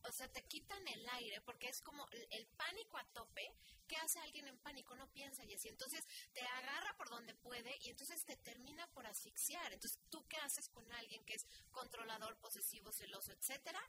o 0.09 0.13
sea, 0.13 0.29
te 0.29 0.43
quitan 0.45 0.87
el 0.89 1.09
aire, 1.09 1.41
porque 1.43 1.69
es 1.69 1.81
como 1.83 2.07
el, 2.11 2.47
pánico 2.57 2.97
a 2.97 3.05
tope. 3.13 3.43
¿Qué 3.89 3.97
hace 3.97 4.19
alguien 4.21 4.47
en 4.49 4.59
pánico? 4.59 4.95
No 4.97 5.11
piensa 5.13 5.45
y 5.45 5.55
así. 5.55 5.69
Entonces 5.69 6.05
te 6.33 6.43
agarra 6.43 6.97
por 6.97 7.09
donde 7.09 7.35
puede 7.35 7.77
y 7.83 7.91
entonces 7.91 8.25
te 8.25 8.37
termina 8.37 8.87
por 8.93 9.07
asfixiar. 9.07 9.73
Entonces, 9.73 10.01
¿tú 10.11 10.27
qué 10.29 10.37
haces 10.39 10.69
con 10.69 10.91
alguien 10.93 11.25
que 11.25 11.35
es 11.35 11.47
controlador, 11.71 12.37
posesivo, 12.39 12.93
celoso, 12.93 13.33
etcétera? 13.33 13.81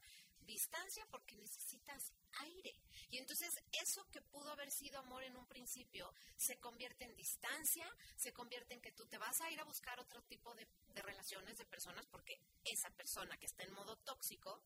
Distancia 0.42 1.06
porque 1.12 1.36
necesitas 1.36 2.14
aire. 2.40 2.76
Y 3.10 3.18
entonces 3.18 3.54
eso 3.72 4.08
que 4.12 4.22
pudo 4.22 4.52
haber 4.52 4.72
sido 4.72 5.00
amor 5.00 5.24
en 5.24 5.36
un 5.36 5.48
principio 5.48 6.12
se 6.36 6.60
convierte 6.60 7.06
en 7.06 7.16
distancia, 7.16 7.88
se 8.16 8.34
convierte 8.34 8.74
en 8.74 8.82
que 8.82 8.92
tú 8.92 9.06
te 9.08 9.18
vas 9.18 9.40
a 9.42 9.52
ir 9.52 9.60
a 9.60 9.66
buscar 9.66 10.00
otro 10.00 10.22
tipo 10.24 10.54
de, 10.56 10.68
de 10.90 11.02
relaciones, 11.02 11.58
de 11.58 11.66
personas, 11.66 12.06
porque 12.08 12.40
esa 12.64 12.90
persona 12.92 13.38
que 13.38 13.48
está 13.48 13.64
en 13.64 13.74
modo 13.74 13.98
tóxico 13.98 14.62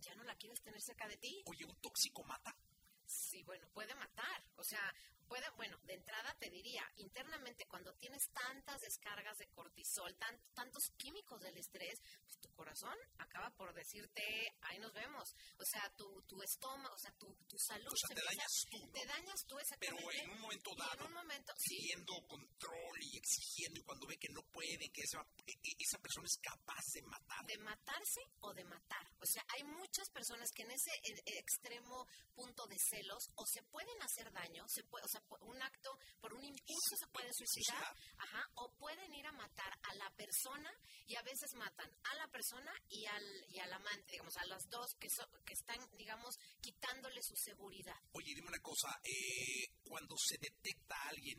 ya 0.00 0.14
no 0.14 0.24
la 0.24 0.36
quieres 0.36 0.62
tener 0.62 0.80
cerca 0.80 1.08
de 1.08 1.16
ti. 1.16 1.42
Oye, 1.46 1.64
un 1.64 1.76
tóxico 1.76 2.24
mata. 2.24 2.56
Sí, 3.04 3.42
bueno, 3.42 3.66
puede 3.72 3.94
matar. 3.94 4.44
O 4.56 4.64
sea, 4.64 4.94
puede, 5.28 5.48
bueno, 5.56 5.78
de 5.84 5.94
entrada 5.94 6.34
te 6.40 6.50
diría, 6.50 6.82
internamente 6.96 7.66
cuando 7.68 7.92
tienes 7.94 8.22
tantas 8.32 8.80
descargas 8.80 9.36
de 9.38 9.48
cortisol, 9.50 10.16
tan, 10.16 10.34
tantos 10.54 10.82
químicos 10.96 11.40
del 11.40 11.56
estrés, 11.56 12.00
pues 12.24 12.38
tu 12.40 12.50
corazón 12.54 12.96
acaba 13.18 13.50
por 13.56 13.72
decirte, 13.74 14.22
ahí 14.62 14.78
nos 14.78 14.92
vemos. 14.92 15.34
O 15.58 15.64
sea, 15.64 15.88
tu, 15.96 16.22
tu 16.22 16.42
estómago, 16.42 16.94
o 16.94 16.98
sea, 16.98 17.12
tu, 17.18 17.26
tu 17.46 17.58
salud. 17.58 17.92
O 17.92 17.96
sea, 17.96 18.08
se 18.08 18.14
te 18.14 18.24
dañas 18.24 18.52
tú, 18.70 18.78
¿no? 18.86 18.92
Te 18.92 19.06
dañas 19.06 19.40
tú 19.46 19.56
Pero 19.78 19.96
exactamente. 19.96 20.22
en 20.24 20.30
un 20.30 20.40
momento 20.40 20.70
dado, 20.76 21.00
en 21.00 21.06
un 21.06 21.12
momento, 21.12 21.52
sí, 21.58 21.76
pidiendo 21.76 22.12
control 22.26 22.96
y 23.02 23.16
exigiendo, 23.18 23.80
y 23.80 23.84
cuando 23.84 24.06
ve 24.06 24.16
que 24.18 24.28
no 24.32 24.42
pueden, 24.50 24.90
que 24.92 25.02
esa, 25.02 25.20
e- 25.46 25.52
e- 25.52 25.76
esa 25.78 25.98
persona 25.98 26.26
es 26.26 26.38
capaz 26.42 26.84
de 26.94 27.02
matar. 27.02 27.44
de 27.46 27.58
matarse 27.58 28.20
o 28.40 28.52
de 28.54 28.64
matar. 28.64 29.04
O 29.20 29.26
sea, 29.26 29.44
hay 29.48 29.64
muchas 29.64 30.08
personas 30.10 30.48
que 30.54 30.62
en 30.62 30.70
ese 30.70 30.90
extremo 31.26 32.06
punto 32.34 32.66
de 32.66 32.76
celos 32.78 33.30
o 33.34 33.44
se 33.46 33.62
pueden 33.64 34.00
hacer 34.02 34.32
daño, 34.32 34.64
se 34.68 34.82
puede, 34.84 35.04
o 35.04 35.08
sea, 35.08 35.17
por 35.28 35.42
un 35.44 35.60
acto, 35.62 35.98
por 36.20 36.32
un 36.34 36.44
impulso 36.44 36.96
se 36.98 37.06
pueden 37.08 37.32
suicidar, 37.34 37.94
ajá, 38.18 38.48
o 38.56 38.72
pueden 38.78 39.12
ir 39.14 39.26
a 39.26 39.32
matar 39.32 39.72
a 39.82 39.94
la 39.94 40.10
persona 40.16 40.70
y 41.06 41.16
a 41.16 41.22
veces 41.22 41.50
matan 41.54 41.90
a 42.04 42.14
la 42.16 42.28
persona 42.28 42.72
y 42.88 43.06
al, 43.06 43.24
y 43.48 43.58
al 43.58 43.72
amante, 43.72 44.12
digamos, 44.12 44.36
a 44.36 44.46
las 44.46 44.62
dos 44.68 44.86
que, 45.00 45.08
so- 45.10 45.30
que 45.44 45.52
están, 45.54 45.78
digamos, 45.96 46.34
quitándole 46.60 47.20
su 47.22 47.34
seguridad. 47.36 47.96
Oye, 48.12 48.34
dime 48.34 48.48
una 48.48 48.60
cosa, 48.60 48.88
eh, 49.04 49.72
cuando 49.82 50.14
se 50.18 50.36
detecta 50.38 50.94
a 50.96 51.08
alguien 51.08 51.38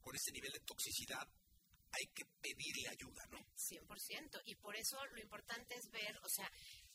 con 0.00 0.14
ese 0.16 0.32
nivel 0.32 0.52
de 0.52 0.60
toxicidad, 0.60 1.26
hay 1.96 2.06
que 2.12 2.24
pedirle 2.42 2.88
ayuda, 2.88 3.24
¿no? 3.30 3.38
100%. 3.56 4.42
Y 4.46 4.56
por 4.56 4.74
eso 4.76 4.98
lo 5.06 5.20
importante 5.22 5.74
es 5.76 5.88
ver, 5.90 6.16
o 6.24 6.28
sea, 6.28 6.50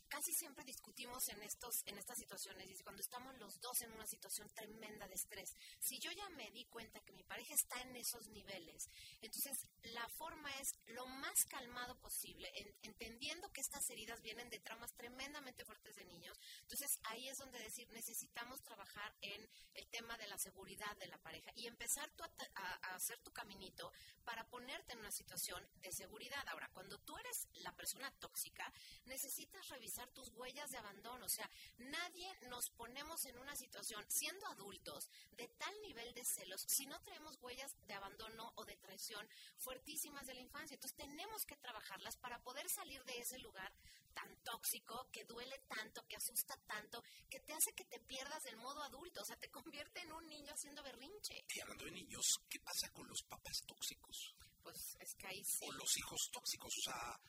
casi 0.10 0.34
siempre 0.34 0.64
discutimos 0.66 1.28
en 1.30 1.42
estos 1.44 1.84
en 1.86 1.98
estas 1.98 2.18
situaciones 2.18 2.68
y 2.80 2.84
cuando 2.84 3.02
estamos 3.02 3.38
los 3.38 3.60
dos 3.62 3.82
en 3.82 3.92
una 3.92 4.06
situación 4.08 4.50
tremenda 4.54 5.08
de 5.08 5.16
estrés. 5.16 5.54
Si 5.80 6.00
yo 6.00 6.12
ya 6.12 6.28
me 6.30 6.50
di 6.52 6.66
cuenta 6.66 7.00
que 7.02 7.14
mi 7.14 7.24
pareja 7.24 7.54
está 7.54 7.80
en 7.82 7.96
esos 7.96 8.28
niveles, 8.30 8.90
entonces 9.22 9.68
la 9.84 10.08
forma 10.10 10.50
es 10.60 10.74
lo 10.88 11.06
más 11.06 11.46
calmado 11.46 11.98
posible, 12.00 12.52
en- 12.56 12.76
entendiendo 12.82 13.52
que 13.52 13.62
estas 13.62 13.90
heridas 13.90 14.22
vienen 14.22 14.50
de 14.50 14.60
traumas 14.60 14.94
tremendamente 14.96 15.64
fuertes 15.66 15.96
de 15.96 16.06
niños. 16.06 16.38
Entonces 16.62 17.00
ahí 17.04 17.28
es 17.30 17.38
donde 17.38 17.60
decir, 17.60 17.88
necesitamos 17.92 18.62
trabajar 18.64 19.16
en 19.22 19.48
el 19.76 19.88
tema 19.90 20.18
de 20.18 20.28
la 20.28 20.38
seguridad 20.38 20.96
de 20.98 21.08
la 21.08 21.18
pareja 21.20 21.52
y 21.56 21.68
empezar 21.68 22.10
tú 22.16 22.24
a, 22.24 22.32
a- 22.56 22.80
a 22.90 22.96
hacer 22.96 23.20
tu 23.20 23.32
caminito 23.32 23.92
para 24.24 24.48
ponerte 24.50 24.94
en 24.94 25.00
una 25.00 25.12
situación 25.12 25.68
de 25.76 25.92
seguridad. 25.92 26.44
Ahora, 26.50 26.70
cuando 26.74 26.98
tú 27.00 27.18
eres 27.18 27.48
la 27.64 27.76
persona 27.76 28.12
tóxica, 28.20 28.72
necesitas 29.06 29.68
revisar 29.70 29.99
tus 30.08 30.30
huellas 30.36 30.70
de 30.72 30.78
abandono. 30.78 31.26
O 31.26 31.30
sea, 31.30 31.50
nadie 31.78 32.32
nos 32.50 32.70
ponemos 32.72 33.26
en 33.26 33.38
una 33.38 33.56
situación, 33.56 34.04
siendo 34.10 34.46
adultos, 34.48 35.10
de 35.32 35.48
tal 35.48 35.74
nivel 35.82 36.14
de 36.14 36.24
celos, 36.26 36.62
si 36.68 36.86
no 36.86 37.00
tenemos 37.02 37.38
huellas 37.42 37.72
de 37.88 37.94
abandono 37.94 38.52
o 38.56 38.66
de 38.66 38.78
traición 38.78 39.28
fuertísimas 39.58 40.26
de 40.26 40.34
la 40.34 40.42
infancia. 40.42 40.76
Entonces, 40.76 40.98
tenemos 40.98 41.46
que 41.46 41.58
trabajarlas 41.58 42.18
para 42.18 42.42
poder 42.44 42.70
salir 42.70 43.04
de 43.06 43.20
ese 43.20 43.40
lugar 43.40 43.72
tan 44.14 44.36
tóxico, 44.44 45.08
que 45.12 45.24
duele 45.26 45.58
tanto, 45.68 46.06
que 46.08 46.16
asusta 46.16 46.58
tanto, 46.68 47.04
que 47.30 47.40
te 47.40 47.54
hace 47.54 47.74
que 47.74 47.86
te 47.86 48.00
pierdas 48.00 48.44
del 48.44 48.58
modo 48.58 48.82
adulto. 48.84 49.22
O 49.22 49.26
sea, 49.26 49.38
te 49.38 49.50
convierte 49.50 50.02
en 50.02 50.12
un 50.12 50.28
niño 50.28 50.54
haciendo 50.54 50.84
berrinche. 50.84 51.46
Y 51.48 51.62
hablando 51.62 51.86
de 51.86 51.92
niños, 51.92 52.26
¿qué 52.50 52.60
pasa 52.60 52.92
con 52.92 53.08
los 53.08 53.22
papás 53.24 53.62
tóxicos? 53.66 54.36
Pues 54.64 54.98
es 55.00 55.16
que 55.16 55.28
ahí 55.28 55.44
sí. 55.44 55.66
O 55.68 55.72
los 55.74 55.98
hijos 55.98 56.30
tóxicos, 56.32 56.74
o 56.78 56.82
sea, 56.82 57.20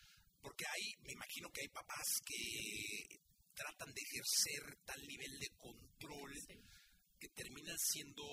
porque 0.41 0.65
hay, 0.67 0.95
me 1.05 1.13
imagino 1.13 1.51
que 1.51 1.61
hay 1.63 1.69
papás 1.69 2.07
que 2.25 3.21
tratan 3.55 3.93
de 3.93 4.01
ejercer 4.01 4.79
tal 4.85 5.01
nivel 5.07 5.39
de 5.39 5.49
control 5.59 6.33
que 7.19 7.29
terminan 7.29 7.77
siendo 7.79 8.25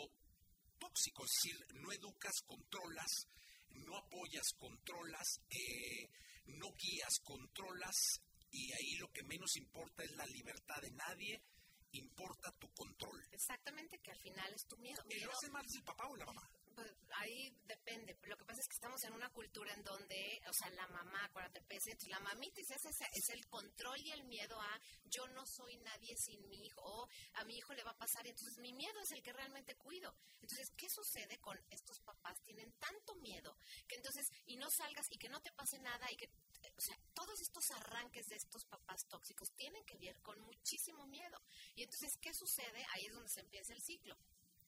tóxicos, 0.79 1.27
es 1.29 1.43
decir, 1.43 1.75
no 1.81 1.91
educas, 1.91 2.33
controlas, 2.45 3.11
no 3.69 3.97
apoyas, 3.97 4.47
controlas, 4.57 5.27
eh, 5.49 6.07
no 6.45 6.67
guías, 6.77 7.19
controlas, 7.23 7.95
y 8.51 8.71
ahí 8.71 8.95
lo 8.99 9.11
que 9.11 9.23
menos 9.23 9.55
importa 9.57 10.03
es 10.03 10.11
la 10.11 10.25
libertad 10.27 10.81
de 10.81 10.91
nadie, 10.91 11.41
importa 11.91 12.51
tu 12.59 12.71
control. 12.73 13.21
Exactamente, 13.31 13.99
que 13.99 14.11
al 14.11 14.19
final 14.19 14.53
es 14.53 14.65
tu 14.67 14.77
miedo. 14.77 15.01
¿Y 15.09 15.15
Miedo- 15.15 15.25
lo 15.27 15.31
hace 15.33 15.49
más 15.49 15.65
el 15.75 15.83
papá 15.83 16.07
o 16.07 16.15
la 16.15 16.25
mamá? 16.25 16.49
Pues 16.77 16.93
ahí 17.15 17.49
depende. 17.65 18.15
Lo 18.27 18.37
que 18.37 18.45
pasa 18.45 18.61
es 18.61 18.67
que 18.67 18.75
estamos 18.75 19.03
en 19.03 19.13
una 19.13 19.31
cultura 19.31 19.73
en 19.73 19.83
donde, 19.83 20.39
o 20.47 20.53
sea, 20.53 20.69
la 20.69 20.85
mamá, 20.89 21.25
acuérdate, 21.25 21.57
entonces 21.57 22.07
la 22.07 22.19
mamita 22.19 22.61
es, 22.61 22.69
ese, 22.69 23.03
es 23.13 23.29
el 23.29 23.47
control 23.47 23.99
y 23.99 24.11
el 24.11 24.23
miedo 24.25 24.61
a 24.61 24.79
yo 25.05 25.27
no 25.29 25.43
soy 25.47 25.75
nadie 25.77 26.15
sin 26.17 26.47
mi 26.47 26.67
hijo, 26.67 26.81
o 26.83 27.09
a 27.33 27.45
mi 27.45 27.57
hijo 27.57 27.73
le 27.73 27.83
va 27.83 27.89
a 27.89 27.97
pasar, 27.97 28.27
y 28.27 28.29
entonces 28.29 28.59
mi 28.59 28.73
miedo 28.73 28.99
es 29.01 29.11
el 29.11 29.23
que 29.23 29.33
realmente 29.33 29.75
cuido. 29.75 30.13
Entonces, 30.39 30.69
¿qué 30.77 30.87
sucede 30.87 31.39
con 31.39 31.57
estos 31.71 31.99
papás? 32.01 32.39
Tienen 32.43 32.71
tanto 32.73 33.15
miedo 33.15 33.57
que 33.87 33.95
entonces, 33.95 34.27
y 34.45 34.55
no 34.57 34.69
salgas 34.69 35.07
y 35.09 35.17
que 35.17 35.29
no 35.29 35.41
te 35.41 35.51
pase 35.53 35.79
nada 35.79 36.11
y 36.11 36.15
que, 36.15 36.29
o 36.29 36.81
sea, 36.81 36.95
todos 37.15 37.41
estos 37.41 37.71
arranques 37.71 38.27
de 38.27 38.35
estos 38.35 38.65
papás 38.65 39.01
tóxicos 39.09 39.51
tienen 39.55 39.83
que 39.83 39.97
ver 39.97 40.21
con 40.21 40.39
muchísimo 40.41 41.07
miedo. 41.07 41.41
Y 41.73 41.81
entonces, 41.81 42.15
¿qué 42.21 42.31
sucede? 42.35 42.85
Ahí 42.93 43.07
es 43.07 43.13
donde 43.13 43.29
se 43.29 43.39
empieza 43.39 43.73
el 43.73 43.81
ciclo 43.81 44.15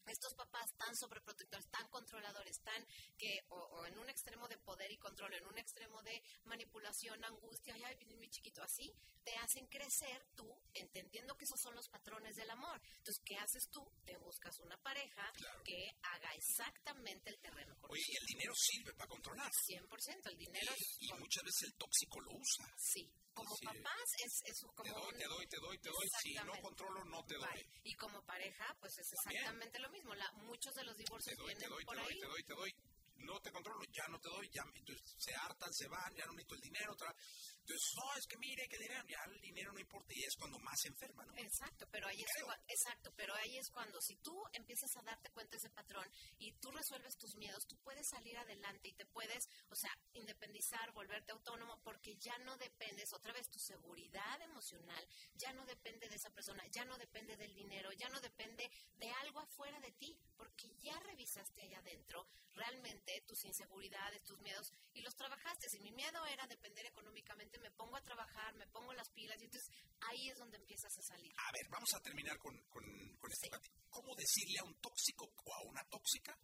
estos 0.08 0.34
papás 0.34 0.70
tan 0.78 0.96
sobreprotectores, 0.96 1.68
tan 1.70 1.88
controladores, 1.90 2.60
tan 2.62 2.86
que 3.18 3.40
o, 3.50 3.56
o 3.58 3.86
en 3.86 3.98
un 3.98 4.10
extremo 4.10 4.48
de 4.48 4.58
poder 4.58 4.92
y 4.92 4.98
control, 4.98 5.34
en 5.34 5.46
un 5.46 5.58
extremo 5.58 6.02
de 6.04 6.22
manipulación, 6.46 7.24
angustia, 7.24 7.74
ay, 7.76 7.84
ay, 7.84 8.06
mi 8.18 8.30
chiquito, 8.30 8.62
así, 8.64 8.92
te 9.24 9.36
hacen 9.38 9.68
crecer 9.68 10.26
tú, 10.36 10.48
entendiendo 10.74 11.36
que 11.38 11.46
esos 11.46 11.60
son 11.62 11.76
los 11.76 11.88
patrones 11.90 12.36
del 12.36 12.50
amor. 12.50 12.80
Entonces, 12.98 13.22
¿qué 13.26 13.36
haces 13.38 13.70
tú? 13.70 13.86
Te 14.06 14.18
buscas 14.18 14.58
una 14.60 14.78
pareja 14.82 15.32
que 15.64 15.90
haga 16.02 16.34
exactamente 16.36 17.30
el 17.30 17.40
terreno 17.40 17.74
Oye, 17.74 17.80
correcto. 17.82 18.12
y 18.12 18.16
el 18.18 18.26
dinero 18.26 18.54
sirve 18.56 18.94
para 18.94 19.10
controlar. 19.10 19.52
100%, 19.68 20.30
el 20.32 20.38
dinero 20.38 20.74
Y, 21.00 21.06
y 21.06 21.14
muchas 21.20 21.44
veces 21.44 21.64
el 21.70 21.76
tóxico 21.76 22.20
lo 22.22 22.32
usa. 22.32 22.66
Sí, 22.78 23.12
como 23.40 23.56
Sí. 23.56 23.66
papás 23.66 24.10
es, 24.26 24.34
es 24.46 24.62
como 24.76 24.84
Te 24.84 24.90
doy, 24.92 25.14
un- 25.14 25.18
te 25.20 25.26
doy, 25.26 25.48
te 25.48 25.58
doy, 25.58 25.78
te 25.80 25.90
doy. 25.90 26.08
Si 26.22 26.34
no 26.36 26.54
controlo, 26.62 27.04
no 27.06 27.24
te 27.26 27.36
doy. 27.36 27.50
Bye. 27.54 27.82
Y 27.84 27.94
como 27.96 28.22
pareja, 28.26 28.76
pues 28.80 28.98
es 28.98 29.08
También. 29.24 29.42
exactamente 29.42 29.80
lo 29.80 29.90
mismo. 29.90 30.14
La, 30.16 30.32
muchos 30.34 30.74
de 30.76 30.84
los 30.84 30.96
Te 30.96 31.04
divorcios 31.04 31.38
doy, 31.38 31.54
te 31.54 31.60
vienen 31.60 31.70
doy, 31.70 31.80
te 31.82 31.86
por 31.86 31.96
doy, 31.98 32.14
ahí. 32.14 32.20
te 32.20 32.26
doy, 32.28 32.44
te 32.44 32.54
doy. 32.54 32.72
No 33.20 33.40
te 33.42 33.52
controlo, 33.52 33.84
ya 33.92 34.08
no 34.08 34.20
te 34.20 34.30
doy. 34.30 34.50
Ya, 34.54 34.64
entonces 34.74 35.16
se 35.18 35.36
hartan, 35.36 35.74
se 35.74 35.88
van, 35.90 36.16
ya 36.16 36.26
no 36.26 36.32
necesito 36.34 36.56
el 36.56 36.62
dinero. 36.62 36.94
Otra. 36.94 37.14
Entonces, 37.70 37.94
no, 38.02 38.16
es 38.18 38.26
que 38.26 38.38
mire, 38.38 38.68
que 38.68 38.78
dinero, 38.80 39.04
ya 39.08 39.20
el 39.32 39.40
dinero 39.42 39.72
no 39.72 39.80
importa. 39.80 40.12
Y 40.16 40.24
es 40.24 40.36
cuando 40.38 40.58
más 40.60 40.74
se 40.82 40.88
enferma, 40.88 41.24
¿no? 41.26 41.38
Exacto, 41.38 41.86
pero 41.92 42.08
ahí 42.08 42.18
es 42.20 42.44
cua- 42.44 42.60
exacto, 42.68 43.14
pero 43.16 43.36
ahí 43.36 43.58
es 43.58 43.70
cuando 43.70 44.02
si 44.02 44.16
tú 44.18 44.34
empiezas 44.54 44.90
a 44.98 45.04
darte 45.04 45.30
cuenta 45.30 45.52
de 45.52 45.58
ese 45.58 45.70
patrón 45.70 46.10
y 46.40 46.52
tú 46.54 46.72
resuelves 46.72 47.16
tus 47.18 47.36
miedos, 47.36 47.64
tú 47.68 47.78
puedes 47.84 48.08
salir 48.10 48.36
adelante 48.40 48.88
y 48.90 48.94
te 48.94 49.06
puedes, 49.06 49.46
o 49.70 49.76
sea, 49.76 49.92
independizar, 50.14 50.92
volverte 50.94 51.32
autónomo 51.32 51.80
porque 51.84 52.16
ya 52.18 52.38
no 52.40 52.58
dependes 52.58 53.14
otra 53.14 53.34
vez 53.34 53.48
tu 53.50 53.60
seguridad 53.60 54.42
emocional, 54.42 55.08
ya 55.36 55.54
no 55.54 55.64
depende 55.68 56.10
de 56.10 56.16
esa 56.16 56.32
persona, 56.32 56.64
ya 56.72 56.86
no 56.86 56.98
depende 56.98 57.38
del 57.38 57.54
dinero, 57.54 57.92
ya 57.94 58.10
no 58.10 58.20
depende 58.20 58.68
de 58.98 59.12
algo 59.22 59.42
afuera 59.42 59.80
de 59.80 59.92
ti, 59.92 60.18
porque 60.36 60.68
ya 60.82 61.00
revisaste 61.02 61.62
allá 61.62 61.78
adentro 61.80 62.26
realmente 62.60 63.24
tus 63.26 63.44
inseguridades, 63.46 64.24
tus 64.24 64.40
miedos 64.42 64.74
y 64.94 65.02
los 65.02 65.16
trabajaste. 65.16 65.70
Si 65.70 65.80
mi 65.80 65.92
miedo 65.92 66.26
era 66.28 66.46
depender 66.48 66.86
económicamente, 66.86 67.58
me 67.60 67.72
pongo 67.72 67.96
a 67.96 68.02
trabajar, 68.02 68.54
me 68.56 68.68
pongo 68.68 68.94
las 68.94 69.10
pilas 69.12 69.42
y 69.42 69.46
entonces 69.46 69.70
ahí 70.02 70.30
es 70.30 70.38
donde 70.38 70.58
empiezas 70.58 70.92
a 70.98 71.02
salir. 71.02 71.34
A 71.38 71.52
ver, 71.52 71.68
vamos 71.70 71.90
a 71.96 72.02
terminar 72.02 72.38
con, 72.38 72.56
con, 72.70 72.84
con 73.18 73.32
este 73.32 73.48
debate. 73.48 73.72
¿Cómo 73.90 74.14
decirle 74.16 74.60
a 74.60 74.66
un 74.66 74.76
tóxico 74.76 75.32
o 75.46 75.56
a 75.56 75.64
una 75.64 75.84
tóxica 75.86 76.38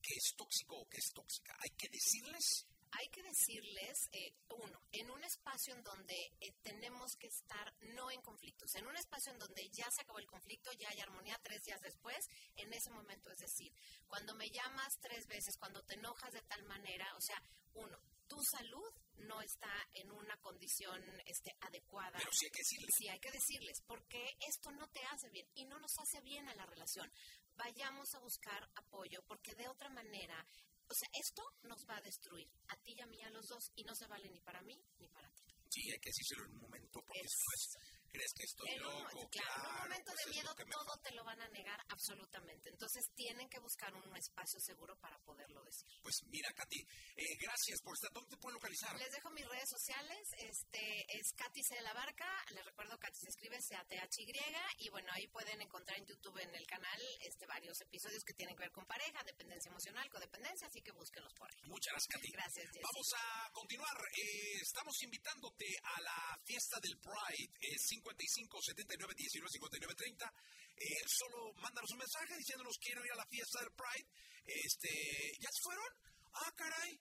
que 0.00 0.14
es 0.14 0.34
tóxico 0.36 0.76
o 0.76 0.88
que 0.88 0.98
es 0.98 1.12
tóxica? 1.12 1.56
Hay 1.60 1.70
que 1.76 1.88
decirles 1.88 2.66
Hay 2.92 3.08
que 3.08 3.22
decirles, 3.22 3.98
eh, 4.12 4.34
uno, 4.48 4.80
en 4.92 5.10
un 5.10 5.22
espacio 5.24 5.74
en 5.74 5.82
donde 5.82 6.16
eh, 6.40 6.52
tenemos 6.62 7.14
que 7.18 7.28
estar 7.28 7.72
no 7.94 8.10
en 8.10 8.20
conflictos, 8.20 8.74
en 8.74 8.86
un 8.86 8.96
espacio 8.96 9.32
en 9.32 9.38
donde 9.38 9.68
ya 9.72 9.88
se 9.90 10.02
acabó 10.02 10.18
el 10.18 10.26
conflicto, 10.26 10.70
ya 10.72 10.88
hay 10.88 11.00
armonía 11.00 11.38
tres 11.42 11.62
días 11.62 11.80
después, 11.80 12.18
en 12.56 12.72
ese 12.72 12.90
momento, 12.90 13.30
es 13.30 13.38
decir, 13.38 13.72
cuando 14.08 14.34
me 14.34 14.48
llamas 14.50 14.92
tres 15.00 15.26
veces, 15.26 15.56
cuando 15.58 15.82
te 15.84 15.94
enojas 15.94 16.32
de 16.32 16.42
tal 16.42 16.64
manera, 16.64 17.06
o 17.16 17.20
sea, 17.20 17.40
uno, 17.74 17.98
tu 18.26 18.38
salud 18.44 18.92
no 19.18 19.40
está 19.42 19.72
en 19.94 20.10
una 20.12 20.36
condición 20.38 21.02
este, 21.26 21.52
adecuada. 21.60 22.18
Pero 22.18 22.30
sí 22.32 22.46
hay 22.46 22.50
que 22.50 22.62
decirles. 22.62 22.90
Sí, 22.96 23.08
hay 23.08 23.20
que 23.20 23.30
decirles, 23.32 23.82
porque 23.86 24.36
esto 24.48 24.70
no 24.70 24.88
te 24.88 25.04
hace 25.04 25.28
bien 25.30 25.46
y 25.54 25.64
no 25.66 25.78
nos 25.78 25.92
hace 25.98 26.20
bien 26.22 26.48
a 26.48 26.54
la 26.54 26.66
relación. 26.66 27.10
Vayamos 27.56 28.08
a 28.14 28.20
buscar 28.20 28.70
apoyo, 28.76 29.22
porque 29.26 29.54
de 29.54 29.68
otra 29.68 29.90
manera, 29.90 30.46
o 30.90 30.94
sea, 30.94 31.08
esto 31.14 31.42
nos 31.62 31.86
va 31.88 31.96
a 31.96 32.00
destruir 32.02 32.48
a 32.68 32.76
ti 32.82 32.94
y 32.96 33.00
a 33.00 33.06
mí, 33.06 33.22
a 33.22 33.30
los 33.30 33.46
dos, 33.46 33.70
y 33.76 33.84
no 33.84 33.94
se 33.94 34.06
vale 34.08 34.28
ni 34.28 34.40
para 34.40 34.60
mí 34.62 34.76
ni 34.98 35.08
para 35.08 35.30
ti. 35.30 35.44
Sí, 35.70 35.82
hay 35.92 35.98
que 36.00 36.10
decírselo 36.10 36.44
en 36.46 36.54
un 36.56 36.60
momento 36.62 37.00
porque 37.06 37.20
Es- 37.20 37.30
después 37.30 37.99
crees 38.10 38.32
que 38.34 38.44
estoy 38.44 38.68
En 38.70 38.84
un, 38.84 39.02
loco. 39.04 39.28
claro, 39.30 39.54
en 39.54 39.66
un 39.66 39.76
momento 39.88 40.12
pues 40.12 40.26
de 40.26 40.30
miedo 40.30 40.50
me 40.56 40.64
todo 40.66 40.92
te 41.02 41.10
lo 41.12 41.24
van 41.24 41.40
a 41.40 41.48
negar 41.48 41.80
absolutamente. 41.88 42.70
Entonces 42.70 43.04
tienen 43.14 43.48
que 43.48 43.58
buscar 43.58 43.94
un 43.94 44.16
espacio 44.16 44.60
seguro 44.60 44.96
para 45.00 45.18
poderlo 45.20 45.62
decir. 45.64 45.88
Pues 46.02 46.16
mira, 46.26 46.52
Katy, 46.52 46.80
eh, 46.80 47.36
gracias 47.40 47.80
por 47.82 47.94
estar. 47.94 48.10
¿Dónde 48.12 48.30
te 48.30 48.36
pueden 48.38 48.54
localizar? 48.54 48.96
Les 48.98 49.12
dejo 49.12 49.30
mis 49.30 49.46
redes 49.46 49.68
sociales, 49.68 50.20
este 50.38 51.04
es 51.08 51.32
Katy 51.36 51.62
C 51.62 51.74
de 51.76 51.82
la 51.82 51.94
Barca, 51.94 52.28
les 52.50 52.64
recuerdo 52.64 52.98
Katy 52.98 53.18
se 53.20 53.30
escribe 53.30 53.60
C-A-T-H-Y 53.60 54.30
y 54.78 54.88
bueno, 54.90 55.08
ahí 55.12 55.26
pueden 55.28 55.60
encontrar 55.60 55.98
en 55.98 56.06
YouTube 56.06 56.38
en 56.38 56.54
el 56.54 56.66
canal 56.66 57.00
este 57.20 57.46
varios 57.46 57.80
episodios 57.80 58.22
que 58.24 58.34
tienen 58.34 58.54
que 58.56 58.62
ver 58.62 58.72
con 58.72 58.86
pareja, 58.86 59.22
dependencia 59.24 59.70
emocional, 59.70 60.08
codependencia, 60.10 60.66
así 60.66 60.80
que 60.82 60.92
búsquenlos 60.92 61.32
por 61.34 61.50
ahí. 61.50 61.60
Muchas 61.64 61.92
gracias, 61.92 62.08
Katy. 62.14 62.30
Gracias, 62.30 62.66
Jessy. 62.66 62.80
Vamos 62.82 63.08
a 63.16 63.50
continuar. 63.52 63.96
Eh, 64.16 64.60
estamos 64.62 64.94
invitándote 65.02 65.66
a 65.82 66.00
la 66.00 66.40
fiesta 66.44 66.78
del 66.80 66.98
Pride. 66.98 67.52
Eh, 67.60 67.76
55 68.00 68.62
79 68.62 69.14
19 69.14 69.50
59 69.50 69.94
30. 69.94 70.32
Eh, 70.76 71.04
solo 71.06 71.52
mándanos 71.60 71.90
un 71.92 71.98
mensaje 71.98 72.36
diciéndonos 72.36 72.78
quiero 72.80 73.04
ir 73.04 73.12
a 73.12 73.20
la 73.20 73.26
fiesta 73.26 73.60
del 73.60 73.72
Pride. 73.76 74.08
Este, 74.46 74.90
¿Ya 75.38 75.50
se 75.52 75.62
fueron? 75.62 75.90
Ah, 76.32 76.52
caray. 76.56 76.92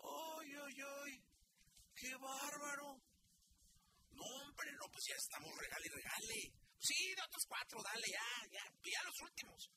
Ay, 0.00 0.48
ay, 0.56 0.76
ay. 0.80 1.12
Qué 1.94 2.14
bárbaro. 2.16 2.96
No, 4.12 4.24
hombre, 4.24 4.72
no, 4.72 4.88
pues 4.88 5.04
ya 5.08 5.16
estamos 5.16 5.52
regale 5.56 5.88
regale. 5.88 6.52
Sí, 6.80 7.14
de 7.14 7.22
otros 7.22 7.44
cuatro, 7.46 7.82
dale, 7.82 8.08
ya, 8.10 8.26
ya, 8.50 8.64
ya 8.82 9.02
los 9.04 9.20
últimos. 9.20 9.70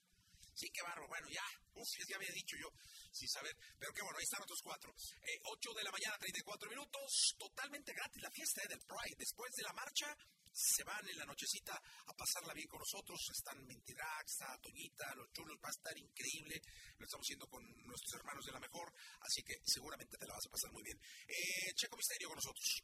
Sí, 0.56 0.72
qué 0.72 0.82
barro. 0.82 1.08
Bueno, 1.08 1.28
ya. 1.30 1.43
Uf, 1.76 1.88
ya 2.08 2.16
había 2.16 2.32
dicho 2.32 2.56
yo, 2.56 2.72
sin 3.12 3.28
saber. 3.28 3.56
Pero 3.78 3.91
qué 3.91 4.01
bueno, 4.01 4.18
ahí 4.18 4.24
están 4.24 4.41
otros 4.41 4.62
cuatro. 4.64 4.89
Eh, 5.22 5.39
8 5.43 5.74
de 5.76 5.84
la 5.84 5.91
mañana, 5.91 6.18
34 6.18 6.70
minutos. 6.70 7.36
Totalmente 7.38 7.91
gratis 7.93 8.22
la 8.24 8.32
fiesta 8.32 8.62
del 8.70 8.80
Pride. 8.80 9.20
Después 9.20 9.51
de 9.51 9.64
la 9.64 9.74
marcha, 9.74 10.08
se 10.56 10.84
van 10.86 11.08
en 11.10 11.18
la 11.18 11.26
nochecita 11.26 11.76
a 11.76 12.14
pasarla 12.14 12.53
bien 12.53 12.68
con 12.68 12.80
nosotros. 12.80 13.20
Están 13.30 13.66
Mentidrag, 13.68 14.26
está 14.26 14.58
Toñita, 14.62 15.14
los 15.16 15.32
chulos. 15.34 15.58
Va 15.64 15.68
a 15.68 15.72
estar 15.72 15.97
increíble. 15.97 16.62
Lo 16.97 17.03
estamos 17.03 17.26
haciendo 17.26 17.47
con 17.47 17.62
nuestros 17.86 18.14
hermanos 18.14 18.45
de 18.45 18.51
la 18.53 18.60
mejor. 18.60 18.93
Así 19.20 19.43
que 19.43 19.60
seguramente 19.66 20.18
te 20.18 20.26
la 20.26 20.34
vas 20.34 20.45
a 20.47 20.49
pasar 20.49 20.72
muy 20.72 20.84
bien. 20.84 20.97
Eh, 21.28 21.74
Checo 21.76 21.97
Misterio 21.97 22.30
con 22.30 22.38
nosotros. 22.38 22.84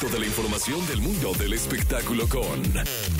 Toda 0.00 0.18
la 0.18 0.26
información 0.26 0.84
del 0.88 1.00
mundo 1.00 1.32
del 1.34 1.52
espectáculo 1.52 2.28
con 2.28 2.64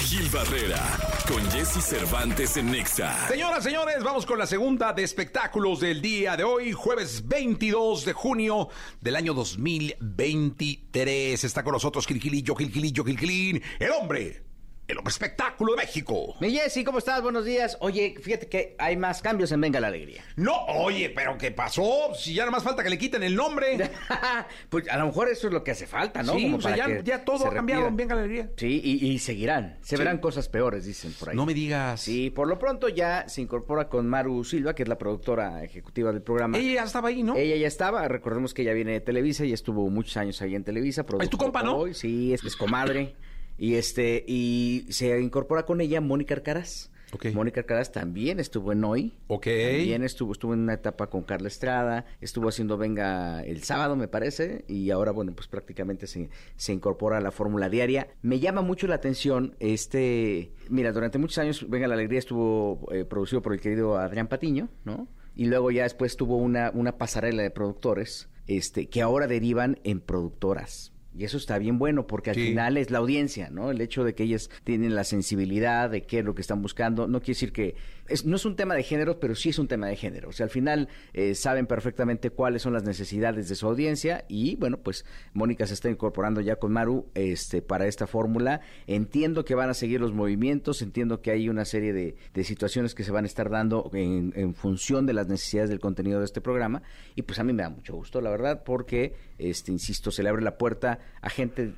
Gil 0.01 0.29
Barrera, 0.31 0.99
con 1.29 1.49
Jesse 1.53 1.85
Cervantes 1.85 2.57
en 2.57 2.73
Nexa. 2.73 3.29
Señoras, 3.29 3.63
señores, 3.63 4.03
vamos 4.03 4.27
con 4.27 4.39
la 4.39 4.47
segunda 4.47 4.93
de 4.93 5.05
espectáculos 5.05 5.81
del 5.81 6.03
día 6.03 6.37
de 6.37 6.43
hoy, 6.43 6.73
jueves 6.73 7.29
22 7.29 8.05
de 8.05 8.13
junio 8.13 8.69
del 9.01 9.15
año 9.15 9.35
2023. 9.35 11.45
Está 11.45 11.63
con 11.63 11.73
nosotros 11.73 12.07
Gilgilillo, 12.07 12.57
Gilgilillo, 12.57 13.05
Gilgilín, 13.05 13.63
el 13.79 13.91
hombre, 13.93 14.43
el 14.87 14.97
hombre 14.97 15.11
espectáculo 15.11 15.73
de 15.75 15.79
México. 15.83 16.35
Mi 16.41 16.51
Jessy, 16.51 16.83
¿cómo 16.83 16.97
estás? 16.99 17.21
Buenos 17.21 17.45
días. 17.45 17.77
Oye, 17.81 18.15
fíjate 18.23 18.49
que 18.49 18.75
hay 18.79 18.97
más 18.97 19.21
cambios 19.21 19.53
en 19.53 19.61
Venga 19.61 19.81
la 19.81 19.89
Alegría. 19.89 20.25
No, 20.37 20.65
oye, 20.65 21.11
pero 21.11 21.37
¿qué 21.37 21.51
pasó? 21.51 22.15
Si 22.15 22.33
ya 22.33 22.43
nada 22.45 22.53
más 22.53 22.63
falta 22.63 22.83
que 22.83 22.89
le 22.89 22.97
quiten 22.97 23.23
el 23.23 23.37
nombre. 23.37 23.79
pues 24.71 24.89
a 24.89 24.97
lo 24.97 25.05
mejor 25.07 25.29
eso 25.29 25.49
es 25.49 25.53
lo 25.53 25.63
que 25.63 25.73
hace 25.73 25.87
falta, 25.87 26.23
¿no? 26.23 26.33
Sí, 26.33 26.45
Como 26.45 26.57
o 26.57 26.61
sea, 26.63 26.75
para 26.75 27.03
ya, 27.03 27.23
todo 27.23 27.37
se 27.39 27.49
ha 27.49 27.51
cambiado 27.51 27.87
en 27.87 27.97
Venga 27.99 28.15
la 28.15 28.23
Alegría. 28.23 28.51
Sí, 28.57 28.81
y, 28.83 29.07
y 29.09 29.19
seguirán. 29.19 29.77
Se 29.83 29.97
Sí. 29.97 29.97
verán 29.97 30.19
cosas 30.19 30.49
peores, 30.49 30.87
dicen 30.87 31.13
por 31.21 31.29
ahí. 31.31 31.37
No 31.37 31.45
me 31.45 31.53
digas. 31.53 32.01
Sí, 32.01 32.31
por 32.31 32.49
lo 32.49 32.59
pronto 32.59 32.89
ya 32.89 33.29
se 33.29 33.43
incorpora 33.43 33.91
con 33.91 34.09
Maru 34.09 34.43
Silva, 34.43 34.75
que 34.75 34.85
es 34.85 34.89
la 34.89 34.97
productora 34.97 35.63
ejecutiva 35.65 36.11
del 36.13 36.23
programa. 36.23 36.57
Ella 36.57 36.73
ya 36.77 36.85
estaba 36.85 37.11
ahí, 37.11 37.23
¿no? 37.23 37.37
Ella 37.37 37.57
ya 37.57 37.67
estaba, 37.69 38.09
recordemos 38.09 38.55
que 38.55 38.63
ella 38.63 38.73
viene 38.73 38.93
de 38.93 39.01
Televisa 39.03 39.45
y 39.45 39.53
estuvo 39.53 39.87
muchos 39.91 40.17
años 40.17 40.41
ahí 40.41 40.55
en 40.55 40.65
Televisa. 40.65 41.05
Es 41.21 41.29
tu 41.29 41.37
compa, 41.37 41.63
¿no? 41.63 41.77
Hoy, 41.77 41.93
sí, 41.93 42.33
es, 42.33 42.43
es 42.43 42.57
comadre. 42.57 43.15
Y 43.59 43.75
este, 43.75 44.25
y 44.27 44.87
se 44.89 45.21
incorpora 45.21 45.65
con 45.67 45.81
ella 45.81 46.01
Mónica 46.01 46.35
Arcaraz. 46.35 46.91
Ok. 47.13 47.27
Mónica 47.35 47.61
Arcaraz 47.61 47.91
también 47.91 48.39
estuvo 48.39 48.73
en 48.73 48.85
Hoy. 48.85 49.15
Ok. 49.29 49.47
También 49.47 50.05
estuvo, 50.05 50.33
estuvo 50.33 50.55
en 50.55 50.61
una 50.61 50.75
etapa 50.75 51.09
con 51.09 51.23
Carla 51.23 51.49
Estrada, 51.49 52.05
estuvo 52.21 52.49
haciendo 52.49 52.77
Venga 52.77 53.43
el 53.43 53.63
sábado, 53.63 53.97
me 53.97 54.09
parece, 54.09 54.65
y 54.69 54.91
ahora, 54.91 55.11
bueno, 55.11 55.33
pues 55.35 55.49
prácticamente 55.49 56.07
se, 56.07 56.29
se 56.57 56.73
incorpora 56.73 57.19
a 57.19 57.21
la 57.21 57.31
fórmula 57.31 57.69
diaria. 57.69 58.09
Me 58.23 58.41
llama 58.41 58.63
mucho 58.63 58.87
la 58.87 58.97
atención 58.97 59.57
este... 59.59 60.53
Mira, 60.69 60.93
durante 60.93 61.19
muchos 61.19 61.39
años 61.39 61.69
Venga 61.69 61.89
la 61.89 61.95
Alegría 61.95 62.19
estuvo 62.19 62.87
eh, 62.93 63.05
producido 63.05 63.43
por 63.43 63.55
el 63.55 63.61
querido 63.61 63.97
Adrián 63.97 64.29
Patiño, 64.29 64.69
¿no? 64.85 65.09
Y 65.35 65.47
luego 65.47 65.71
ya 65.71 65.85
después 65.85 66.17
tuvo 66.17 66.37
una, 66.37 66.71
una 66.75 66.99
pasarela 66.99 67.43
de 67.43 67.51
productores 67.51 68.29
este, 68.47 68.89
que 68.89 69.03
ahora 69.03 69.27
derivan 69.27 69.79
en 69.85 70.01
productoras. 70.01 70.93
Y 71.17 71.25
eso 71.25 71.37
está 71.37 71.59
bien 71.59 71.79
bueno 71.79 72.07
porque 72.07 72.31
al 72.31 72.37
Sí. 72.37 72.49
final 72.49 72.77
es 72.77 72.91
la 72.91 72.99
audiencia, 72.99 73.51
¿no? 73.51 73.71
El 73.71 73.81
hecho 73.81 74.05
de 74.05 74.15
que 74.15 74.25
ellas 74.25 74.51
tienen 74.65 74.95
la 74.95 75.05
sensibilidad 75.05 75.91
de 75.91 76.05
qué 76.07 76.21
es 76.21 76.25
lo 76.25 76.35
que 76.35 76.43
están 76.43 76.63
buscando, 76.63 77.09
no 77.09 77.21
quiere 77.21 77.33
decir 77.35 77.53
que 77.53 77.75
no 78.25 78.37
es 78.37 78.45
un 78.45 78.57
tema 78.57 78.75
de 78.75 78.83
género, 78.83 79.21
pero 79.21 79.35
sí 79.35 79.51
es 79.51 79.59
un 79.59 79.69
tema 79.69 79.87
de 79.87 79.97
género. 79.97 80.29
O 80.29 80.33
sea, 80.33 80.45
al 80.45 80.51
final 80.51 80.89
eh, 81.13 81.35
saben 81.35 81.67
perfectamente 81.67 82.31
cuáles 82.31 82.63
son 82.63 82.73
las 82.73 82.85
necesidades 82.85 83.49
de 83.49 83.55
su 83.55 83.67
audiencia 83.67 84.25
y 84.29 84.57
bueno, 84.57 84.79
pues 84.79 85.05
Mónica 85.33 85.67
se 85.67 85.75
está 85.75 85.89
incorporando 85.89 86.41
ya 86.41 86.57
con 86.57 86.73
Maru 86.73 87.07
este, 87.15 87.63
para 87.63 87.87
esta 87.87 88.07
fórmula. 88.07 88.61
Entiendo 88.87 89.45
que 89.45 89.55
van 89.55 89.71
a 89.71 89.75
seguir 89.75 90.01
los 90.01 90.13
movimientos, 90.13 90.83
entiendo 90.83 91.21
que 91.21 91.31
hay 91.31 91.49
una 91.49 91.65
serie 91.65 91.93
de, 91.93 92.17
de 92.35 92.45
situaciones 92.45 92.95
que 92.95 93.05
se 93.05 93.13
van 93.13 93.25
a 93.25 93.27
estar 93.27 93.51
dando 93.51 93.91
en, 93.93 94.33
en 94.37 94.55
función 94.55 95.07
de 95.07 95.13
las 95.13 95.29
necesidades 95.29 95.71
del 95.71 95.81
contenido 95.81 96.19
de 96.19 96.25
este 96.25 96.41
programa 96.41 96.83
y 97.15 97.23
pues 97.23 97.39
a 97.39 97.45
mí 97.45 97.53
me 97.53 97.63
da 97.63 97.71
mucho 97.71 97.95
gusto, 97.95 98.21
la 98.21 98.31
verdad, 98.31 98.63
porque, 98.65 99.15
este, 99.39 99.73
insisto, 99.73 100.11
se 100.11 100.23
le 100.23 100.29
abre 100.29 100.43
la 100.43 100.57
puerta 100.57 101.01
a 101.21 101.31
gente 101.31 101.73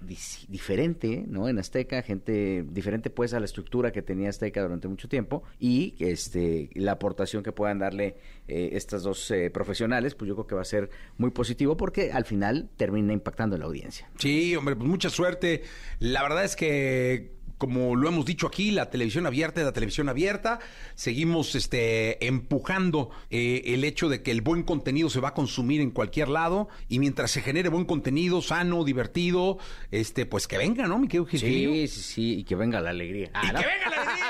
diferente, 0.48 1.24
¿no? 1.26 1.48
En 1.48 1.58
Azteca, 1.58 2.02
gente 2.02 2.64
diferente 2.68 3.10
pues 3.10 3.34
a 3.34 3.40
la 3.40 3.46
estructura 3.46 3.92
que 3.92 4.02
tenía 4.02 4.28
Azteca 4.28 4.62
durante 4.62 4.88
mucho 4.88 5.08
tiempo 5.08 5.42
y 5.58 5.94
este 6.26 6.70
la 6.74 6.92
aportación 6.92 7.42
que 7.42 7.52
puedan 7.52 7.78
darle 7.78 8.16
eh, 8.48 8.70
estas 8.72 9.02
dos 9.02 9.30
eh, 9.30 9.50
profesionales, 9.50 10.14
pues 10.14 10.28
yo 10.28 10.34
creo 10.34 10.46
que 10.46 10.54
va 10.54 10.62
a 10.62 10.64
ser 10.64 10.90
muy 11.18 11.30
positivo 11.30 11.76
porque 11.76 12.12
al 12.12 12.24
final 12.24 12.68
termina 12.76 13.12
impactando 13.12 13.56
en 13.56 13.60
la 13.60 13.66
audiencia. 13.66 14.10
Sí, 14.18 14.54
hombre, 14.56 14.76
pues 14.76 14.88
mucha 14.88 15.10
suerte. 15.10 15.62
La 15.98 16.22
verdad 16.22 16.44
es 16.44 16.56
que, 16.56 17.32
como 17.60 17.94
lo 17.94 18.08
hemos 18.08 18.24
dicho 18.24 18.46
aquí, 18.46 18.70
la 18.70 18.88
televisión 18.88 19.26
abierta 19.26 19.60
es 19.60 19.66
la 19.66 19.72
televisión 19.72 20.08
abierta. 20.08 20.58
Seguimos 20.94 21.54
este, 21.54 22.26
empujando 22.26 23.10
eh, 23.28 23.62
el 23.66 23.84
hecho 23.84 24.08
de 24.08 24.22
que 24.22 24.30
el 24.30 24.40
buen 24.40 24.62
contenido 24.62 25.10
se 25.10 25.20
va 25.20 25.28
a 25.28 25.34
consumir 25.34 25.82
en 25.82 25.90
cualquier 25.90 26.28
lado 26.30 26.68
y 26.88 26.98
mientras 26.98 27.30
se 27.30 27.42
genere 27.42 27.68
buen 27.68 27.84
contenido, 27.84 28.40
sano, 28.40 28.82
divertido, 28.82 29.58
este, 29.90 30.24
pues 30.24 30.48
que 30.48 30.56
venga, 30.56 30.86
¿no, 30.88 30.98
mi 30.98 31.06
querido 31.06 31.26
Gilgilillo? 31.26 31.70
Sí, 31.72 31.88
sí, 31.88 32.00
sí, 32.00 32.38
y 32.38 32.44
que 32.44 32.54
venga 32.56 32.80
la 32.80 32.90
alegría. 32.90 33.30
Ah, 33.34 33.42
¡Y 33.44 33.52
¿no? 33.52 33.60
que 33.60 33.66
venga 33.66 33.90
la 33.90 34.02
alegría! 34.02 34.26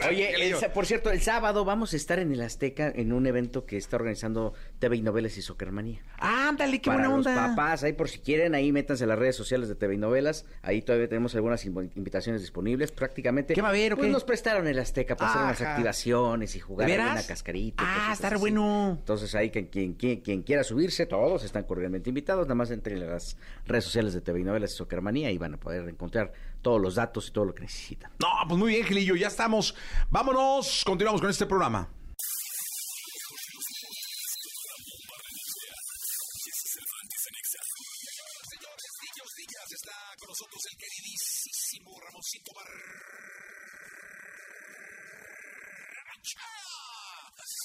Oye, 0.08 0.48
el 0.48 0.56
por 0.72 0.86
cierto, 0.86 1.10
el 1.10 1.20
sábado 1.20 1.64
vamos 1.66 1.92
a 1.92 1.96
estar 1.96 2.18
en 2.18 2.32
el 2.32 2.40
Azteca 2.40 2.90
en 2.94 3.12
un 3.12 3.26
evento 3.26 3.66
que 3.66 3.76
está 3.76 3.96
organizando 3.96 4.54
TV 4.78 4.96
y 4.96 5.02
Novelas 5.02 5.36
y 5.36 5.42
Socermanía. 5.42 6.00
Ándale, 6.18 6.80
qué 6.80 6.88
para 6.90 7.08
buena 7.08 7.16
los 7.18 7.26
onda. 7.26 7.48
papás, 7.48 7.82
ahí 7.84 7.92
por 7.92 8.08
si 8.08 8.18
quieren, 8.20 8.54
ahí 8.54 8.72
métanse 8.72 9.04
a 9.04 9.06
las 9.06 9.18
redes 9.18 9.36
sociales 9.36 9.68
de 9.68 9.74
TV 9.74 9.94
y 9.96 9.98
Novelas. 9.98 10.46
Ahí 10.62 10.80
todavía 10.80 11.08
tenemos 11.08 11.34
algunas 11.34 11.66
inv- 11.66 11.90
disponibles. 12.38 12.92
Prácticamente. 12.92 13.54
¿Qué 13.54 13.62
va 13.62 13.68
a 13.68 13.70
haber 13.70 13.94
o 13.94 13.96
Pues 13.96 14.06
qué? 14.06 14.12
nos 14.12 14.24
prestaron 14.24 14.66
el 14.68 14.78
Azteca 14.78 15.16
para 15.16 15.30
hacer 15.30 15.42
unas 15.42 15.60
activaciones 15.62 16.54
y 16.56 16.60
jugar 16.60 16.86
¿De 16.86 16.92
ahí 16.92 16.98
veras? 16.98 17.12
una 17.14 17.26
cascarita. 17.26 17.82
Ah, 17.84 18.12
así. 18.12 18.36
bueno. 18.38 18.96
Entonces 18.98 19.34
ahí 19.34 19.50
quien, 19.50 19.66
quien, 19.66 19.94
quien, 19.94 20.20
quien 20.20 20.42
quiera 20.42 20.62
subirse, 20.64 21.06
todos 21.06 21.42
están 21.44 21.64
cordialmente 21.64 22.08
invitados. 22.10 22.46
Nada 22.46 22.54
más 22.56 22.70
entren 22.70 23.02
a 23.02 23.06
las 23.06 23.36
redes 23.66 23.84
sociales 23.84 24.12
de 24.14 24.20
TV 24.20 24.40
y 24.40 24.44
Novelas 24.44 24.72
y 24.72 24.76
Socermanía 24.76 25.30
y 25.30 25.38
van 25.38 25.54
a 25.54 25.56
poder 25.56 25.88
encontrar 25.88 26.32
todos 26.62 26.80
los 26.80 26.94
datos 26.96 27.28
y 27.28 27.32
todo 27.32 27.46
lo 27.46 27.54
que 27.54 27.62
necesitan. 27.62 28.10
No, 28.20 28.28
pues 28.46 28.58
muy 28.58 28.70
bien, 28.72 28.84
Gilillo, 28.84 29.16
ya 29.16 29.28
estamos. 29.28 29.74
Vámonos, 30.10 30.82
continuamos 30.84 31.20
con 31.20 31.30
este 31.30 31.46
programa. 31.46 31.88
Queridísimo 42.30 42.60
Ramoncito 42.60 42.99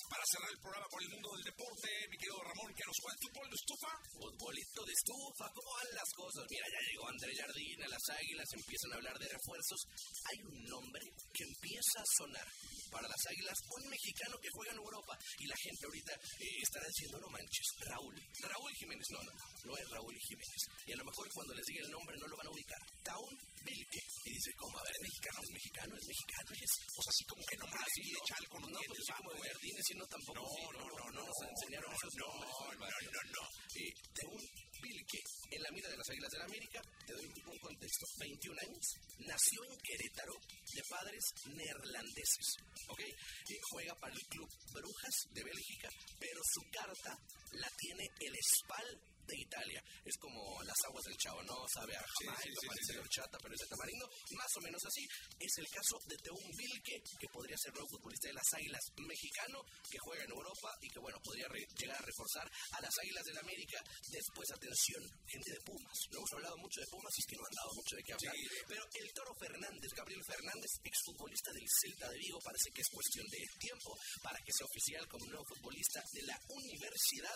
Para 0.10 0.24
cerrar 0.30 0.52
el 0.54 0.62
programa 0.62 0.88
por 0.90 1.02
el 1.02 1.10
mundo 1.10 1.30
del 1.34 1.46
deporte, 1.50 1.90
mi 2.10 2.18
querido 2.18 2.38
Ramón, 2.46 2.70
que 2.78 2.86
nos 2.86 3.00
cuenta 3.02 3.26
fútbol 3.26 3.48
de 3.50 3.58
estufa. 3.58 3.92
Futbolito 4.16 4.82
de 4.86 4.94
estufa, 4.94 5.46
¿cómo 5.50 5.70
van 5.76 5.92
las 5.98 6.10
cosas? 6.14 6.44
Mira, 6.46 6.66
ya 6.70 6.82
llegó 6.86 7.04
André 7.10 7.32
Jardín 7.36 7.80
a 7.82 7.90
las 7.90 8.06
águilas, 8.14 8.48
empiezan 8.54 8.92
a 8.94 8.96
hablar 9.02 9.18
de 9.18 9.28
refuerzos. 9.34 9.82
Hay 10.30 10.38
un 10.46 10.58
nombre 10.70 11.06
que 11.34 11.44
empieza 11.44 11.98
a 12.06 12.12
sonar 12.22 12.48
para 12.94 13.10
las 13.10 13.24
águilas, 13.34 13.58
un 13.82 13.84
mexicano 13.90 14.36
que 14.38 14.54
juega 14.54 14.72
en 14.78 14.82
Europa. 14.86 15.14
Y 15.42 15.46
la 15.50 15.58
gente 15.58 15.82
ahorita 15.86 16.14
eh, 16.14 16.58
estará 16.62 16.86
diciendo, 16.86 17.18
no 17.20 17.30
manches, 17.34 17.68
Raúl. 17.90 18.16
Raúl 18.46 18.74
Jiménez, 18.78 19.08
no, 19.10 19.22
no, 19.26 19.34
no 19.66 19.74
es 19.74 19.86
Raúl 19.90 20.16
Jiménez. 20.22 20.62
Y 20.86 20.92
a 20.94 21.00
lo 21.02 21.06
mejor 21.06 21.26
cuando 21.34 21.54
les 21.58 21.66
diga 21.66 21.82
el 21.82 21.92
nombre 21.92 22.16
no 22.22 22.28
lo 22.30 22.38
van 22.38 22.48
a 22.48 22.54
ubicar. 22.54 22.82
Taun 23.02 23.34
Vilke. 23.66 24.02
Y 24.26 24.30
dice, 24.38 24.52
¿cómo? 24.58 24.78
A 24.78 24.84
ver, 24.86 24.94
¿es 24.94 25.02
mexicano? 25.02 25.38
¿Es 25.42 25.52
mexicano? 25.52 25.92
¿Es 25.98 26.06
mexicano? 26.06 26.50
Y 26.54 26.62
es, 26.62 26.74
o 26.94 27.02
sea, 27.02 27.12
así 27.12 27.24
como 27.26 27.42
que 27.46 27.58
no, 27.58 27.66
así 27.66 28.02
de 28.06 28.22
chalco, 28.30 28.56
no, 28.62 28.68
no 28.70 28.80
pues 28.86 29.06
como 29.18 29.34
de 29.34 29.42
jardines, 29.50 29.86
sino 29.96 30.06
tampoco. 30.08 30.44
No, 30.44 30.72
no, 30.76 30.86
no, 30.92 31.06
no, 31.16 31.22
nos 31.24 31.40
enseñaron 31.48 31.88
esos. 31.96 32.14
No, 32.20 32.28
no, 32.36 32.84
no, 32.84 33.22
no. 33.32 33.44
Eh, 33.80 33.92
Taun 34.12 34.44
Vilke 34.84 35.20
en 35.52 35.62
la 35.64 35.72
mira 35.72 35.90
de 35.90 35.98
las 35.98 36.10
Águilas 36.10 36.32
del 36.32 36.40
la 36.40 36.46
América, 36.46 36.82
te 37.08 37.14
doy 37.14 37.26
un 37.26 37.60
contexto. 37.60 38.06
21 38.20 38.60
años, 38.60 38.86
nació 39.20 39.60
en 39.64 39.78
Querétaro 39.80 40.36
de 40.76 40.84
padres 40.90 41.24
neerlandeses, 41.48 42.48
¿ok? 42.90 43.00
Eh, 43.00 43.60
juega 43.72 43.96
para 43.96 44.14
el 44.14 44.26
club 44.28 44.50
Brujas 44.74 45.16
de 45.32 45.44
Bélgica, 45.44 45.90
pero 46.20 46.40
su 46.44 46.62
carta 46.72 47.18
la 47.54 47.70
tiene 47.80 48.04
el 48.20 48.36
Spal 48.36 49.15
de 49.26 49.36
Italia. 49.38 49.82
Es 50.04 50.18
como 50.18 50.42
las 50.64 50.78
aguas 50.88 51.04
del 51.06 51.18
Chavo, 51.18 51.42
¿no? 51.44 51.58
Sabe 51.74 51.96
a 51.96 52.04
Jamaica, 52.22 52.60
sí, 52.62 52.68
parece 52.68 53.00
horchata, 53.00 53.38
pero 53.42 53.54
es 53.54 53.62
de 53.62 53.68
tamarindo. 53.68 54.06
Más 54.38 54.52
o 54.58 54.62
menos 54.62 54.82
así. 54.86 55.04
Es 55.40 55.54
el 55.58 55.68
caso 55.70 55.96
de 56.06 56.18
Teun 56.18 56.50
Vilke, 56.56 56.98
que 57.20 57.28
podría 57.34 57.58
ser 57.58 57.74
nuevo 57.74 57.90
futbolista 57.90 58.28
de 58.30 58.38
las 58.38 58.50
Águilas 58.54 58.84
mexicano, 58.98 59.60
que 59.90 60.00
juega 60.00 60.24
en 60.24 60.32
Europa 60.32 60.70
y 60.82 60.90
que, 60.90 61.00
bueno, 61.00 61.18
podría 61.24 61.48
llegar 61.50 61.98
a 61.98 62.06
reforzar 62.06 62.46
a 62.46 62.82
las 62.82 62.94
Águilas 63.02 63.26
del 63.26 63.38
América. 63.38 63.80
Después, 64.10 64.48
atención, 64.52 65.02
gente 65.28 65.52
de 65.52 65.62
Pumas. 65.66 65.98
No 66.12 66.18
hemos 66.22 66.34
hablado 66.34 66.58
mucho 66.58 66.80
de 66.82 66.88
Pumas 66.88 67.14
y 67.18 67.22
es 67.22 67.28
que 67.28 67.38
no 67.38 67.46
han 67.46 67.56
dado 67.56 67.72
mucho 67.76 67.94
de 67.96 68.04
qué 68.04 68.14
hablar. 68.14 68.36
Pero 68.68 68.84
el 68.94 69.08
Toro 69.14 69.34
Fernández, 69.40 69.92
Gabriel 69.96 70.24
Fernández, 70.26 70.72
exfutbolista 70.84 71.52
del 71.52 71.68
Celta 71.82 72.10
de 72.10 72.18
Vigo, 72.18 72.40
parece 72.40 72.70
que 72.74 72.82
es 72.82 72.90
cuestión 72.90 73.26
de 73.28 73.42
tiempo 73.60 73.90
para 74.22 74.40
que 74.40 74.54
sea 74.54 74.66
oficial 74.66 75.04
como 75.08 75.26
nuevo 75.26 75.46
futbolista 75.46 76.02
de 76.14 76.22
la 76.24 76.38
Universidad 76.50 77.36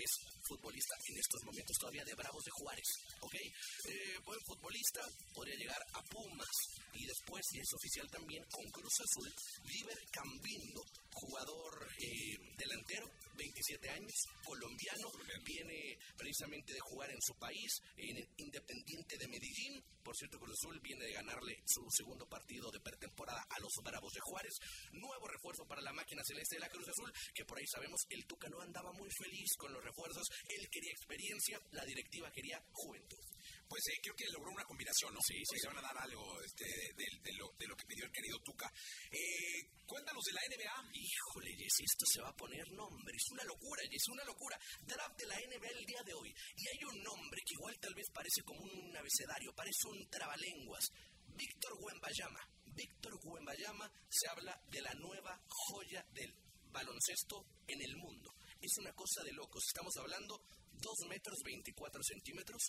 es 0.00 0.10
futbolista 0.48 0.94
en 1.08 1.18
estos 1.30 1.46
momentos 1.46 1.76
todavía 1.78 2.04
de 2.04 2.14
Bravos 2.14 2.42
de 2.42 2.50
Juárez, 2.50 2.88
¿ok? 3.20 3.34
Eh, 3.34 4.18
buen 4.24 4.40
futbolista, 4.40 5.00
podría 5.32 5.54
llegar 5.54 5.78
a 5.94 6.02
Pumas 6.02 6.79
y 6.94 7.06
después, 7.06 7.42
es 7.54 7.72
oficial 7.72 8.08
también, 8.10 8.44
con 8.50 8.64
Cruz 8.70 9.00
Azul, 9.00 9.32
River 9.64 9.98
Cambindo, 10.10 10.82
jugador 11.12 11.88
eh, 11.98 12.38
delantero, 12.56 13.06
27 13.36 13.90
años, 13.90 14.14
colombiano, 14.44 15.08
viene 15.44 15.98
precisamente 16.16 16.72
de 16.72 16.80
jugar 16.80 17.10
en 17.10 17.20
su 17.20 17.34
país, 17.34 17.80
en 17.96 18.16
Independiente 18.36 19.16
de 19.18 19.28
Medellín. 19.28 19.82
Por 20.02 20.16
cierto, 20.16 20.38
Cruz 20.38 20.56
Azul 20.60 20.80
viene 20.82 21.04
de 21.04 21.12
ganarle 21.12 21.62
su 21.66 21.84
segundo 21.90 22.28
partido 22.28 22.70
de 22.70 22.80
pretemporada 22.80 23.44
a 23.48 23.60
los 23.60 23.72
Bravos 23.82 24.12
de 24.12 24.20
Juárez. 24.20 24.54
Nuevo 24.92 25.28
refuerzo 25.28 25.66
para 25.66 25.82
la 25.82 25.92
máquina 25.92 26.22
celeste 26.24 26.56
de 26.56 26.60
la 26.60 26.68
Cruz 26.68 26.88
Azul, 26.88 27.12
que 27.34 27.44
por 27.44 27.58
ahí 27.58 27.66
sabemos 27.66 28.00
el 28.10 28.26
Tuca 28.26 28.48
no 28.48 28.60
andaba 28.60 28.92
muy 28.92 29.08
feliz 29.10 29.56
con 29.56 29.72
los 29.72 29.84
refuerzos. 29.84 30.26
Él 30.48 30.68
quería 30.70 30.92
experiencia, 30.92 31.60
la 31.72 31.84
directiva 31.84 32.30
quería 32.32 32.62
juventud 32.72 33.29
pues 33.70 33.86
eh, 33.86 34.00
creo 34.02 34.16
que 34.16 34.26
logró 34.34 34.50
una 34.50 34.64
combinación, 34.64 35.14
¿no? 35.14 35.20
Sí, 35.22 35.38
sí. 35.46 35.56
Se 35.62 35.68
van 35.68 35.78
a 35.78 35.86
dar 35.86 35.96
algo 36.02 36.42
este, 36.42 36.66
de, 36.66 37.32
lo, 37.38 37.54
de, 37.56 37.66
lo, 37.68 37.76
que 37.76 37.86
pidió 37.86 38.04
el 38.04 38.10
querido 38.10 38.36
Tuca. 38.42 38.66
Eh, 39.12 39.62
cuéntanos 39.86 40.24
de 40.26 40.32
la 40.32 40.42
NBA. 40.50 40.90
Híjole, 40.90 41.54
Jessy, 41.54 41.84
esto 41.86 42.04
se 42.10 42.20
va 42.20 42.30
a 42.30 42.36
poner 42.36 42.66
nombre. 42.72 43.14
Es 43.14 43.30
una 43.30 43.44
locura, 43.44 43.82
Jessy, 43.86 44.10
una 44.10 44.24
locura. 44.24 44.58
Draft 44.82 45.16
de 45.16 45.26
la 45.26 45.36
NBA 45.38 45.70
el 45.70 45.86
día 45.86 46.02
de 46.02 46.14
hoy. 46.14 46.34
Y 46.56 46.66
hay 46.66 46.84
un 46.90 47.00
nombre 47.00 47.40
que 47.46 47.54
igual 47.54 47.78
tal 47.78 47.94
vez 47.94 48.10
parece 48.12 48.42
como 48.42 48.58
un 48.58 48.96
abecedario, 48.96 49.54
parece 49.54 49.86
un 49.86 50.10
trabalenguas. 50.10 50.90
Víctor 51.30 51.72
Wembayama. 51.78 52.42
Víctor 52.74 53.20
Wembayama 53.22 53.86
se 54.10 54.28
habla 54.30 54.60
de 54.66 54.82
la 54.82 54.94
nueva 54.94 55.40
joya 55.46 56.04
del 56.10 56.34
baloncesto 56.72 57.46
en 57.68 57.80
el 57.82 57.96
mundo. 57.96 58.34
Es 58.60 58.76
una 58.78 58.92
cosa 58.94 59.22
de 59.22 59.32
locos. 59.32 59.62
Estamos 59.68 59.96
hablando 59.96 60.42
2 60.80 61.08
metros 61.08 61.38
24 61.44 62.02
centímetros, 62.02 62.62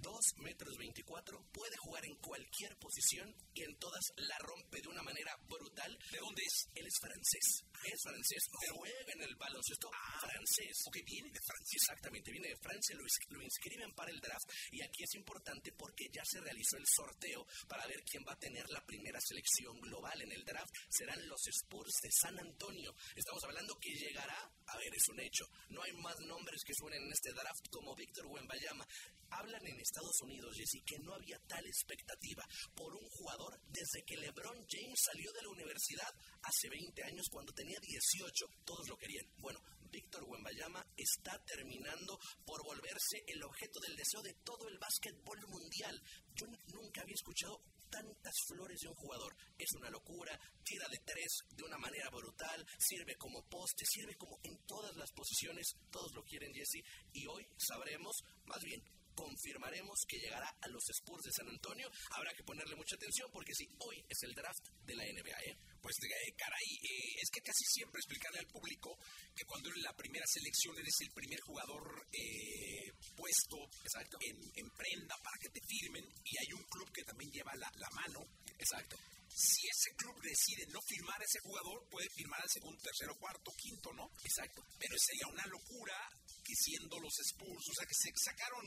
2 0.00 0.20
metros 0.38 0.76
24, 0.76 1.38
puede 1.52 1.76
jugar 1.78 2.04
en 2.04 2.16
cualquier 2.16 2.76
posición 2.78 3.34
y 3.54 3.62
en 3.62 3.76
todas 3.78 4.04
la 4.16 4.38
rompe 4.38 4.80
de 4.80 4.88
una 4.88 5.02
manera 5.02 5.36
brutal. 5.48 5.96
¿De 6.10 6.18
dónde 6.18 6.42
es? 6.42 6.68
Él 6.74 6.86
es 6.86 6.96
francés, 7.00 7.46
es 7.84 8.00
francés, 8.02 8.42
pero 8.60 8.74
juega 8.76 9.12
en 9.14 9.22
el 9.22 9.36
baloncesto 9.36 9.90
ah, 9.92 10.20
francés. 10.20 10.76
que 10.92 11.02
viene 11.02 11.30
de 11.30 11.40
Francia. 11.40 11.76
Exactamente, 11.76 12.32
viene 12.32 12.48
de 12.48 12.56
Francia, 12.56 12.96
lo, 12.96 13.04
lo 13.36 13.42
inscriben 13.42 13.92
para 13.94 14.10
el 14.10 14.20
draft 14.20 14.48
y 14.72 14.82
aquí 14.82 15.04
es 15.04 15.14
importante 15.14 15.72
porque 15.72 16.08
ya 16.12 16.22
se 16.24 16.40
realizó 16.40 16.76
el 16.76 16.86
sorteo 16.86 17.46
para 17.68 17.86
ver 17.86 18.02
quién 18.04 18.24
va 18.26 18.32
a 18.32 18.38
tener 18.38 18.68
la 18.70 18.84
primera 18.84 19.20
selección 19.20 19.80
global 19.80 20.20
en 20.22 20.32
el 20.32 20.44
draft. 20.44 20.72
Serán 20.88 21.26
los 21.28 21.40
Spurs 21.46 21.94
de 22.02 22.10
San 22.12 22.38
Antonio. 22.38 22.94
Estamos 23.16 23.42
hablando 23.44 23.74
que 23.80 23.90
llegará, 23.94 24.50
a 24.66 24.76
ver, 24.76 24.94
es 24.94 25.08
un 25.08 25.20
hecho, 25.20 25.44
no 25.70 25.82
hay 25.82 25.92
más 25.92 26.18
nombres 26.20 26.62
que 26.64 26.74
suenen 26.74 27.10
este 27.12 27.32
draft 27.32 27.68
como 27.70 27.94
Víctor 27.94 28.26
Wembayama. 28.26 28.86
Hablan 29.30 29.66
en 29.66 29.80
Estados 29.80 30.20
Unidos, 30.22 30.56
Jesse, 30.56 30.82
que 30.84 30.98
no 30.98 31.14
había 31.14 31.38
tal 31.46 31.64
expectativa 31.66 32.44
por 32.74 32.94
un 32.94 33.08
jugador 33.08 33.60
desde 33.68 34.04
que 34.04 34.16
LeBron 34.16 34.66
James 34.68 35.00
salió 35.04 35.32
de 35.32 35.42
la 35.42 35.48
universidad 35.50 36.12
hace 36.42 36.68
20 36.68 37.02
años 37.04 37.26
cuando 37.30 37.52
tenía 37.52 37.78
18. 37.80 38.46
Todos 38.64 38.88
lo 38.88 38.96
querían. 38.96 39.26
Bueno, 39.38 39.60
Víctor 39.90 40.24
Wembayama 40.24 40.84
está 40.96 41.42
terminando 41.44 42.18
por 42.44 42.62
volverse 42.64 43.24
el 43.26 43.42
objeto 43.42 43.80
del 43.80 43.96
deseo 43.96 44.22
de 44.22 44.34
todo 44.44 44.68
el 44.68 44.78
básquetbol 44.78 45.38
mundial. 45.48 46.00
Yo 46.34 46.46
nunca 46.74 47.02
había 47.02 47.14
escuchado 47.14 47.60
tantas 47.90 48.34
flores 48.46 48.78
de 48.80 48.88
un 48.88 48.94
jugador. 48.94 49.36
Es 49.58 49.72
una 49.76 49.90
locura, 49.90 50.38
tira 50.64 50.86
de 50.88 50.98
tres 51.04 51.44
de 51.50 51.64
una 51.64 51.76
manera 51.76 52.08
brutal, 52.10 52.64
sirve 52.78 53.16
como 53.16 53.42
poste, 53.48 53.84
sirve 53.84 54.14
como 54.16 54.38
en 54.42 54.56
todas 54.66 54.96
las 54.96 55.10
posiciones, 55.12 55.74
todos 55.90 56.14
lo 56.14 56.24
quieren 56.24 56.54
Jesse, 56.54 56.84
y 57.12 57.26
hoy 57.26 57.46
sabremos, 57.58 58.22
más 58.44 58.62
bien, 58.62 58.82
confirmaremos 59.20 60.00
que 60.08 60.16
llegará 60.16 60.48
a 60.48 60.68
los 60.68 60.82
Spurs 60.88 61.24
de 61.24 61.32
San 61.32 61.48
Antonio. 61.48 61.90
Habrá 62.16 62.32
que 62.32 62.42
ponerle 62.42 62.74
mucha 62.74 62.96
atención 62.96 63.28
porque 63.30 63.52
si 63.52 63.68
hoy 63.84 64.00
es 64.08 64.22
el 64.22 64.32
draft 64.32 64.64
de 64.86 64.96
la 64.96 65.04
NBA, 65.04 65.38
¿eh? 65.44 65.56
Pues 65.82 65.96
eh, 66.00 66.32
caray, 66.36 66.68
eh, 66.80 67.20
es 67.20 67.28
que 67.28 67.42
casi 67.44 67.64
siempre 67.68 68.00
explicarle 68.00 68.40
al 68.40 68.48
público 68.48 68.96
que 69.36 69.44
cuando 69.44 69.68
eres 69.68 69.82
la 69.82 69.94
primera 69.94 70.24
selección 70.26 70.72
eres 70.78 70.96
el 71.00 71.12
primer 71.12 71.40
jugador 71.40 71.84
eh, 72.12 72.92
puesto 73.14 73.60
Exacto. 73.84 74.16
En, 74.24 74.36
en, 74.56 74.70
prenda 74.70 75.16
para 75.22 75.36
que 75.40 75.50
te 75.50 75.60
firmen 75.60 76.04
y 76.24 76.32
hay 76.40 76.52
un 76.56 76.64
club 76.64 76.88
que 76.92 77.04
también 77.04 77.30
lleva 77.30 77.52
la, 77.56 77.70
la 77.76 77.90
mano. 77.90 78.24
Exacto 78.58 78.96
si 79.30 79.62
ese 79.68 79.94
club 79.94 80.20
decide 80.22 80.66
no 80.72 80.80
firmar 80.82 81.20
a 81.20 81.24
ese 81.24 81.40
jugador, 81.40 81.86
puede 81.88 82.08
firmar 82.10 82.40
al 82.42 82.50
segundo, 82.50 82.82
tercero, 82.82 83.16
cuarto, 83.16 83.50
quinto, 83.56 83.92
¿no? 83.92 84.10
Exacto. 84.24 84.62
Pero 84.78 84.94
sería 84.98 85.32
una 85.32 85.46
locura 85.46 85.94
que 86.42 86.54
siendo 86.54 86.98
los 86.98 87.14
Spurs, 87.30 87.64
o 87.70 87.74
sea, 87.74 87.86
que 87.86 87.94
se 87.94 88.10
sacaron 88.16 88.66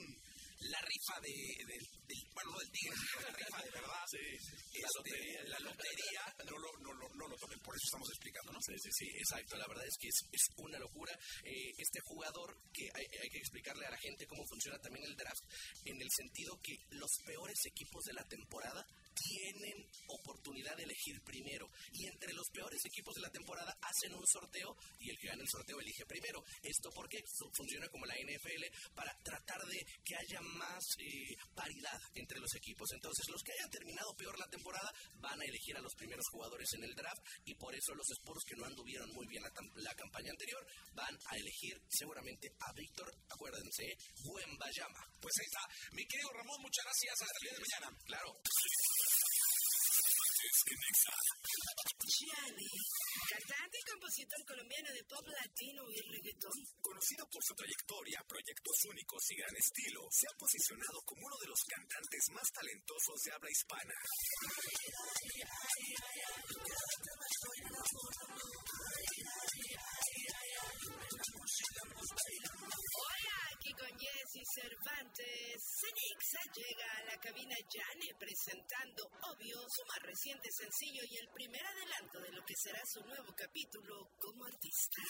la 0.70 0.82
rifa 0.82 1.20
de, 1.22 1.36
del, 1.66 1.84
bueno, 2.34 2.52
no 2.52 2.60
del 2.60 2.72
tigre, 2.72 2.96
la 3.22 3.32
rifa 3.32 3.60
de 3.64 3.72
verdad. 3.72 4.06
Sí, 4.08 4.20
este, 4.20 4.80
la 4.80 4.90
lotería. 4.96 5.44
La 5.44 5.60
lotería 5.60 6.24
no, 6.46 6.58
lo, 6.58 6.70
no, 6.80 6.94
no, 6.94 7.08
no, 7.16 7.28
lo 7.28 7.36
tomen, 7.38 7.60
por 7.60 7.76
eso 7.76 7.86
estamos 7.86 8.10
explicando, 8.10 8.52
¿no? 8.54 8.60
Sí, 8.62 8.74
sí, 8.80 8.90
sí, 8.92 9.08
exacto. 9.18 9.58
La 9.58 9.68
verdad 9.68 9.86
es 9.86 9.98
que 10.00 10.08
es, 10.08 10.20
es 10.32 10.44
una 10.58 10.80
locura. 10.80 11.14
Eh, 11.44 11.72
este 11.78 12.00
jugador, 12.06 12.58
que 12.72 12.86
hay, 12.94 13.06
hay, 13.22 13.30
que 13.30 13.40
explicarle 13.40 13.86
a 13.86 13.92
la 13.92 13.98
gente 13.98 14.28
cómo 14.28 14.44
funciona 14.48 14.78
también 14.80 15.06
el 15.06 15.16
draft, 15.16 15.44
en 15.86 16.02
el 16.02 16.10
sentido 16.12 16.60
que 16.62 16.76
los 16.92 17.12
peores 17.26 17.60
equipos 17.66 18.04
de 18.06 18.14
la 18.14 18.24
temporada 18.28 18.86
tienen 19.14 19.86
oportunidad 20.08 20.76
de 20.78 20.84
elegir 20.84 21.22
primero. 21.24 21.70
Y 21.92 22.08
entre 22.08 22.34
los 22.34 22.50
peores 22.50 22.80
equipos 22.86 23.16
de 23.16 23.22
la 23.22 23.32
temporada 23.32 23.78
hacen 23.82 24.14
un 24.14 24.26
sorteo 24.28 24.76
y 25.00 25.10
el 25.10 25.18
que 25.18 25.28
gana 25.28 25.42
el 25.42 25.50
sorteo 25.50 25.80
elige 25.80 26.06
primero. 26.06 26.44
¿Esto 26.62 26.90
porque 26.94 27.24
Funciona 27.54 27.88
como 27.90 28.06
la 28.06 28.16
NFL 28.16 28.64
para 28.96 29.14
tratar 29.24 29.62
de 29.68 29.80
que 30.04 30.16
haya 30.16 30.42
más 30.42 30.84
eh, 31.00 31.36
paridad 31.54 32.00
entre 32.16 32.40
los 32.40 32.54
equipos. 32.56 32.90
Entonces, 32.94 33.26
los 33.30 33.42
que 33.44 33.54
hayan 33.54 33.70
terminado 33.70 34.16
peor 34.16 34.38
la 34.40 34.50
temporada 34.50 34.92
van 35.16 35.40
a 35.40 35.46
elegir 35.46 35.76
a 35.78 35.82
los 35.82 35.94
primeros 35.96 36.26
jugadores 36.32 36.68
en 36.74 36.84
el 36.84 36.96
draft 36.96 37.22
y 37.46 37.56
por 37.56 37.74
eso 37.76 37.94
los 37.96 38.08
Spurs 38.20 38.44
que 38.48 38.56
no 38.56 38.66
anduvieron 38.66 39.10
muy 39.14 39.28
bien 39.28 39.44
la, 39.44 39.52
la 39.76 39.96
campaña 39.96 40.32
anterior 40.32 40.66
van 40.94 41.18
a 41.32 41.38
elegir 41.38 41.82
seguramente 41.90 42.54
a 42.60 42.74
Víctor, 42.74 43.12
acuérdense, 43.30 43.98
Buen 44.26 44.58
Bayama. 44.58 45.00
Pues 45.22 45.34
ahí 45.40 45.46
está. 45.46 45.94
Mi 45.94 46.06
querido 46.06 46.32
Ramón, 46.34 46.62
muchas 46.62 46.86
gracias. 46.86 47.22
Hasta 47.22 47.38
el 47.40 47.44
día 47.44 47.54
de 47.54 47.64
mañana. 47.64 48.04
Claro. 48.06 49.03
Gianni, 52.04 52.68
cantante 53.32 53.78
y 53.80 53.86
compositor 53.88 54.42
colombiano 54.44 54.92
de 54.92 55.04
pop 55.08 55.24
latino 55.24 55.82
y 55.88 55.98
reggaetón. 56.04 56.58
Conocido 56.84 57.24
por 57.32 57.42
su 57.44 57.56
trayectoria, 57.56 58.20
proyectos 58.28 58.78
únicos 58.92 59.24
y 59.32 59.36
gran 59.40 59.56
estilo, 59.56 60.04
se 60.12 60.28
ha 60.28 60.36
posicionado 60.36 61.00
como 61.08 61.24
uno 61.24 61.38
de 61.40 61.48
los 61.48 61.62
cantantes 61.64 62.24
más 62.36 62.48
talentosos 62.52 63.18
de 63.24 63.32
habla 63.32 63.50
hispana. 63.50 63.96
con 67.44 67.53
Cervantes. 74.54 75.58
Cenixa 75.82 76.38
llega 76.54 76.86
a 76.86 77.04
la 77.10 77.18
cabina 77.18 77.56
Yane 77.58 78.14
presentando 78.20 79.02
Obvio, 79.34 79.58
su 79.66 79.82
más 79.90 79.98
reciente 80.06 80.48
sencillo 80.52 81.02
y 81.10 81.18
el 81.18 81.28
primer 81.34 81.66
adelanto 81.66 82.22
de 82.22 82.32
lo 82.32 82.46
que 82.46 82.54
será 82.62 82.80
su 82.86 83.02
nuevo 83.02 83.34
capítulo 83.34 84.14
como 84.20 84.46
artista. 84.46 85.02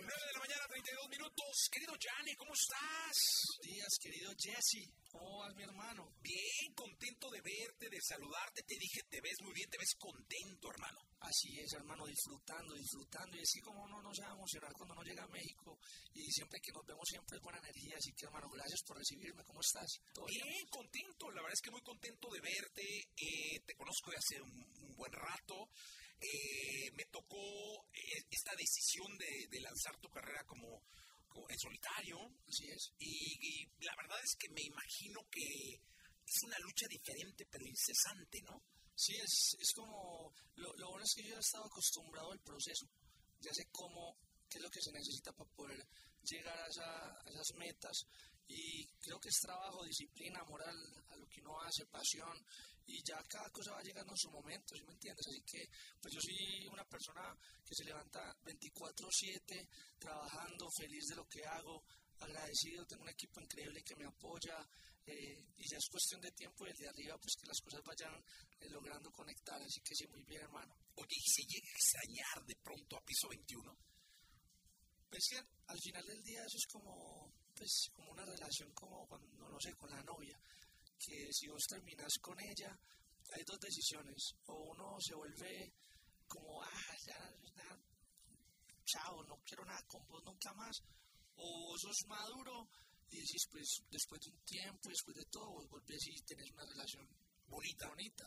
9 0.00 0.08
de 0.08 0.32
la 0.32 0.40
mañana, 0.40 0.64
32 0.66 1.08
minutos. 1.10 1.68
Querido 1.70 1.92
Gianni, 2.00 2.34
¿cómo 2.36 2.52
estás? 2.56 3.16
días, 3.62 3.92
querido 4.00 4.32
Jesse. 4.38 5.01
¿Cómo 5.12 5.38
vas, 5.38 5.54
mi 5.54 5.62
hermano? 5.62 6.08
Bien, 6.22 6.72
contento 6.74 7.30
de 7.30 7.42
verte, 7.42 7.90
de 7.90 8.00
saludarte. 8.00 8.62
Te 8.62 8.76
dije, 8.80 9.02
te 9.10 9.20
ves 9.20 9.36
muy 9.42 9.52
bien, 9.52 9.68
te 9.68 9.76
ves 9.76 9.94
contento, 9.98 10.70
hermano. 10.70 11.00
Así 11.20 11.60
es, 11.60 11.70
hermano, 11.74 12.06
disfrutando, 12.06 12.74
disfrutando. 12.74 13.36
Y 13.36 13.42
así 13.42 13.60
como 13.60 13.84
uno 13.84 14.00
no 14.00 14.14
se 14.14 14.22
va 14.22 14.30
a 14.30 14.34
emocionar 14.34 14.72
cuando 14.72 14.94
uno 14.94 15.04
llega 15.04 15.22
a 15.24 15.28
México. 15.28 15.78
Y 16.14 16.32
siempre 16.32 16.60
que 16.60 16.72
nos 16.72 16.86
vemos, 16.86 17.04
siempre 17.06 17.36
es 17.36 17.42
buena 17.42 17.58
energía. 17.58 17.96
Así 17.98 18.12
que, 18.14 18.24
hermano, 18.24 18.48
gracias 18.48 18.80
por 18.86 18.96
recibirme. 18.96 19.44
¿Cómo 19.44 19.60
estás? 19.60 20.00
¿Todo 20.14 20.24
bien? 20.26 20.48
bien, 20.48 20.66
contento. 20.68 21.30
La 21.30 21.42
verdad 21.42 21.54
es 21.54 21.60
que 21.60 21.70
muy 21.70 21.82
contento 21.82 22.30
de 22.32 22.40
verte. 22.40 22.82
Eh, 23.14 23.60
te 23.66 23.74
conozco 23.76 24.10
de 24.10 24.16
hace 24.16 24.40
un, 24.40 24.64
un 24.80 24.96
buen 24.96 25.12
rato. 25.12 25.68
Eh, 26.18 26.90
me 26.96 27.04
tocó 27.06 27.84
eh, 27.92 28.24
esta 28.30 28.54
decisión 28.56 29.12
de, 29.18 29.48
de 29.50 29.60
lanzar 29.60 29.98
tu 30.00 30.08
carrera 30.08 30.44
como 30.44 30.80
en 31.48 31.58
solitario. 31.58 32.18
Así 32.48 32.68
es. 32.68 32.92
Y, 32.98 33.66
la 33.80 33.94
verdad 33.96 34.18
es 34.22 34.36
que 34.38 34.48
me 34.50 34.62
imagino 34.62 35.20
que 35.30 35.74
es 36.24 36.42
una 36.44 36.58
lucha 36.60 36.86
diferente, 36.88 37.46
pero 37.50 37.66
incesante, 37.66 38.40
¿no? 38.42 38.62
Sí, 38.94 39.14
es, 39.16 39.56
es 39.58 39.72
como. 39.74 40.32
Lo, 40.56 40.72
lo 40.76 40.90
bueno 40.90 41.04
es 41.04 41.14
que 41.14 41.28
yo 41.28 41.36
he 41.36 41.40
estado 41.40 41.64
acostumbrado 41.64 42.32
al 42.32 42.40
proceso. 42.40 42.86
Ya 43.40 43.52
sé 43.52 43.66
cómo, 43.72 44.16
qué 44.48 44.58
es 44.58 44.62
lo 44.62 44.70
que 44.70 44.80
se 44.80 44.92
necesita 44.92 45.32
para 45.32 45.50
poder 45.50 45.86
llegar 46.22 46.56
a, 46.56 46.68
esa, 46.68 46.84
a 46.84 47.28
esas 47.28 47.56
metas 47.56 48.06
y 48.48 48.86
creo 49.00 49.18
que 49.18 49.28
es 49.28 49.40
trabajo, 49.40 49.84
disciplina, 49.84 50.42
moral, 50.44 50.76
a 51.10 51.16
lo 51.16 51.26
que 51.26 51.40
uno 51.40 51.60
hace, 51.62 51.86
pasión 51.86 52.36
y 52.86 53.02
ya 53.02 53.22
cada 53.28 53.48
cosa 53.50 53.72
va 53.72 53.82
llegando 53.82 54.12
en 54.12 54.18
su 54.18 54.30
momento, 54.30 54.74
¿sí 54.76 54.82
me 54.84 54.92
entiendes? 54.92 55.26
Así 55.28 55.42
que 55.42 55.68
pues 56.00 56.14
yo 56.14 56.20
soy 56.20 56.66
una 56.66 56.84
persona 56.84 57.36
que 57.64 57.74
se 57.74 57.84
levanta 57.84 58.36
24/7 58.44 59.68
trabajando, 59.98 60.68
feliz 60.78 61.04
de 61.08 61.16
lo 61.16 61.26
que 61.28 61.44
hago, 61.44 61.82
agradecido, 62.18 62.86
tengo 62.86 63.02
un 63.02 63.10
equipo 63.10 63.40
increíble 63.40 63.82
que 63.82 63.96
me 63.96 64.06
apoya 64.06 64.56
eh, 65.06 65.44
y 65.56 65.68
ya 65.68 65.76
es 65.76 65.88
cuestión 65.90 66.20
de 66.20 66.30
tiempo 66.32 66.66
y 66.66 66.70
el 66.70 66.76
de 66.76 66.88
arriba 66.88 67.18
pues 67.18 67.34
que 67.36 67.46
las 67.46 67.60
cosas 67.60 67.82
vayan 67.84 68.14
eh, 68.60 68.68
logrando 68.70 69.10
conectar, 69.10 69.60
así 69.60 69.80
que 69.80 69.94
sí, 69.94 70.06
muy 70.08 70.22
bien 70.24 70.42
hermano. 70.42 70.76
Oye, 70.94 71.16
¿y 71.16 71.30
se 71.30 71.42
llega 71.42 71.66
a 71.66 71.74
extrañar 71.74 72.46
de 72.46 72.56
pronto 72.62 72.96
a 72.96 73.04
piso 73.04 73.28
21? 73.28 73.76
Pues 75.10 75.24
sí, 75.28 75.36
al 75.66 75.78
final 75.80 76.06
del 76.06 76.22
día 76.22 76.44
eso 76.44 76.56
es 76.56 76.66
como 76.66 77.32
pues 77.54 77.90
como 77.94 78.12
una 78.12 78.24
relación 78.24 78.72
como 78.72 79.06
cuando, 79.06 79.48
no 79.48 79.60
sé, 79.60 79.74
con 79.74 79.90
la 79.90 80.02
novia, 80.02 80.40
que 81.04 81.32
si 81.32 81.48
vos 81.48 81.62
terminas 81.68 82.12
con 82.20 82.38
ella, 82.40 82.78
hay 83.34 83.42
dos 83.44 83.58
decisiones, 83.58 84.34
o 84.46 84.70
uno 84.70 84.96
se 85.00 85.14
vuelve 85.14 85.72
como, 86.28 86.62
ah, 86.62 86.96
ya, 87.06 87.18
ya, 87.56 87.78
chao, 88.84 89.22
no 89.24 89.36
quiero 89.44 89.64
nada 89.64 89.82
con 89.86 90.06
vos 90.06 90.22
nunca 90.24 90.52
más, 90.54 90.76
o 91.36 91.74
sos 91.78 92.06
maduro 92.06 92.68
y 93.10 93.16
decís, 93.16 93.46
pues 93.50 93.82
después 93.90 94.20
de 94.22 94.30
un 94.30 94.40
tiempo, 94.44 94.88
después 94.88 95.16
de 95.16 95.24
todo, 95.26 95.50
vos 95.50 95.68
volvés 95.68 96.06
y 96.06 96.22
tenés 96.22 96.50
una 96.52 96.64
relación 96.64 97.06
bonita, 97.52 97.86
bonita. 97.88 98.24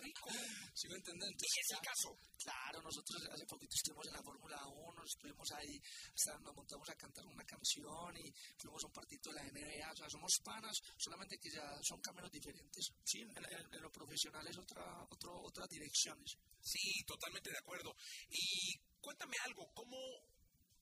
rico. 0.00 0.30
¿Sí 0.74 0.86
me? 0.88 0.98
¿Y 0.98 1.60
es 1.60 1.70
el 1.74 1.82
caso? 1.82 2.14
Claro, 2.38 2.80
nosotros 2.80 3.18
hace 3.32 3.44
poquito 3.46 3.74
estuvimos 3.74 4.06
en 4.06 4.14
la 4.14 4.22
Fórmula 4.22 4.62
1, 4.66 5.02
estuvimos 5.04 5.50
ahí, 5.52 5.74
hasta 6.14 6.38
nos 6.38 6.54
montamos 6.54 6.88
a 6.88 6.94
cantar 6.94 7.26
una 7.26 7.44
canción 7.44 8.16
y 8.16 8.30
fuimos 8.56 8.84
a 8.84 8.86
un 8.86 8.92
partido 8.92 9.32
de 9.32 9.34
la 9.34 9.44
NBA, 9.50 9.90
o 9.90 9.96
sea, 9.96 10.08
somos 10.08 10.32
panas, 10.44 10.78
solamente 10.96 11.38
que 11.38 11.50
ya 11.50 11.66
son 11.82 12.00
caminos 12.00 12.30
diferentes. 12.30 12.86
Sí, 13.04 13.20
en, 13.20 13.82
lo 13.82 13.90
profesional 13.90 14.46
es 14.46 14.56
otra, 14.56 14.86
otro, 15.10 15.42
otras 15.42 15.68
direcciones. 15.68 16.38
Sí, 16.62 17.02
totalmente 17.04 17.50
de 17.50 17.58
acuerdo. 17.58 17.94
Y 18.30 18.78
cuéntame 19.00 19.34
algo, 19.44 19.66
¿cómo, 19.74 19.98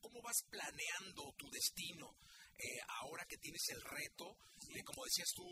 cómo 0.00 0.20
vas 0.20 0.44
planeando 0.50 1.32
tu 1.38 1.48
destino? 1.50 2.14
Eh, 2.58 2.80
ahora 3.02 3.26
que 3.28 3.36
tienes 3.36 3.62
el 3.68 3.82
reto 3.82 4.36
de, 4.72 4.82
como 4.82 5.04
decías 5.04 5.28
tú, 5.34 5.44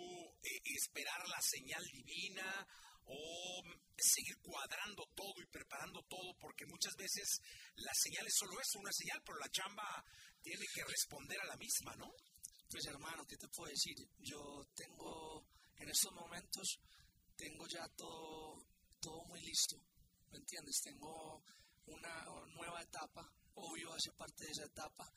eh, 0.42 0.60
esperar 0.64 1.20
la 1.28 1.40
señal 1.40 1.84
divina 1.92 2.66
o 3.06 3.62
seguir 3.96 4.38
cuadrando 4.40 5.04
todo 5.14 5.34
y 5.42 5.46
preparando 5.46 6.00
todo, 6.08 6.32
porque 6.40 6.64
muchas 6.66 6.94
veces 6.96 7.40
la 7.76 7.92
señal 7.92 8.26
es 8.26 8.34
solo 8.34 8.58
eso, 8.60 8.78
una 8.78 8.92
señal, 8.92 9.20
pero 9.24 9.38
la 9.38 9.50
chamba 9.50 10.04
tiene 10.40 10.64
que 10.72 10.84
responder 10.84 11.38
a 11.40 11.46
la 11.46 11.56
misma, 11.56 11.94
¿no? 11.96 12.08
Pues 12.70 12.86
hermano, 12.86 13.24
¿qué 13.26 13.36
te 13.36 13.48
puedo 13.48 13.70
decir? 13.70 13.96
Yo 14.18 14.40
tengo, 14.74 15.46
en 15.76 15.88
estos 15.88 16.12
momentos, 16.12 16.80
tengo 17.36 17.66
ya 17.68 17.86
todo, 17.96 18.64
todo 19.00 19.24
muy 19.28 19.40
listo, 19.40 19.76
¿me 20.32 20.38
entiendes? 20.38 20.80
Tengo 20.82 21.44
una 21.86 22.24
nueva 22.56 22.80
etapa, 22.82 23.30
obvio 23.54 23.92
hace 23.92 24.10
parte 24.12 24.44
de 24.46 24.50
esa 24.50 24.64
etapa. 24.64 25.12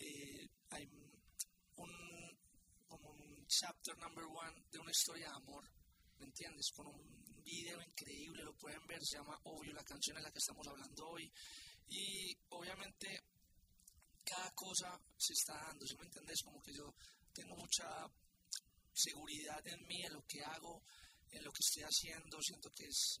Eh, 0.00 0.48
hay 0.70 0.86
un, 1.82 2.38
como 2.86 3.10
un 3.10 3.46
chapter 3.46 3.96
number 3.98 4.24
one 4.24 4.64
de 4.70 4.78
una 4.78 4.90
historia 4.90 5.28
de 5.28 5.36
amor, 5.36 5.64
¿me 6.18 6.26
entiendes? 6.26 6.70
Con 6.74 6.86
un 6.86 7.42
video 7.42 7.80
increíble, 7.82 8.44
lo 8.44 8.54
pueden 8.56 8.86
ver, 8.86 9.00
se 9.02 9.16
llama 9.16 9.38
Obvio, 9.44 9.72
la 9.72 9.84
canción 9.84 10.16
en 10.16 10.22
la 10.22 10.30
que 10.30 10.38
estamos 10.38 10.66
hablando 10.66 11.08
hoy. 11.08 11.32
Y 11.88 12.36
obviamente 12.50 13.22
cada 14.24 14.50
cosa 14.52 15.00
se 15.16 15.32
está 15.32 15.54
dando, 15.54 15.86
¿sí 15.86 15.96
me 15.96 16.04
entiendes? 16.04 16.42
Como 16.42 16.60
que 16.60 16.74
yo 16.74 16.94
tengo 17.32 17.56
mucha 17.56 18.06
seguridad 18.92 19.66
en 19.66 19.86
mí, 19.86 20.02
en 20.02 20.12
lo 20.12 20.22
que 20.26 20.42
hago, 20.42 20.82
en 21.30 21.44
lo 21.44 21.52
que 21.52 21.60
estoy 21.60 21.82
haciendo, 21.84 22.40
siento 22.42 22.70
que 22.70 22.84
es 22.86 23.20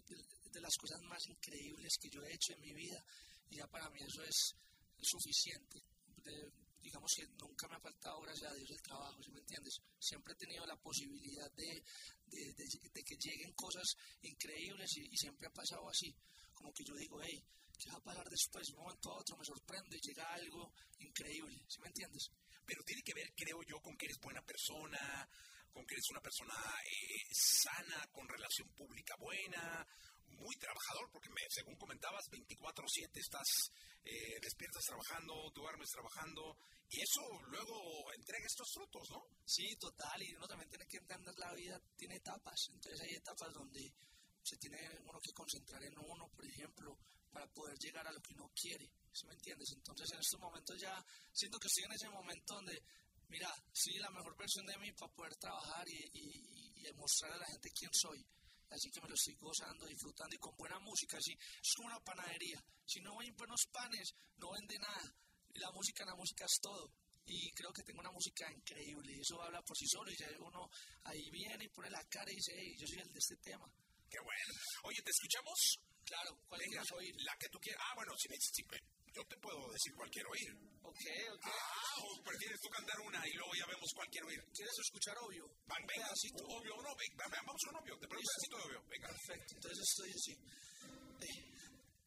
de, 0.52 0.60
las 0.60 0.76
cosas 0.76 1.00
más 1.02 1.24
increíbles 1.26 1.96
que 2.00 2.10
yo 2.10 2.22
he 2.24 2.34
hecho 2.34 2.52
en 2.52 2.60
mi 2.60 2.72
vida 2.72 3.02
y 3.50 3.56
ya 3.56 3.66
para 3.68 3.88
mí 3.90 4.00
eso 4.00 4.22
es, 4.24 4.54
suficiente. 5.00 5.80
De, 6.24 6.50
digamos 6.80 7.12
que 7.14 7.26
nunca 7.38 7.68
me 7.68 7.76
ha 7.76 7.80
faltado, 7.80 8.20
gracias 8.20 8.50
a 8.50 8.54
Dios, 8.54 8.70
el 8.70 8.82
trabajo, 8.82 9.22
¿sí 9.22 9.30
me 9.30 9.40
entiendes? 9.40 9.80
Siempre 9.98 10.32
he 10.32 10.36
tenido 10.36 10.66
la 10.66 10.76
posibilidad 10.76 11.50
de, 11.52 11.82
de, 12.26 13.04
que 13.04 13.16
lleguen 13.16 13.52
cosas 13.54 13.96
increíbles 14.22 14.96
y, 14.96 15.16
siempre 15.16 15.46
ha 15.46 15.52
pasado 15.52 15.88
así. 15.88 16.14
Como 16.54 16.72
que 16.72 16.84
yo 16.84 16.94
digo, 16.94 17.20
hey, 17.22 17.44
¿qué 17.78 17.90
va 17.90 17.98
a 17.98 18.02
pasar 18.02 18.28
después? 18.28 18.66
De 18.66 18.74
un 18.74 18.82
momento 18.82 19.12
a 19.12 19.18
otro 19.18 19.36
me 19.36 19.44
sorprende 19.44 19.96
y 19.96 20.08
llega 20.08 20.32
algo 20.32 20.72
increíble, 20.98 21.64
¿sí 21.68 21.80
me 21.80 21.88
entiendes? 21.88 22.30
Pero 22.64 22.82
tiene 22.84 23.02
que 23.02 23.14
ver, 23.14 23.32
creo 23.34 23.62
yo, 23.66 23.80
con 23.80 23.96
que 23.96 24.06
eres 24.06 24.18
buena 24.20 24.42
persona, 24.42 25.28
con 25.72 25.86
que 25.86 25.94
eres 25.94 26.10
una 26.10 26.20
persona 26.20 26.54
eh, 26.84 27.26
sana, 27.32 28.06
con 28.12 28.28
relación 28.28 28.68
pública 28.70 29.14
buena, 29.18 29.86
muy 30.30 30.54
trabajador, 30.56 31.10
porque 31.12 31.30
me, 31.30 31.42
según 31.48 31.76
comentabas, 31.76 32.24
24/7 32.30 33.20
estás, 33.20 33.48
eh, 34.04 34.38
despiertas 34.40 34.84
trabajando, 34.84 35.50
duermes 35.54 35.88
trabajando, 35.90 36.56
y 36.90 37.00
eso 37.00 37.22
luego 37.48 38.12
entrega 38.14 38.46
estos 38.46 38.68
frutos, 38.72 39.10
¿no? 39.10 39.22
Sí, 39.44 39.76
total, 39.78 40.22
y 40.22 40.34
uno 40.34 40.46
también 40.46 40.70
tiene 40.70 40.86
que 40.86 40.98
entender 40.98 41.34
la 41.36 41.52
vida, 41.54 41.80
tiene 41.96 42.16
etapas, 42.16 42.56
entonces 42.72 43.00
hay 43.00 43.14
etapas 43.14 43.52
donde 43.52 43.92
se 44.42 44.56
tiene 44.56 44.78
uno 45.04 45.18
que 45.20 45.32
concentrar 45.32 45.82
en 45.84 45.98
uno, 45.98 46.28
por 46.28 46.44
ejemplo, 46.44 46.96
para 47.30 47.46
poder 47.48 47.76
llegar 47.78 48.06
a 48.06 48.12
lo 48.12 48.20
que 48.20 48.32
uno 48.34 48.50
quiere, 48.54 48.88
¿sí 49.12 49.26
me 49.26 49.34
entiendes? 49.34 49.68
Entonces 49.74 50.10
en 50.12 50.20
estos 50.20 50.40
momentos 50.40 50.80
ya 50.80 50.96
siento 51.32 51.58
que 51.58 51.66
estoy 51.66 51.84
en 51.84 51.92
ese 51.92 52.08
momento 52.08 52.54
donde, 52.54 52.82
mira, 53.28 53.52
sí, 53.72 53.98
la 53.98 54.10
mejor 54.10 54.34
versión 54.36 54.64
de 54.64 54.78
mí 54.78 54.90
para 54.92 55.12
poder 55.12 55.36
trabajar 55.36 55.86
y, 55.88 56.08
y, 56.14 56.88
y 56.88 56.92
mostrar 56.94 57.32
a 57.32 57.36
la 57.36 57.46
gente 57.46 57.68
quién 57.76 57.92
soy 57.92 58.24
así 58.70 58.90
que 58.90 59.00
me 59.00 59.08
lo 59.08 59.14
estoy 59.14 59.34
gozando, 59.34 59.86
disfrutando 59.86 60.34
y 60.34 60.38
con 60.38 60.56
buena 60.56 60.78
música, 60.78 61.16
así 61.18 61.32
es 61.32 61.72
como 61.76 61.88
una 61.88 62.00
panadería. 62.00 62.62
Si 62.84 63.00
no 63.00 63.18
hay 63.20 63.30
buenos 63.32 63.60
panes, 63.72 64.14
no 64.36 64.50
vende 64.52 64.78
nada. 64.78 65.14
La 65.54 65.70
música, 65.72 66.04
la 66.04 66.14
música 66.14 66.44
es 66.44 66.58
todo. 66.60 66.92
Y 67.26 67.52
creo 67.52 67.72
que 67.72 67.82
tengo 67.82 68.00
una 68.00 68.10
música 68.10 68.50
increíble, 68.50 69.20
eso 69.20 69.40
habla 69.42 69.60
por 69.60 69.76
sí 69.76 69.86
solo 69.86 70.10
y 70.10 70.16
ya 70.16 70.28
uno 70.40 70.70
ahí 71.04 71.28
viene 71.30 71.64
y 71.64 71.68
pone 71.68 71.90
la 71.90 72.02
cara 72.08 72.32
y 72.32 72.36
dice, 72.36 72.52
hey, 72.56 72.74
yo 72.78 72.86
soy 72.86 73.00
el 73.00 73.12
de 73.12 73.18
este 73.18 73.36
tema. 73.36 73.68
Qué 74.08 74.18
bueno. 74.20 74.54
Oye, 74.84 75.02
¿te 75.04 75.10
escuchamos? 75.10 75.76
Claro, 76.04 76.40
¿cuál 76.48 76.60
Venga, 76.64 76.82
oír? 76.96 77.14
La 77.20 77.36
que 77.36 77.48
tú 77.50 77.58
quieras. 77.60 77.82
Ah, 77.84 77.94
bueno, 77.96 78.16
si 78.16 78.28
me, 78.30 78.36
si, 78.40 78.62
yo 79.14 79.22
te 79.28 79.36
puedo 79.38 79.60
decir 79.72 79.92
cuál 79.94 80.10
quiero 80.10 80.30
oír. 80.30 80.52
Ok, 80.82 81.04
ok. 81.34 81.46
Ah, 81.46 81.94
o 82.00 82.22
prefieres 82.24 82.60
tú 82.60 82.68
cantar 82.68 82.98
una 83.00 83.20
y 83.28 83.32
luego 83.32 83.52
ya 83.54 83.66
vemos 83.66 83.90
cuál 83.94 84.08
quiero 84.08 84.26
oír. 84.28 84.42
¿Quieres 84.54 84.76
escuchar 84.78 85.16
obvio? 85.18 85.44
Van, 85.66 85.82
venga, 85.86 86.08
sí, 86.14 86.28
tú, 86.32 86.44
obvio 86.48 86.72
o 86.74 86.82
no, 86.82 86.92
venga, 86.96 87.24
vamos 87.28 87.60
con 87.64 87.76
obvio. 87.76 87.94
Te 87.98 88.06
pregunto 88.08 88.28
un 88.28 88.36
pedacito 88.38 88.56
de 88.56 88.64
obvio, 88.68 88.80
venga. 88.88 89.08
Perfecto, 89.08 89.50
entonces 89.54 89.78
estoy 89.84 90.10
así. 90.16 90.34
Eh, 91.18 91.36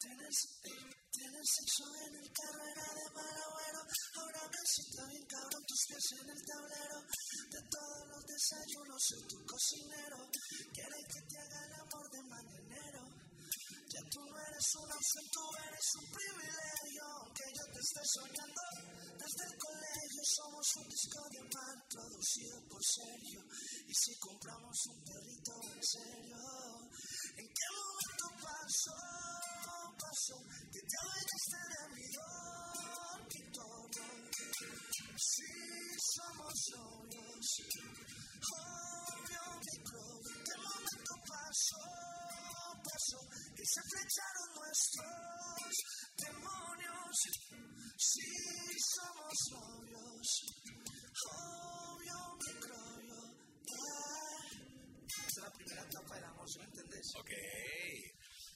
tienes, 0.01 0.35
eh, 0.65 0.85
tienes 1.11 1.45
sexo 1.45 1.85
en 2.09 2.13
el 2.21 2.29
carro, 2.31 2.63
era 2.65 2.87
de 2.89 3.07
malo 3.11 3.45
bueno. 3.53 3.79
Ahora 4.17 4.41
me 4.49 4.61
siento 4.65 5.01
bien 5.07 5.25
cabrón, 5.29 5.63
tus 5.67 5.81
pies 5.87 6.05
en 6.21 6.29
el 6.31 6.41
tablero. 6.41 6.97
De 7.51 7.61
todos 7.69 8.01
los 8.09 8.21
desayunos 8.25 9.01
soy 9.01 9.23
tu 9.27 9.37
cocinero. 9.45 10.17
Quieres 10.73 11.03
que 11.05 11.21
te 11.27 11.35
haga 11.37 11.59
el 11.65 11.73
amor 11.85 12.05
de 12.11 12.21
mañanero. 12.23 12.60
Tú 14.09 14.19
no 14.25 14.33
eres 14.33 14.67
una 14.81 14.95
opción, 14.95 15.25
tú 15.31 15.43
eres 15.61 15.87
un 16.01 16.07
privilegio. 16.09 17.03
Aunque 17.21 17.45
yo 17.53 17.65
te 17.71 17.79
esté 17.79 18.01
soñando 18.01 18.61
desde 19.19 19.43
el 19.45 19.55
colegio, 19.61 20.21
somos 20.25 20.65
un 20.81 20.87
disco 20.89 21.21
de 21.29 21.41
mar 21.53 21.75
producido 21.89 22.55
por 22.65 22.81
Sergio. 22.81 23.41
Y 23.85 23.93
si 23.93 24.17
compramos 24.17 24.77
un 24.89 25.03
perrito 25.05 25.53
en 25.69 25.83
serio, 25.83 26.41
¿en 27.37 27.47
qué 27.47 27.67
momento 27.77 28.25
pasó? 28.41 28.97
Pasó 30.01 30.37
que 30.71 30.81
te 30.81 30.95
adueñaste 30.97 31.59
de 31.71 31.81
mi 31.93 32.05
dormitorio. 32.17 33.61
Si 35.21 35.51
somos 36.15 36.55
novios, 36.73 37.45
obvio 38.49 39.43
mi 39.61 39.75
club, 39.83 40.21
de 40.25 40.55
momento 40.57 41.13
paso, 41.27 42.00
y 43.61 43.65
se 43.65 43.81
flecharon 43.91 44.47
nuestros 44.55 45.73
demonios. 46.17 47.15
Si 47.97 48.27
somos 48.95 49.37
novios, 49.51 50.27
obvio 51.29 52.17
mi 52.41 52.53
crollo, 52.59 53.21
Esta 55.05 55.27
es 55.27 55.37
la 55.37 55.51
primera 55.53 55.81
etapa 55.83 56.15
del 56.15 56.23
amor, 56.25 56.49
¿sí 56.49 56.59
me 56.59 56.65
entendés? 56.65 57.07
Ok. 57.19 57.31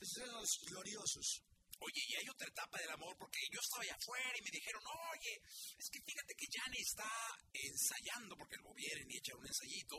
Esos 0.01 0.23
son 0.25 0.31
los 0.33 0.49
gloriosos. 0.69 1.41
Oye, 1.79 2.01
y 2.07 2.15
hay 2.15 2.29
otra 2.29 2.47
etapa 2.47 2.79
del 2.79 2.89
amor, 2.89 3.15
porque 3.19 3.39
yo 3.51 3.59
estaba 3.59 3.83
allá 3.83 3.95
afuera 3.99 4.33
y 4.39 4.41
me 4.41 4.49
dijeron, 4.49 4.81
oye, 5.11 5.33
es 5.77 5.87
que 5.91 5.99
fíjate 6.01 6.33
que 6.33 6.47
Yanni 6.49 6.79
está 6.81 7.11
ensayando, 7.53 8.35
porque 8.37 8.55
luego 8.57 8.73
vienen 8.73 9.05
y 9.11 9.17
echan 9.17 9.37
un 9.37 9.45
ensayito, 9.45 9.97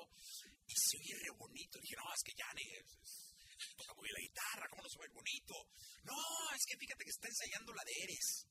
y 0.66 0.74
se 0.74 0.96
oye 0.98 1.14
re 1.20 1.30
bonito. 1.38 1.78
dije, 1.78 1.94
no, 1.96 2.08
es 2.16 2.22
que 2.24 2.32
Yanni 2.34 2.64
es, 2.74 2.86
es- 3.04 3.25
toca 3.76 3.94
muy 3.94 4.04
bien 4.04 4.14
la 4.14 4.26
guitarra, 4.28 4.68
¿cómo 4.70 4.82
no 4.82 4.88
se 4.88 4.98
ve 4.98 5.08
bonito? 5.14 5.54
No, 6.04 6.16
es 6.54 6.62
que 6.66 6.76
fíjate 6.76 7.04
que 7.04 7.10
está 7.10 7.28
ensayando 7.28 7.72
la 7.72 7.84
de 7.84 7.92
Eres. 8.04 8.46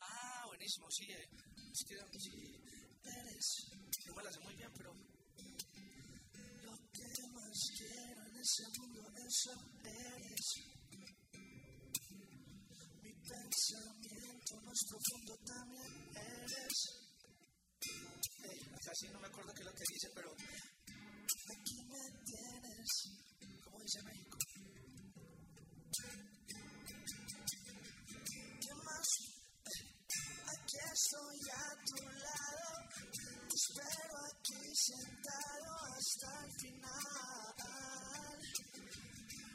Ah, 0.00 0.44
buenísimo, 0.46 0.90
sí. 0.90 1.04
eh. 1.10 1.28
Es 1.72 1.84
que 1.86 2.20
sí, 2.20 2.30
eres. 3.04 3.46
La 4.24 4.32
sé 4.32 4.40
muy 4.40 4.54
bien, 4.56 4.72
pero. 4.76 4.92
Lo 6.64 6.76
que 6.92 7.28
más 7.32 7.58
quiero 7.76 8.26
en 8.26 8.36
ese 8.36 8.64
mundo, 8.78 9.00
eso 9.14 9.52
eres. 9.84 10.46
Mi 13.02 13.12
pensamiento 13.12 14.60
más 14.62 14.80
profundo 14.88 15.38
también 15.46 15.92
eres. 16.16 16.78
Ey, 18.42 18.60
acá 18.74 18.92
sí 18.94 19.08
no 19.12 19.20
me 19.20 19.28
acuerdo 19.28 19.52
qué 19.54 19.60
es 19.60 19.66
lo 19.66 19.72
que 19.74 19.84
dice, 19.92 20.08
pero. 20.14 20.34
Aquí 21.50 21.76
me 21.86 22.04
tienes. 22.24 23.27
¿Cómo 23.88 23.96
dice 23.96 24.02
México? 24.02 24.36
¿Qué 28.60 28.74
más? 28.84 29.08
Aquí 30.44 30.76
estoy 30.92 31.40
a 31.48 31.68
tu 31.86 31.96
lado, 32.04 32.68
te 33.48 33.56
espero 33.56 34.16
aquí 34.28 34.62
sentado 34.74 35.70
hasta 35.96 36.28
el 36.44 36.52
final. 36.60 36.92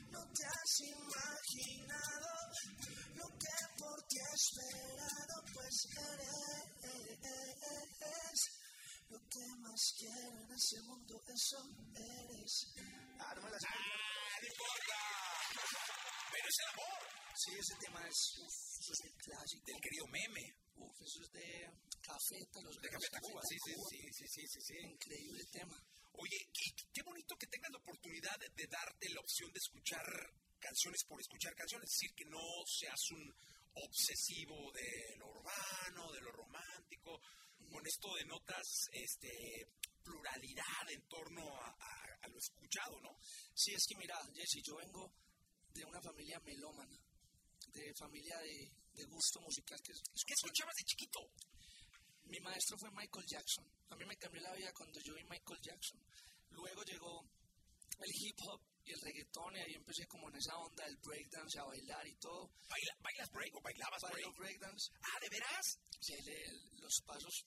No 0.10 0.22
te 0.34 0.44
has 0.46 0.74
imaginado 0.82 2.32
lo 3.16 3.28
que 3.38 3.58
por 3.78 3.98
ti 4.08 4.18
he 4.18 4.34
esperado, 4.34 5.36
pues 5.54 5.76
eres 5.94 6.44
lo 9.10 9.20
que 9.30 9.46
más 9.60 9.94
quiero 10.00 10.38
en 10.42 10.52
ese 10.54 10.82
mundo, 10.82 11.22
eso 11.28 11.60
es 16.54 16.60
el 16.62 16.70
amor 16.78 17.02
Sí, 17.34 17.50
ese 17.58 17.76
tema 17.82 18.00
es, 18.08 18.20
uf, 18.46 18.54
eso 18.80 18.94
es 18.94 19.00
un 19.10 19.18
clásico. 19.18 19.66
del 19.66 19.82
querido 19.82 20.06
meme. 20.06 20.46
Uf, 20.78 20.96
eso 21.02 21.20
es 21.26 21.32
de 21.34 21.66
Cafeta, 22.00 22.62
los 22.62 22.78
De 22.78 22.90
Café 22.90 23.10
Tacuba, 23.10 23.42
sí, 23.50 23.58
sí, 23.66 23.74
sí, 23.90 24.28
sí, 24.30 24.44
sí, 24.48 24.62
sí. 24.62 24.76
Increíble 24.86 25.42
tema. 25.52 25.76
Oye, 26.14 26.38
qué, 26.54 26.66
qué 26.94 27.02
bonito 27.02 27.36
que 27.36 27.48
tengas 27.48 27.72
la 27.72 27.80
oportunidad 27.82 28.38
de, 28.38 28.50
de 28.54 28.68
darte 28.70 29.10
la 29.10 29.20
opción 29.20 29.50
de 29.52 29.58
escuchar 29.58 30.06
canciones 30.62 31.02
por 31.10 31.20
escuchar 31.20 31.56
canciones, 31.56 31.90
es 31.90 31.98
decir, 31.98 32.14
que 32.16 32.26
no 32.30 32.40
seas 32.70 33.02
un 33.18 33.34
obsesivo 33.82 34.72
de 34.72 35.18
lo 35.18 35.28
urbano, 35.34 36.12
de 36.14 36.22
lo 36.22 36.32
romántico, 36.32 37.20
con 37.68 37.82
esto 37.88 38.14
denotas 38.16 38.68
este, 38.94 39.68
pluralidad 40.04 40.86
en 40.92 41.02
torno 41.10 41.42
a, 41.58 41.68
a- 41.68 42.18
a 42.22 42.28
lo 42.30 42.38
escuchado, 42.38 43.02
¿no? 43.02 43.18
Sí, 43.56 43.74
es 43.74 43.84
que 43.90 43.96
mira, 43.98 44.16
Jesse, 44.34 44.62
yo 44.64 44.76
vengo 44.78 45.12
de 45.74 45.86
una 45.86 46.02
familia 46.02 46.40
melómana, 46.46 46.98
de 47.74 47.94
familia 47.96 48.38
de, 48.40 48.72
de 48.94 49.04
gusto 49.06 49.42
musical. 49.42 49.80
Que, 49.82 49.94
¿Qué 49.94 50.34
escuchabas 50.34 50.76
de 50.76 50.84
chiquito? 50.86 51.20
Mi 52.26 52.40
maestro 52.40 52.78
fue 52.78 52.90
Michael 52.92 53.26
Jackson. 53.28 53.66
A 53.90 53.96
mí 53.96 54.06
me 54.06 54.16
cambió 54.18 54.42
la 54.42 54.54
vida 54.54 54.72
cuando 54.74 55.00
yo 55.02 55.14
vi 55.16 55.24
Michael 55.26 55.60
Jackson. 55.62 56.00
Luego 56.52 56.84
llegó 56.84 57.22
el 58.00 58.12
hip 58.22 58.38
hop 58.46 58.62
y 58.86 58.92
el 58.92 59.00
reggaetón 59.02 59.56
y 59.56 59.60
ahí 59.60 59.74
empecé 59.76 60.06
como 60.08 60.30
en 60.30 60.36
esa 60.36 60.56
onda 60.58 60.84
del 60.86 60.98
breakdance 60.98 61.60
a 61.60 61.64
bailar 61.64 62.08
y 62.08 62.16
todo. 62.18 62.50
¿Baila- 62.70 62.98
¿Bailas 63.02 63.30
break 63.32 63.56
o 63.56 63.62
bailabas 63.62 64.02
Bailo 64.02 64.32
break? 64.34 64.38
breakdance. 64.40 64.92
Ah, 65.02 65.20
¿de 65.22 65.30
veras? 65.30 65.66
Sí, 66.00 66.14
le- 66.26 66.80
los 66.82 66.96
pasos 67.06 67.46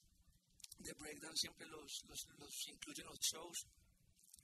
de 0.79 0.93
breakdance 0.93 1.37
siempre 1.41 1.67
los, 1.67 1.91
los, 2.05 2.19
los 2.37 2.67
incluyen 2.67 3.05
los 3.05 3.19
shows. 3.19 3.65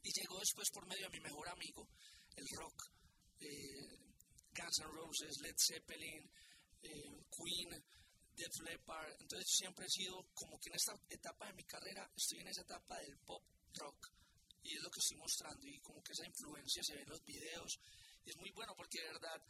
Y 0.04 0.12
llegó 0.20 0.40
después 0.40 0.70
por 0.74 0.86
medio 0.88 1.08
de 1.10 1.18
mi 1.18 1.22
mejor 1.22 1.48
amigo, 1.50 1.88
el 2.36 2.46
rock, 2.60 2.78
eh, 3.44 4.00
Guns 4.56 4.80
N' 4.80 4.88
Roses, 4.88 5.40
Led 5.42 5.56
Zeppelin, 5.58 6.30
eh, 6.82 7.24
Queen, 7.30 7.84
Def 8.36 8.60
Leppard. 8.62 9.16
Entonces 9.20 9.48
siempre 9.50 9.86
he 9.86 9.90
sido 9.90 10.28
como 10.34 10.60
que 10.60 10.70
en 10.70 10.76
esta 10.76 10.94
etapa 11.10 11.48
de 11.48 11.54
mi 11.54 11.64
carrera 11.64 12.10
estoy 12.16 12.40
en 12.40 12.48
esa 12.48 12.62
etapa 12.62 12.98
del 13.00 13.18
pop 13.20 13.44
rock. 13.76 14.12
Y 14.64 14.78
es 14.78 14.84
lo 14.84 14.90
que 14.90 15.00
estoy 15.00 15.18
mostrando 15.18 15.68
y 15.68 15.80
como 15.80 16.02
que 16.02 16.14
esa 16.14 16.26
influencia 16.26 16.82
se 16.84 16.96
ve 16.96 17.02
en 17.02 17.10
los 17.10 17.24
videos. 17.26 17.80
Y 18.26 18.30
es 18.30 18.38
muy 18.38 18.52
bueno 18.52 18.74
porque 18.76 19.02
de 19.02 19.08
verdad 19.08 19.42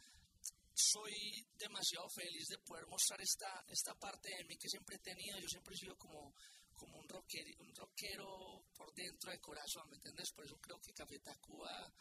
soy 0.74 1.46
demasiado 1.56 2.08
feliz 2.10 2.48
de 2.48 2.58
poder 2.58 2.86
mostrar 2.88 3.20
esta, 3.20 3.64
esta 3.68 3.94
parte 3.94 4.28
de 4.36 4.44
mí 4.44 4.56
que 4.56 4.68
siempre 4.68 4.96
he 4.96 4.98
tenido. 4.98 5.38
Yo 5.38 5.48
siempre 5.48 5.74
he 5.74 5.78
sido 5.78 5.96
como, 5.96 6.34
como 6.74 6.98
un, 6.98 7.06
un 7.06 7.74
rockero 7.74 8.64
por 8.74 8.92
dentro 8.92 9.30
de 9.30 9.40
corazón, 9.40 9.88
¿me 9.88 9.96
entiendes? 9.96 10.32
Por 10.32 10.44
eso 10.44 10.58
creo 10.60 10.80
que 10.80 10.92
Café 10.92 11.18
Tacuba, 11.20 11.92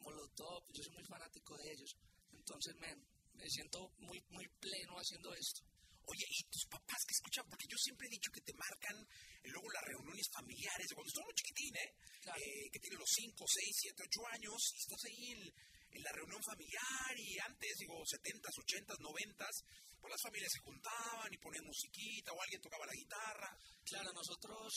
Molotov, 0.00 0.62
yo 0.72 0.82
soy 0.82 0.94
muy 0.94 1.04
fanático 1.04 1.56
de 1.56 1.72
ellos. 1.72 1.96
Entonces 2.32 2.74
me, 2.76 2.94
me 3.34 3.48
siento 3.48 3.92
muy, 3.98 4.20
muy 4.30 4.46
pleno 4.60 4.96
haciendo 4.96 5.34
esto. 5.34 5.62
Oye, 6.06 6.24
¿y 6.30 6.44
tus 6.44 6.66
papás 6.70 7.02
qué 7.02 7.14
escuchan? 7.18 7.44
Porque 7.50 7.66
yo 7.66 7.76
siempre 7.78 8.06
he 8.06 8.10
dicho 8.10 8.30
que 8.30 8.40
te 8.40 8.54
marcan 8.54 8.94
eh, 9.42 9.50
luego 9.50 9.66
las 9.74 9.82
reuniones 9.82 10.30
familiares, 10.30 10.86
cuando 10.94 11.10
estás 11.10 11.24
muy 11.26 11.34
chiquitín, 11.34 11.74
¿eh? 11.74 11.90
Claro. 12.22 12.38
Eh, 12.38 12.70
que 12.70 12.78
tienes 12.78 12.98
los 13.00 13.10
5, 13.10 13.34
6, 13.42 13.76
7, 13.90 14.02
8 14.06 14.26
años, 14.38 14.58
y 14.70 14.76
estás 14.78 15.02
ahí 15.02 15.24
en, 15.34 15.42
en 15.42 16.02
la 16.06 16.12
reunión 16.14 16.42
familiar, 16.46 17.10
y 17.18 17.38
antes, 17.42 17.74
digo, 17.82 17.98
70s, 18.06 18.54
80s, 18.54 18.98
90s, 19.02 19.56
pues 19.98 20.10
las 20.14 20.22
familias 20.22 20.52
se 20.54 20.62
juntaban 20.62 21.34
y 21.34 21.38
ponían 21.38 21.66
musiquita, 21.66 22.30
o 22.30 22.38
alguien 22.40 22.62
tocaba 22.62 22.86
la 22.86 22.94
guitarra. 22.94 23.50
Claro, 23.82 24.12
nosotros, 24.14 24.70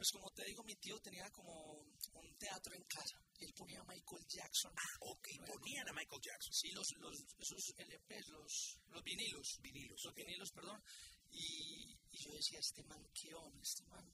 pues 0.00 0.12
como 0.12 0.30
te 0.30 0.46
digo, 0.46 0.64
mi 0.64 0.74
tío 0.76 0.98
tenía 1.00 1.28
como 1.28 1.52
un 1.74 2.34
teatro 2.38 2.74
en 2.74 2.82
casa. 2.84 3.20
Él 3.38 3.52
ponía 3.52 3.80
a 3.80 3.84
Michael 3.84 4.24
Jackson. 4.26 4.72
Ah, 4.74 4.96
ok, 5.00 5.28
ponían 5.46 5.86
a 5.90 5.92
Michael 5.92 6.22
Jackson. 6.22 6.54
Sí, 6.54 6.70
los, 6.70 6.88
los, 7.00 7.20
esos 7.38 7.74
LPs, 7.76 8.28
los, 8.28 8.78
los 8.88 9.02
vinilos. 9.04 9.58
Vinilos, 9.60 10.00
Los 10.02 10.14
vinilos, 10.14 10.50
perdón. 10.52 10.82
Y, 11.32 11.98
y 12.12 12.16
yo 12.16 12.32
decía, 12.32 12.60
este 12.60 12.82
man, 12.84 13.06
qué 13.12 13.34
hombre, 13.34 13.60
este 13.60 13.84
man, 13.88 14.10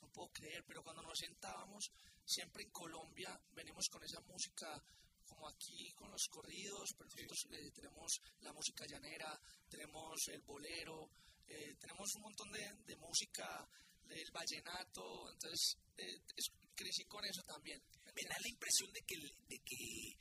no 0.00 0.08
puedo 0.12 0.30
creer. 0.30 0.62
Pero 0.64 0.84
cuando 0.84 1.02
nos 1.02 1.18
sentábamos, 1.18 1.90
siempre 2.24 2.62
en 2.62 2.70
Colombia, 2.70 3.36
venimos 3.50 3.88
con 3.88 4.04
esa 4.04 4.20
música 4.20 4.80
como 5.24 5.48
aquí 5.48 5.90
con 5.94 6.08
los 6.08 6.22
corridos, 6.30 6.94
pero 6.96 7.10
nosotros 7.10 7.48
eh, 7.50 7.72
tenemos 7.74 8.20
la 8.42 8.52
música 8.52 8.86
llanera, 8.86 9.36
tenemos 9.68 10.28
el 10.28 10.42
bolero, 10.42 11.10
eh, 11.48 11.74
tenemos 11.80 12.14
un 12.14 12.22
montón 12.22 12.52
de, 12.52 12.76
de 12.84 12.94
música, 12.94 13.68
el 14.10 14.30
vallenato, 14.32 15.30
entonces 15.32 15.76
eh, 15.98 16.20
es- 16.36 16.50
crecí 16.74 17.04
con 17.04 17.24
eso 17.24 17.42
también. 17.42 17.80
Me 18.14 18.22
da 18.28 18.36
la 18.40 18.48
impresión 18.48 18.92
de 18.92 19.00
que, 19.02 19.14
el, 19.14 19.30
de 19.48 19.58
que 19.64 20.16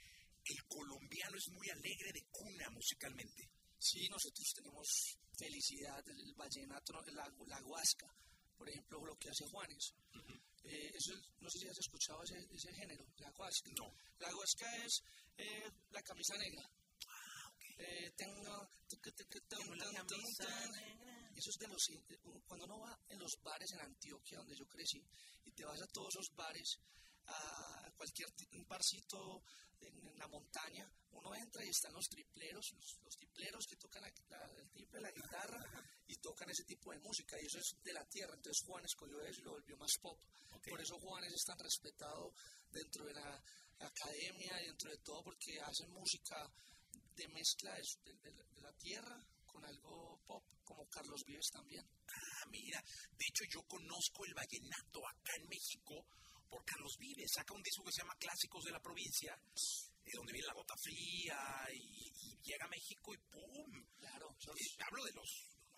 el 0.45 0.63
colombiano 0.67 1.37
es 1.37 1.47
muy 1.49 1.69
alegre 1.69 2.11
de 2.13 2.23
cuna 2.31 2.69
musicalmente. 2.71 3.49
Sí, 3.79 4.07
nosotros 4.09 4.47
tenemos 4.55 4.87
felicidad, 5.37 6.01
el, 6.09 6.19
el 6.21 6.33
vallenato, 6.35 6.93
la, 7.11 7.27
la 7.47 7.61
huasca, 7.63 8.07
por 8.57 8.69
ejemplo, 8.69 9.05
lo 9.05 9.15
que 9.17 9.29
hace 9.29 9.45
Juanes. 9.51 9.93
Eh, 10.63 10.91
eso, 10.95 11.13
no 11.41 11.49
sé 11.49 11.59
si 11.59 11.67
has 11.67 11.77
escuchado 11.77 12.23
ese, 12.23 12.37
ese 12.51 12.73
género, 12.73 13.05
la 13.17 13.29
huasca. 13.37 13.69
No. 13.77 13.93
La 14.19 14.33
huasca 14.35 14.75
es 14.83 15.01
eh, 15.37 15.69
la 15.91 16.01
camisa 16.01 16.35
negra. 16.37 16.63
Eh, 17.77 18.11
tengo, 18.15 18.67
tum, 18.87 18.99
tum, 19.01 19.13
tum, 20.07 20.25
Eso 21.35 21.49
es 21.49 21.57
de 21.57 21.67
los. 21.67 21.89
eh, 21.89 22.01
Cuando 22.47 22.65
uno 22.65 22.79
va 22.79 22.97
en 23.09 23.19
los 23.19 23.37
bares 23.43 23.71
en 23.73 23.81
Antioquia, 23.81 24.37
donde 24.39 24.55
yo 24.55 24.65
crecí, 24.67 25.03
y 25.45 25.51
te 25.51 25.65
vas 25.65 25.81
a 25.81 25.87
todos 25.87 26.15
esos 26.15 26.35
bares, 26.35 26.79
a 27.27 27.91
cualquier 27.97 28.29
barcito 28.67 29.43
en, 29.81 30.07
en 30.07 30.17
la 30.17 30.27
montaña, 30.27 30.89
uno 31.11 31.33
entra 31.35 31.63
y 31.65 31.69
están 31.69 31.91
los 31.93 32.07
tripleros, 32.07 32.71
los, 32.73 32.99
los 33.03 33.15
tripleros 33.17 33.65
que 33.67 33.75
tocan 33.77 34.03
la, 34.03 34.11
la- 34.29 34.51
el 34.61 34.69
triple, 34.71 35.01
la 35.01 35.11
guitarra, 35.11 35.59
y 36.07 36.15
tocan 36.17 36.49
ese 36.49 36.63
tipo 36.63 36.91
de 36.91 36.99
música, 36.99 37.39
y 37.41 37.45
eso 37.45 37.59
es 37.59 37.75
de 37.83 37.93
la 37.93 38.05
tierra. 38.05 38.33
Entonces 38.35 38.63
Juan 38.65 38.85
escogió 38.85 39.19
eso 39.21 39.41
y 39.41 39.43
lo 39.43 39.51
volvió 39.51 39.77
más 39.77 39.91
pop. 40.01 40.19
Por 40.69 40.79
eso 40.81 40.97
Juanes 40.99 41.33
es 41.33 41.43
tan 41.43 41.59
respetado 41.59 42.33
dentro 42.71 43.05
de 43.05 43.13
la 43.13 43.43
academia 43.79 44.61
y 44.63 44.67
dentro 44.67 44.89
de 44.89 44.97
todo, 44.99 45.23
porque 45.23 45.59
hacen 45.61 45.91
música 45.91 46.49
de 47.15 47.27
mezcla 47.29 47.73
de, 47.73 48.13
de- 48.13 48.31
de- 48.31 48.43
de 48.55 48.61
la 48.61 48.73
tierra 48.73 49.17
con 49.55 49.63
algo 49.63 50.19
pop, 50.27 50.43
como 50.65 50.83
Carlos 50.89 51.23
Vives 51.25 51.47
también. 51.51 51.79
Ah, 52.11 52.43
mira, 52.51 52.79
de 52.83 53.25
hecho 53.25 53.43
yo 53.47 53.63
conozco 53.63 54.25
el 54.25 54.33
vallenato 54.35 54.99
acá 55.07 55.31
en 55.39 55.47
México 55.47 55.95
por 56.49 56.59
Carlos 56.65 56.97
Vives. 56.99 57.31
Saca 57.31 57.53
un 57.55 57.63
disco 57.63 57.83
que 57.85 57.93
se 57.95 58.01
llama 58.03 58.19
Clásicos 58.19 58.63
de 58.65 58.71
la 58.75 58.81
Provincia, 58.83 59.31
eh, 59.31 60.11
donde 60.13 60.33
viene 60.33 60.47
la 60.47 60.59
gota 60.59 60.75
fría 60.75 61.39
y, 61.71 62.11
y 62.11 62.35
llega 62.43 62.65
a 62.65 62.75
México 62.75 63.13
y 63.15 63.17
¡pum! 63.31 63.71
Claro, 63.95 64.27
Eh, 64.35 64.83
hablo 64.83 65.03
de 65.05 65.13
los, 65.13 65.29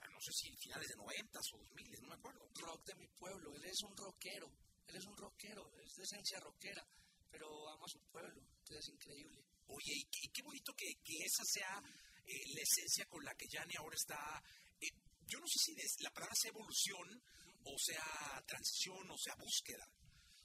ah, 0.01 0.09
no 0.09 0.19
sé 0.21 0.31
si 0.33 0.49
finales 0.57 0.87
de 0.89 0.95
90 0.97 1.37
o 1.37 1.57
2000, 1.61 2.01
no 2.01 2.07
me 2.09 2.15
acuerdo. 2.15 2.49
rock 2.57 2.81
de 2.85 2.95
mi 2.95 3.07
pueblo, 3.13 3.53
él 3.53 3.65
es 3.65 3.81
un 3.83 3.95
rockero, 3.95 4.49
él 4.87 4.95
es 4.95 5.05
un 5.05 5.15
rockero, 5.17 5.61
es 5.85 5.93
de 5.93 6.03
esencia 6.03 6.39
rockera, 6.39 6.81
pero 7.29 7.45
ama 7.69 7.85
su 7.87 7.99
pueblo, 8.09 8.41
entonces 8.41 8.81
es 8.81 8.89
increíble. 8.89 9.45
Oye, 9.67 9.93
y 9.93 10.03
qué, 10.09 10.31
qué 10.33 10.41
bonito 10.41 10.73
que, 10.73 10.87
que 11.03 11.17
esa 11.25 11.43
sea 11.45 11.81
eh, 12.27 12.43
la 12.53 12.61
esencia 12.61 13.05
con 13.07 13.23
la 13.23 13.33
que 13.35 13.47
Yanni 13.47 13.75
ahora 13.77 13.95
está. 13.95 14.43
eh, 14.81 14.89
yo 15.25 15.39
no 15.39 15.47
sé 15.47 15.59
si 15.59 15.71
es- 15.79 16.01
la 16.01 16.11
palabra 16.11 16.35
sea 16.35 16.51
evolución, 16.51 17.23
o 17.65 17.75
sea 17.79 18.43
transición, 18.45 19.09
o 19.11 19.17
sea 19.17 19.35
búsqueda. 19.35 19.87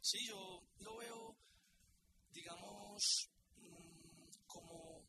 Sí, 0.00 0.18
yo 0.26 0.62
lo 0.80 0.96
veo, 0.96 1.36
digamos, 2.30 3.28
mm, 3.58 4.30
como 4.46 5.04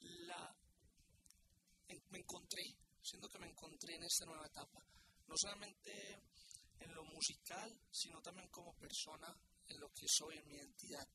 la... 0.00 0.54
me 2.10 2.18
encontré, 2.18 2.62
siento 3.02 3.28
que 3.28 3.38
me 3.38 3.48
encontré 3.48 3.94
en 3.96 4.04
esta 4.04 4.24
nueva 4.24 4.46
etapa, 4.46 4.82
no 5.26 5.34
solamente 5.36 5.92
en 6.80 6.94
lo 6.94 7.04
musical, 7.04 7.78
sino 7.90 8.20
también 8.22 8.48
como 8.48 8.74
persona, 8.78 9.34
en 9.66 9.78
lo 9.80 9.92
que 9.92 10.06
soy, 10.08 10.38
en 10.38 10.46
mi 10.48 10.54
identidad, 10.54 11.06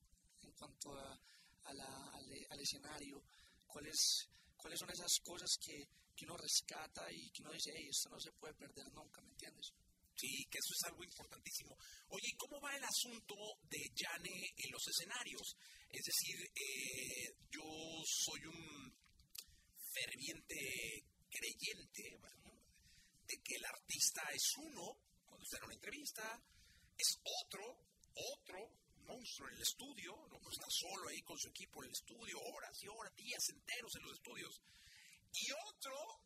en 0.42 0.52
cuanto 0.52 0.92
a, 0.92 1.72
la- 1.74 2.10
al, 2.12 2.46
al 2.50 2.60
escenario, 2.60 3.22
cuáles, 3.66 4.28
cuáles 4.64 4.80
son 4.80 4.88
esas 4.88 5.20
cosas 5.20 5.50
que, 5.60 5.76
que 6.16 6.24
uno 6.24 6.38
rescata 6.38 7.04
y 7.12 7.28
que 7.28 7.42
uno 7.42 7.52
dice, 7.52 7.70
hey, 7.76 7.84
esto 7.84 8.08
no 8.08 8.18
se 8.18 8.32
puede 8.32 8.54
perder 8.54 8.90
nunca, 8.94 9.20
¿me 9.20 9.28
entiendes? 9.28 9.74
Sí, 10.16 10.48
que 10.48 10.56
eso 10.56 10.72
es 10.72 10.88
algo 10.88 11.04
importantísimo. 11.04 11.76
Oye, 12.08 12.28
¿y 12.32 12.36
cómo 12.36 12.58
va 12.62 12.74
el 12.74 12.82
asunto 12.82 13.34
de 13.68 13.76
Yane 13.92 14.54
en 14.56 14.70
los 14.72 14.88
escenarios? 14.88 15.54
Es 15.92 16.00
decir, 16.00 16.48
eh, 16.48 17.36
yo 17.52 17.68
soy 18.06 18.40
un 18.46 18.88
ferviente 19.92 21.04
creyente 21.28 22.16
bueno, 22.16 22.56
de 23.28 23.36
que 23.44 23.56
el 23.56 23.64
artista 23.66 24.22
es 24.32 24.48
uno 24.64 24.96
cuando 25.26 25.44
está 25.44 25.58
en 25.58 25.64
una 25.64 25.74
entrevista, 25.74 26.40
es 26.96 27.20
otro, 27.20 27.68
otro 28.16 28.83
monstruo 29.04 29.48
en 29.48 29.54
el 29.54 29.62
estudio, 29.62 30.12
no 30.28 30.38
está 30.50 30.66
solo 30.68 31.08
ahí 31.08 31.20
con 31.22 31.38
su 31.38 31.48
equipo 31.48 31.82
en 31.82 31.88
el 31.88 31.92
estudio, 31.92 32.36
horas 32.40 32.76
y 32.82 32.88
horas, 32.88 33.14
días 33.14 33.44
enteros 33.50 33.92
en 33.96 34.02
los 34.02 34.14
estudios, 34.16 34.52
y 35.32 35.46
otro 35.52 36.24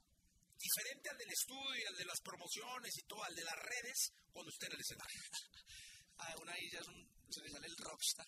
diferente 0.58 1.08
al 1.10 1.18
del 1.18 1.30
estudio 1.30 1.76
y 1.78 1.86
al 1.86 1.96
de 1.96 2.04
las 2.04 2.20
promociones 2.20 2.92
y 2.98 3.06
todo, 3.06 3.22
al 3.22 3.34
de 3.34 3.44
las 3.44 3.56
redes, 3.56 4.12
cuando 4.32 4.50
esté 4.50 4.66
en 4.66 4.72
el 4.72 4.80
escenario. 4.80 5.22
A 6.18 6.36
una 6.42 6.52
ahí 6.52 6.68
ya 6.70 6.80
es 6.80 6.88
un, 6.88 7.00
se 7.30 7.42
le 7.42 7.50
sale 7.50 7.66
el 7.66 7.76
rockstar. 7.76 8.26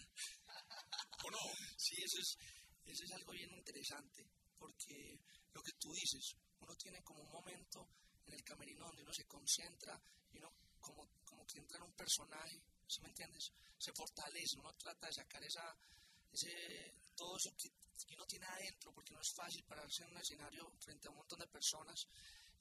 ¿O 1.24 1.30
no? 1.30 1.42
Sí, 1.76 1.94
eso 2.02 2.18
es, 2.20 2.36
eso 2.86 3.04
es 3.04 3.12
algo 3.12 3.32
bien 3.32 3.50
interesante, 3.52 4.24
porque 4.58 5.18
lo 5.52 5.62
que 5.62 5.72
tú 5.78 5.92
dices, 5.92 6.34
uno 6.60 6.74
tiene 6.76 7.02
como 7.02 7.20
un 7.20 7.30
momento 7.30 7.88
en 8.26 8.34
el 8.34 8.44
camerino 8.44 8.86
donde 8.86 9.02
uno 9.02 9.12
se 9.12 9.26
concentra 9.26 10.00
y 10.32 10.38
uno 10.38 10.48
como, 10.78 11.02
como 11.24 11.44
que 11.46 11.58
entra 11.58 11.78
en 11.78 11.84
un 11.84 11.96
personaje, 11.96 12.62
¿sí 12.90 13.00
me 13.02 13.08
entiendes? 13.08 13.52
Se 13.78 13.92
fortalece, 13.92 14.58
uno 14.58 14.72
trata 14.74 15.06
de 15.06 15.12
sacar 15.12 15.42
esa, 15.44 15.64
ese, 16.32 16.94
todo 17.16 17.36
eso 17.36 17.50
que, 17.56 17.68
que 18.06 18.14
uno 18.14 18.26
tiene 18.26 18.46
adentro, 18.46 18.92
porque 18.92 19.14
no 19.14 19.20
es 19.20 19.32
fácil 19.34 19.64
pararse 19.64 20.02
en 20.02 20.10
un 20.10 20.18
escenario 20.18 20.70
frente 20.80 21.06
a 21.08 21.10
un 21.10 21.16
montón 21.18 21.38
de 21.38 21.46
personas 21.48 22.06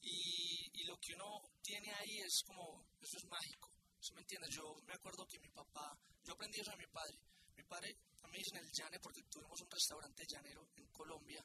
y, 0.02 0.70
y 0.74 0.84
lo 0.86 0.98
que 1.00 1.14
uno 1.14 1.42
tiene 1.62 1.92
ahí 1.94 2.20
es 2.20 2.44
como, 2.46 2.86
eso 3.02 3.18
es 3.18 3.26
mágico, 3.26 3.70
¿sí 4.00 4.14
me 4.14 4.22
entiendes? 4.22 4.56
Yo 4.56 4.76
me 4.86 4.94
acuerdo 4.94 5.26
que 5.26 5.40
mi 5.40 5.50
papá, 5.50 5.98
yo 6.24 6.34
aprendí 6.34 6.60
eso 6.60 6.72
de 6.72 6.78
mi 6.78 6.88
padre, 6.88 7.18
mi 7.58 7.64
padre, 7.64 7.96
a 8.24 8.28
mí 8.28 8.38
dicen 8.38 8.58
el 8.64 8.72
llane 8.72 9.00
porque 9.00 9.24
tuvimos 9.24 9.60
un 9.62 9.70
restaurante 9.72 10.24
llanero 10.28 10.70
en 10.76 10.88
Colombia 10.92 11.44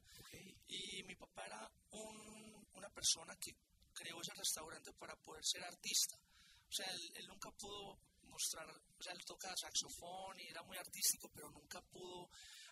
y 0.68 1.02
mi 1.04 1.14
papá 1.16 1.46
era 1.46 1.70
un- 1.90 2.66
una 2.74 2.90
persona 2.90 3.34
que 3.36 3.52
creó 3.92 4.20
ese 4.20 4.34
restaurante 4.34 4.92
para 4.94 5.14
poder 5.16 5.44
ser 5.44 5.62
artista. 5.64 6.16
O 6.16 6.72
sea, 6.72 6.86
él, 6.90 7.00
él 7.16 7.26
nunca 7.28 7.50
pudo 7.52 7.98
mostrar, 8.34 8.66
o 8.68 9.02
sea, 9.02 9.12
él 9.12 9.24
toca 9.24 9.54
saxofón 9.56 10.34
y 10.40 10.48
era 10.48 10.62
muy 10.64 10.76
artístico, 10.76 11.30
pero 11.32 11.48
nunca 11.50 11.80
pudo 11.82 12.28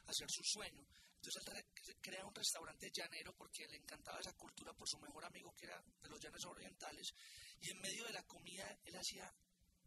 hacer 0.06 0.26
su 0.28 0.42
sueño. 0.42 0.82
Entonces 1.16 1.42
él 1.46 1.54
re- 1.54 1.96
crea 2.00 2.26
un 2.26 2.34
restaurante 2.34 2.90
llanero 2.90 3.32
porque 3.36 3.66
le 3.68 3.76
encantaba 3.76 4.18
esa 4.18 4.32
cultura 4.34 4.72
por 4.74 4.88
su 4.88 4.98
mejor 4.98 5.24
amigo 5.24 5.54
que 5.56 5.66
era 5.66 5.80
de 6.02 6.08
los 6.08 6.20
llanes 6.20 6.44
orientales 6.44 7.06
y 7.60 7.70
en 7.70 7.80
medio 7.80 8.04
de 8.06 8.12
la 8.12 8.22
comida 8.24 8.66
él 8.84 8.96
hacía 8.96 9.32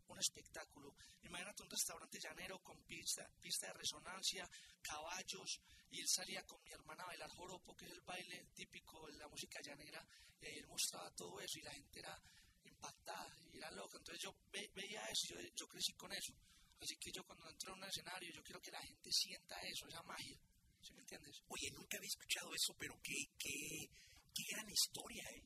un 0.08 0.18
espectáculo. 0.20 0.96
Imagínate 1.24 1.64
un 1.64 1.70
restaurante 1.70 2.20
llanero 2.22 2.60
con 2.60 2.78
pista, 2.86 3.28
pista 3.42 3.68
de 3.68 3.74
resonancia, 3.74 4.48
caballos, 4.82 5.60
y 5.90 6.00
él 6.00 6.08
salía 6.08 6.44
con 6.44 6.62
mi 6.64 6.72
hermana 6.72 7.04
a 7.04 7.08
bailar 7.08 7.30
joropo, 7.32 7.76
que 7.76 7.86
es 7.86 7.92
el 7.92 8.02
baile 8.02 8.46
típico 8.54 9.08
de 9.08 9.18
la 9.18 9.28
música 9.28 9.60
llanera, 9.62 10.06
y 10.40 10.46
él 10.46 10.68
mostraba 10.68 11.10
todo 11.12 11.42
eso 11.42 11.58
y 11.60 11.64
la 11.64 11.74
gente 11.74 12.00
era 12.00 12.16
impactada 12.64 13.28
era 13.68 13.76
loca. 13.76 13.98
Entonces 13.98 14.22
yo 14.24 14.32
ve- 14.52 14.70
veía 14.76 15.02
eso, 15.12 15.34
yo, 15.34 15.42
yo 15.56 15.68
crecí 15.68 15.94
con 15.94 16.12
eso. 16.14 16.34
Así 16.82 16.96
que 16.98 17.12
yo 17.12 17.24
cuando 17.24 17.50
entro 17.50 17.74
en 17.74 17.80
un 17.82 17.90
escenario, 17.90 18.30
yo 18.34 18.44
quiero 18.44 18.62
que 18.62 18.72
la 18.72 18.82
gente 18.82 19.10
sienta 19.12 19.56
eso, 19.62 19.88
esa 19.88 20.04
magia. 20.04 20.38
¿Sí 20.82 20.94
me 20.94 21.02
entiendes? 21.02 21.42
Oye, 21.48 21.72
nunca 21.74 21.98
había 21.98 22.08
escuchado 22.08 22.54
eso, 22.54 22.74
pero 22.78 22.94
qué, 23.02 23.16
qué, 23.40 23.90
qué 24.34 24.44
gran 24.52 24.70
historia, 24.70 25.24
¿eh? 25.34 25.44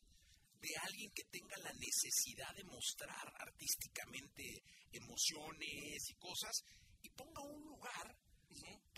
De 0.60 0.76
alguien 0.84 1.10
que 1.16 1.24
tenga 1.32 1.56
la 1.64 1.72
necesidad 1.72 2.54
de 2.54 2.66
mostrar 2.66 3.32
artísticamente 3.40 4.44
emociones 4.92 6.10
y 6.10 6.14
cosas 6.16 6.52
y 7.02 7.10
ponga 7.12 7.42
un 7.44 7.64
lugar 7.64 8.14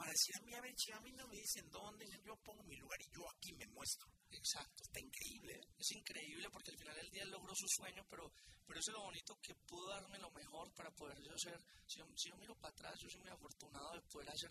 para 0.02 0.14
decir 0.14 0.34
a 0.36 0.42
mí, 0.42 0.54
a 0.56 0.62
ver, 0.62 0.74
si 0.76 0.92
a 0.92 1.00
mí 1.02 1.12
no 1.12 1.28
me 1.28 1.38
dicen 1.38 1.70
dónde, 1.70 2.10
yo 2.26 2.36
pongo 2.38 2.64
mi 2.64 2.76
lugar 2.78 3.00
y 3.02 3.10
yo 3.14 3.30
aquí 3.30 3.54
me 3.54 3.68
muestro. 3.68 4.10
Exacto. 4.32 4.82
Está 4.84 5.00
increíble, 5.00 5.54
¿eh? 5.54 5.68
Es 5.78 5.92
increíble 5.92 6.50
porque 6.50 6.72
al 6.72 6.78
final 6.78 6.96
del 6.96 7.12
día 7.12 7.24
él 7.24 7.30
logró 7.30 7.54
su 7.54 7.68
sueño, 7.68 8.04
pero, 8.10 8.32
pero 8.66 8.80
eso 8.80 8.90
es 8.90 8.98
lo 8.98 9.04
bonito 9.04 9.38
que 9.42 9.54
pudo 9.54 9.90
darme 9.90 10.18
lo 10.18 10.32
mejor 10.32 10.74
para 10.74 10.90
poder 10.90 11.22
yo 11.22 11.38
ser. 11.38 11.60
Si 11.86 12.00
yo, 12.00 12.06
si 12.16 12.30
yo 12.30 12.38
miro 12.38 12.56
para 12.56 12.74
atrás, 12.74 12.98
yo 13.00 13.10
soy 13.10 13.22
muy 13.22 13.30
afortunado 13.30 13.94
de 13.94 14.02
poder 14.02 14.30
hacer, 14.30 14.50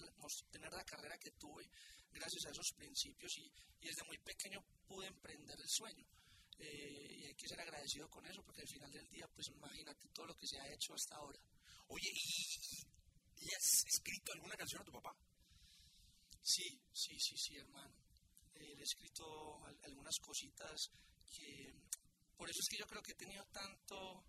tener 0.52 0.72
la 0.72 0.84
carrera 0.84 1.18
que 1.18 1.32
tuve 1.32 1.68
gracias 2.12 2.46
a 2.46 2.50
esos 2.50 2.70
principios 2.76 3.36
y, 3.38 3.52
y 3.80 3.88
desde 3.88 4.04
muy 4.04 4.18
pequeño 4.18 4.62
pude 4.86 5.08
emprender 5.08 5.58
el 5.58 5.68
sueño. 5.68 6.06
Eh, 6.58 7.16
y 7.18 7.24
hay 7.24 7.34
que 7.34 7.48
ser 7.48 7.60
agradecido 7.60 8.08
con 8.08 8.24
eso 8.26 8.42
porque 8.44 8.60
al 8.60 8.68
final 8.68 8.92
del 8.92 9.08
día, 9.08 9.26
pues 9.34 9.48
imagínate 9.48 10.08
todo 10.10 10.26
lo 10.26 10.36
que 10.36 10.46
se 10.46 10.60
ha 10.60 10.72
hecho 10.72 10.94
hasta 10.94 11.16
ahora. 11.16 11.40
Oye, 11.88 12.10
¿y, 12.12 13.54
has 13.54 13.84
escrito 13.86 14.32
alguna 14.34 14.54
canción 14.56 14.82
a 14.82 14.84
tu 14.84 14.92
papá? 14.92 15.16
Sí, 16.42 16.80
sí, 16.92 17.18
sí, 17.20 17.36
sí, 17.36 17.56
hermano. 17.56 17.94
Eh, 18.54 18.74
he 18.78 18.82
escrito 18.82 19.64
al- 19.66 19.78
algunas 19.84 20.18
cositas 20.20 20.90
que... 21.36 21.72
Por 22.36 22.48
eso 22.48 22.60
es 22.60 22.68
que 22.68 22.78
yo 22.78 22.86
creo 22.86 23.02
que 23.02 23.12
he 23.12 23.14
tenido 23.16 23.44
tanto, 23.52 24.24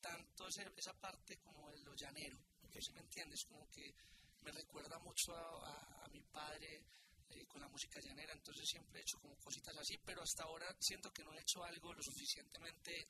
tanto 0.00 0.48
ese- 0.48 0.72
esa 0.76 0.92
parte 1.00 1.38
como 1.38 1.70
de 1.70 1.78
lo 1.84 1.94
llanero, 1.94 2.38
¿sí 2.80 2.92
me 2.92 3.00
entiendes? 3.00 3.44
Como 3.44 3.68
que 3.70 3.94
me 4.42 4.50
recuerda 4.50 4.98
mucho 4.98 5.34
a, 5.34 5.68
a- 5.70 6.04
a 6.04 6.08
mi 6.08 6.20
padre 6.22 6.82
eh, 7.30 7.46
con 7.46 7.60
la 7.60 7.68
música 7.68 8.00
llanera, 8.00 8.32
entonces 8.32 8.68
siempre 8.68 8.98
he 8.98 9.02
hecho 9.02 9.18
como 9.20 9.36
cositas 9.38 9.76
así, 9.76 9.96
pero 10.04 10.22
hasta 10.22 10.42
ahora 10.42 10.66
siento 10.80 11.12
que 11.12 11.22
no 11.24 11.32
he 11.34 11.40
hecho 11.40 11.62
algo 11.64 11.94
lo 11.94 12.02
suficientemente... 12.02 13.08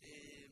Eh, 0.00 0.50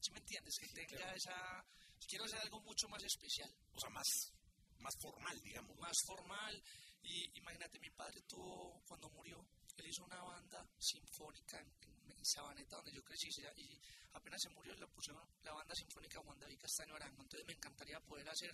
¿Sí 0.00 0.10
me 0.12 0.18
entiendes? 0.18 0.56
Que 0.58 0.68
tenga 0.68 1.14
esa... 1.14 1.64
Quiero 2.08 2.24
hacer 2.24 2.40
algo 2.40 2.60
mucho 2.62 2.88
más 2.88 3.02
especial. 3.04 3.54
O 3.74 3.78
sea, 3.80 3.90
más, 3.90 4.32
más 4.80 4.94
formal, 5.00 5.40
digamos. 5.42 5.76
Más 5.78 5.96
formal. 6.06 6.62
Y 7.02 7.38
imagínate, 7.38 7.78
mi 7.80 7.90
padre 7.90 8.20
tuvo, 8.22 8.82
cuando 8.86 9.08
murió, 9.10 9.44
él 9.76 9.86
hizo 9.86 10.04
una 10.04 10.22
banda 10.22 10.66
sinfónica 10.78 11.58
en, 11.60 11.68
en- 11.82 12.00
Sabaneta, 12.22 12.76
donde 12.76 12.92
yo 12.92 13.02
crecí, 13.02 13.28
y 13.56 13.80
apenas 14.12 14.42
se 14.42 14.50
murió, 14.50 14.74
le 14.74 14.86
pusieron 14.88 15.26
la 15.42 15.54
banda 15.54 15.74
sinfónica 15.74 16.20
Juan 16.20 16.38
David 16.38 16.58
Castaño 16.60 16.94
Arango. 16.94 17.22
Entonces 17.22 17.46
me 17.46 17.54
encantaría 17.54 17.98
poder 18.00 18.28
hacer 18.28 18.50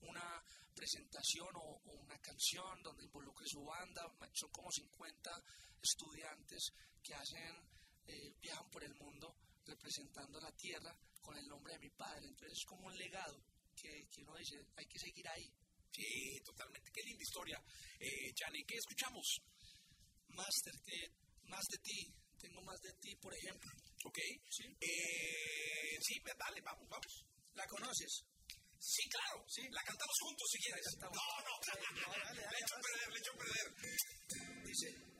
una 0.00 0.42
presentación 0.74 1.48
o, 1.54 1.60
o 1.84 1.92
una 2.02 2.18
canción 2.18 2.82
donde 2.82 3.04
involucre 3.04 3.46
su 3.46 3.62
banda. 3.62 4.02
Son 4.32 4.50
como 4.50 4.68
50 4.68 5.30
estudiantes 5.80 6.72
que 7.02 7.14
hacen, 7.14 7.70
eh, 8.08 8.34
viajan 8.40 8.68
por 8.70 8.82
el 8.82 8.94
mundo 8.96 9.36
representando 9.64 10.40
la 10.40 10.50
tierra 10.56 10.92
con 11.22 11.36
el 11.36 11.46
nombre 11.46 11.74
de 11.74 11.78
mi 11.78 11.90
padre. 11.90 12.26
Entonces 12.26 12.58
es 12.58 12.64
como 12.66 12.86
un 12.88 12.96
legado 12.98 13.40
que, 13.76 14.08
que 14.10 14.22
uno 14.22 14.34
dice, 14.36 14.60
hay 14.76 14.86
que 14.86 14.98
seguir 14.98 15.28
ahí. 15.28 15.48
Sí, 15.94 16.40
totalmente. 16.44 16.90
Qué 16.92 17.02
linda 17.02 17.22
historia. 17.22 17.62
Eh, 18.00 18.34
¿qué 18.66 18.74
escuchamos? 18.74 19.26
Master, 20.28 20.74
que 20.84 20.98
más 21.46 21.64
de 21.70 21.78
ti. 21.78 22.12
Tengo 22.40 22.60
más 22.62 22.80
de 22.80 22.92
ti, 23.00 23.14
por 23.16 23.32
ejemplo. 23.32 23.70
Ok. 24.04 24.18
Sí, 24.50 24.64
eh, 24.80 25.98
sí 26.02 26.20
dale, 26.36 26.60
vamos, 26.62 26.88
vamos. 26.88 27.24
¿La 27.54 27.66
conoces? 27.68 28.24
Sí, 28.78 29.08
claro. 29.08 29.44
Sí. 29.48 29.62
La 29.70 29.82
cantamos 29.82 30.16
juntos 30.20 30.48
si 30.50 30.58
quieres. 30.58 30.84
No, 30.98 31.08
no, 31.08 31.16
no, 31.46 31.54
dale, 32.24 32.42
le 32.42 32.56
echo 32.60 32.74
a 32.74 32.80
perder, 32.82 33.08
le 33.12 33.18
echo 33.18 33.32
a 33.32 33.38
perder. 33.38 33.66
Dice. 34.66 35.14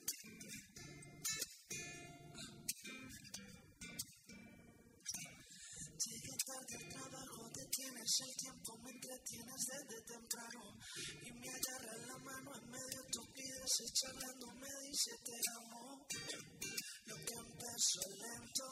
Tarde 6.44 6.76
al 6.76 6.88
trabajo 6.90 7.33
detienes 7.74 8.20
el 8.20 8.36
tiempo, 8.36 8.78
me 8.78 8.90
entretienes 8.90 9.62
desde 9.66 10.00
temprano. 10.06 10.78
Y 11.26 11.32
me 11.32 11.48
agarra 11.48 12.06
la 12.06 12.18
mano 12.18 12.50
en 12.54 12.70
medio 12.70 13.02
de 13.02 13.10
tu 13.10 13.22
pides, 13.32 13.74
charlando 13.94 14.46
me 14.54 14.68
dice 14.86 15.10
te 15.24 15.36
amo. 15.58 16.06
Lo 17.06 17.16
que 17.16 17.34
empezó 17.34 18.00
lento, 18.14 18.66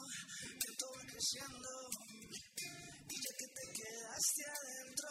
que 0.59 0.75
todo 0.77 0.91
va 0.95 1.03
creciendo. 1.11 1.69
Y 3.09 3.15
ya 3.15 3.33
que 3.37 3.47
te 3.47 3.65
quedaste 3.75 4.43
adentro, 4.47 5.09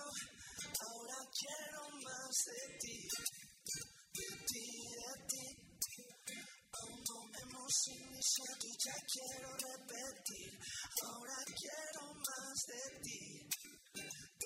ahora 0.80 1.18
quiero 1.36 1.82
más 2.02 2.34
de 2.48 2.78
ti. 2.80 2.98
De 4.12 4.28
ti, 4.46 4.68
de 4.96 5.26
ti. 5.28 5.62
Aún 6.80 7.04
no 7.04 7.18
hemos 7.38 7.74
iniciado 7.88 8.64
y 8.64 8.74
ya 8.84 8.96
quiero 9.12 9.48
repetir. 9.52 10.58
Ahora 11.04 11.36
quiero 11.44 12.14
más 12.14 12.56
de 12.66 13.00
ti. 13.02 13.51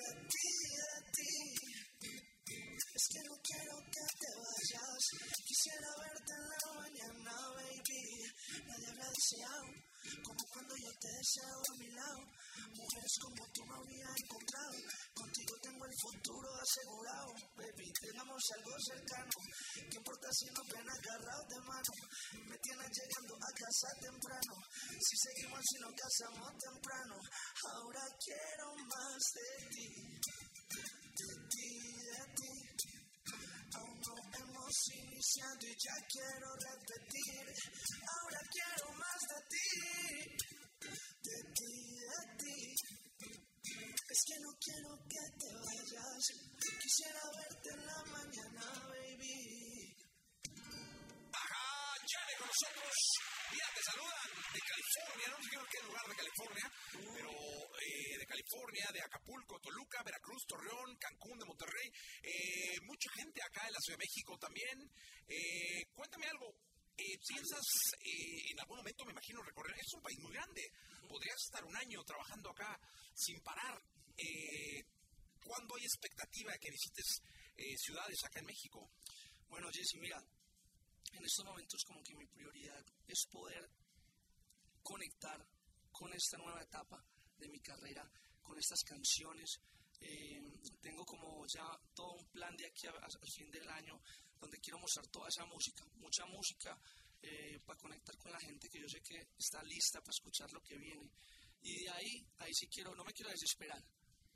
De 0.06 0.12
ti, 0.32 0.50
de 0.78 0.92
ti. 1.16 1.34
Es 2.94 3.04
que 3.10 3.20
no 3.26 3.34
quiero 3.42 3.74
que 3.90 4.06
te 4.20 4.30
vayas. 4.38 5.02
Quisiera 5.44 5.90
verte 5.98 6.32
en 6.32 6.46
la 6.52 6.70
mañana, 6.80 7.34
baby. 7.56 8.02
Nadie 8.68 8.92
deseado 9.02 9.95
como 10.22 10.42
cuando 10.52 10.74
yo 10.76 10.90
te 11.00 11.08
deseo 11.08 11.58
a 11.58 11.74
mi 11.78 11.88
lado. 11.90 12.22
Mujeres 12.76 13.14
como 13.20 13.42
tú 13.52 13.64
no 13.66 13.74
había 13.76 14.08
encontrado. 14.16 14.76
Contigo 15.14 15.54
tengo 15.62 15.84
el 15.86 15.96
futuro 16.00 16.48
asegurado, 16.60 17.32
baby. 17.56 17.92
Tengamos 18.00 18.42
algo 18.56 18.72
cercano. 18.80 19.36
¿Qué 19.90 19.96
importa 19.96 20.28
si 20.32 20.46
no 20.52 20.62
ven 20.64 20.88
agarrados 20.88 21.48
de 21.48 21.60
mano? 21.60 21.92
Me 22.48 22.58
tienes 22.58 22.90
llegando 22.90 23.34
a 23.36 23.50
casa 23.52 23.88
temprano. 24.00 24.54
Si 25.00 25.16
seguimos 25.16 25.64
y 25.72 25.78
nos 25.80 25.94
casamos 25.94 26.52
temprano. 26.58 27.16
Ahora 27.72 28.04
quiero 28.20 28.66
más 28.88 29.20
de 29.36 29.50
ti. 29.70 29.88
De 31.16 31.32
ti, 31.48 31.70
de 32.06 32.22
ti. 32.36 32.52
Aún 33.76 34.00
no 34.00 34.14
hemos 34.38 34.74
iniciado 34.94 35.66
y 35.66 35.74
ya 35.76 35.96
quiero 36.08 36.48
repetir. 36.56 37.44
Ahora 38.06 38.40
quiero 38.52 38.95
de 39.36 39.42
ti. 39.52 39.68
De 41.26 41.38
ti, 41.56 41.72
de 42.00 42.20
ti. 42.40 42.58
Es 44.08 44.20
que 44.24 44.36
no 44.40 44.50
quiero 44.56 44.90
que 45.12 45.24
te 45.36 45.50
vayas. 45.52 46.22
Quisiera 46.80 47.20
verte 47.36 47.68
en 47.76 47.82
la 47.86 48.00
mañana, 48.16 48.64
baby. 48.88 49.92
Ajá, 51.32 51.68
Yane 52.00 52.34
con 52.38 52.48
nosotros. 52.48 52.96
Mira, 53.52 53.68
te 53.74 53.82
saludan 53.82 54.30
de 54.52 54.60
California, 54.60 55.26
no 55.30 55.38
sé 55.38 55.48
qué 55.70 55.80
lugar 55.86 56.06
de 56.08 56.16
California, 56.16 56.66
pero 57.14 57.30
eh, 57.30 58.18
de 58.18 58.26
California, 58.26 58.86
de 58.92 59.00
Acapulco, 59.02 59.60
Toluca, 59.60 60.02
Veracruz, 60.02 60.42
Torreón, 60.48 60.96
Cancún, 60.96 61.38
de 61.38 61.44
Monterrey. 61.46 61.88
Eh, 62.22 62.80
mucha 62.82 63.10
gente 63.12 63.42
acá 63.42 63.66
en 63.66 63.74
la 63.74 63.80
Ciudad 63.80 63.98
de 63.98 64.04
México 64.06 64.38
también. 64.38 64.76
Eh, 65.28 65.84
cuéntame 65.92 66.26
algo. 66.26 66.75
Eh, 66.98 67.18
¿Piensas 67.28 67.64
eh, 68.00 68.52
en 68.52 68.60
algún 68.60 68.78
momento, 68.78 69.04
me 69.04 69.12
imagino, 69.12 69.42
recorrer? 69.42 69.76
Es 69.78 69.92
un 69.94 70.02
país 70.02 70.18
muy 70.20 70.32
grande. 70.32 70.62
Podrías 71.08 71.36
estar 71.44 71.64
un 71.64 71.76
año 71.76 72.02
trabajando 72.04 72.50
acá 72.50 72.78
sin 73.14 73.40
parar. 73.42 73.82
Eh, 74.16 74.82
¿Cuándo 75.44 75.76
hay 75.76 75.84
expectativa 75.84 76.52
de 76.52 76.58
que 76.58 76.70
visites 76.70 77.22
eh, 77.56 77.76
ciudades 77.76 78.24
acá 78.24 78.40
en 78.40 78.46
México? 78.46 78.90
Bueno, 79.48 79.68
Jesse, 79.70 80.00
mira, 80.00 80.18
en 81.12 81.24
estos 81.24 81.44
momentos 81.44 81.82
como 81.86 82.02
que 82.02 82.14
mi 82.14 82.26
prioridad 82.26 82.84
es 83.06 83.26
poder 83.30 83.70
conectar 84.82 85.46
con 85.92 86.12
esta 86.12 86.38
nueva 86.38 86.62
etapa 86.62 87.04
de 87.38 87.48
mi 87.48 87.60
carrera, 87.60 88.10
con 88.42 88.58
estas 88.58 88.82
canciones. 88.82 89.60
Eh, 90.00 90.40
tengo 90.80 91.04
como 91.04 91.46
ya 91.46 91.66
todo 91.94 92.12
un 92.14 92.26
plan 92.30 92.56
de 92.56 92.66
aquí 92.66 92.86
al 92.86 93.30
fin 93.34 93.50
del 93.50 93.68
año 93.68 94.00
donde 94.40 94.58
quiero 94.58 94.78
mostrar 94.78 95.06
toda 95.08 95.28
esa 95.28 95.44
música, 95.46 95.84
mucha 95.96 96.24
música 96.26 96.78
eh, 97.22 97.58
para 97.64 97.78
conectar 97.78 98.16
con 98.18 98.32
la 98.32 98.40
gente 98.40 98.68
que 98.68 98.80
yo 98.80 98.88
sé 98.88 99.00
que 99.00 99.28
está 99.38 99.62
lista 99.62 100.00
para 100.00 100.12
escuchar 100.12 100.52
lo 100.52 100.62
que 100.62 100.76
viene. 100.76 101.10
Y 101.62 101.84
de 101.84 101.90
ahí, 101.90 102.26
ahí 102.38 102.54
sí 102.54 102.68
quiero, 102.68 102.94
no 102.94 103.04
me 103.04 103.12
quiero 103.12 103.30
desesperar. 103.30 103.82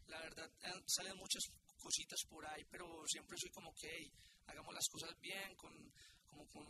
La 0.07 0.18
verdad, 0.20 0.51
salen 0.86 1.16
muchas 1.16 1.44
cositas 1.76 2.20
por 2.28 2.44
ahí, 2.46 2.64
pero 2.70 2.86
siempre 3.07 3.38
soy 3.38 3.51
como 3.51 3.72
que, 3.74 3.88
hey, 3.88 4.12
hagamos 4.46 4.74
las 4.74 4.88
cosas 4.88 5.18
bien, 5.20 5.55
con, 5.55 5.72
como 6.26 6.46
con, 6.48 6.66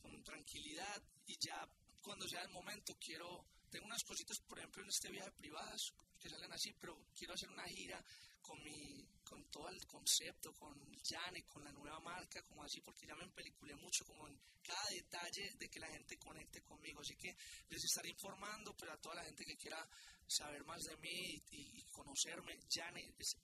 con 0.00 0.24
tranquilidad 0.24 1.02
y 1.26 1.36
ya 1.38 1.68
cuando 2.02 2.28
sea 2.28 2.42
el 2.42 2.50
momento 2.50 2.94
quiero, 2.98 3.46
tengo 3.70 3.86
unas 3.86 4.04
cositas, 4.04 4.38
por 4.46 4.58
ejemplo, 4.58 4.82
en 4.82 4.88
este 4.88 5.10
viaje 5.10 5.30
privadas 5.32 5.92
que 6.20 6.28
salen 6.28 6.52
así, 6.52 6.72
pero 6.80 7.06
quiero 7.14 7.34
hacer 7.34 7.48
una 7.50 7.64
gira 7.64 8.02
con 8.42 8.62
mi, 8.62 9.08
con 9.24 9.42
todo 9.50 9.68
el 9.68 9.84
concepto, 9.86 10.52
con 10.54 10.74
Jane, 11.02 11.42
con 11.46 11.64
la 11.64 11.72
nueva 11.72 11.98
marca, 12.00 12.42
como 12.44 12.62
así, 12.62 12.80
porque 12.82 13.06
ya 13.06 13.14
me 13.16 13.24
empeliculé 13.24 13.74
mucho 13.76 14.04
como 14.04 14.28
en 14.28 14.38
cada 14.62 14.88
detalle 14.90 15.50
de 15.58 15.68
que 15.68 15.80
la 15.80 15.88
gente 15.88 16.16
conecte 16.18 16.62
conmigo, 16.62 17.00
así 17.00 17.16
que 17.16 17.34
les 17.68 17.84
estaré 17.84 18.10
informando, 18.10 18.74
pero 18.76 18.92
a 18.92 19.00
toda 19.00 19.16
la 19.16 19.24
gente 19.24 19.44
que 19.44 19.56
quiera 19.56 19.86
saber 20.26 20.64
más 20.64 20.82
de 20.84 20.96
mí 20.98 21.42
y, 21.50 21.80
y 21.80 21.84
conocerme, 21.90 22.58
Jane 22.70 23.14
es 23.18 23.36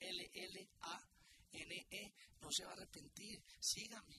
L-L-A-N-E, 0.80 2.12
no 2.40 2.48
se 2.50 2.64
va 2.64 2.70
a 2.70 2.74
arrepentir, 2.74 3.42
síganme, 3.60 4.16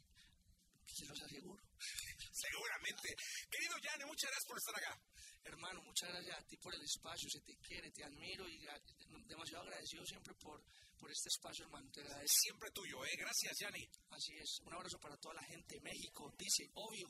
se 0.86 1.06
los 1.06 1.22
aseguro. 1.22 1.64
Seguramente. 2.34 3.16
Querido 3.50 3.78
Yane, 3.82 4.06
muchas 4.06 4.30
gracias 4.30 4.46
por 4.48 4.58
estar 4.58 4.76
acá. 4.76 5.02
Hermano, 5.44 5.82
muchas 5.82 6.10
gracias 6.10 6.38
a 6.38 6.44
ti 6.46 6.58
por 6.58 6.74
el 6.76 6.82
espacio, 6.84 7.28
se 7.30 7.42
te 7.42 7.56
quiere, 7.58 7.90
te 7.92 8.04
admiro 8.04 8.48
y 8.48 8.68
a- 8.68 8.80
demasiado 9.26 9.64
agradecido 9.64 10.06
siempre 10.06 10.34
por, 10.36 10.64
por 11.02 11.12
este 11.12 11.30
espacio, 11.30 11.66
hermano. 11.66 11.90
Te 11.92 12.02
agradezco. 12.02 12.38
Siempre 12.44 12.70
tuyo, 12.72 13.04
¿eh? 13.04 13.16
Gracias, 13.18 13.58
Yanni. 13.60 13.84
Así 14.12 14.38
es. 14.38 14.60
Un 14.66 14.74
abrazo 14.74 15.00
para 15.00 15.18
toda 15.18 15.34
la 15.34 15.44
gente. 15.44 15.82
México, 15.82 16.32
dice, 16.38 16.70
obvio. 16.76 17.10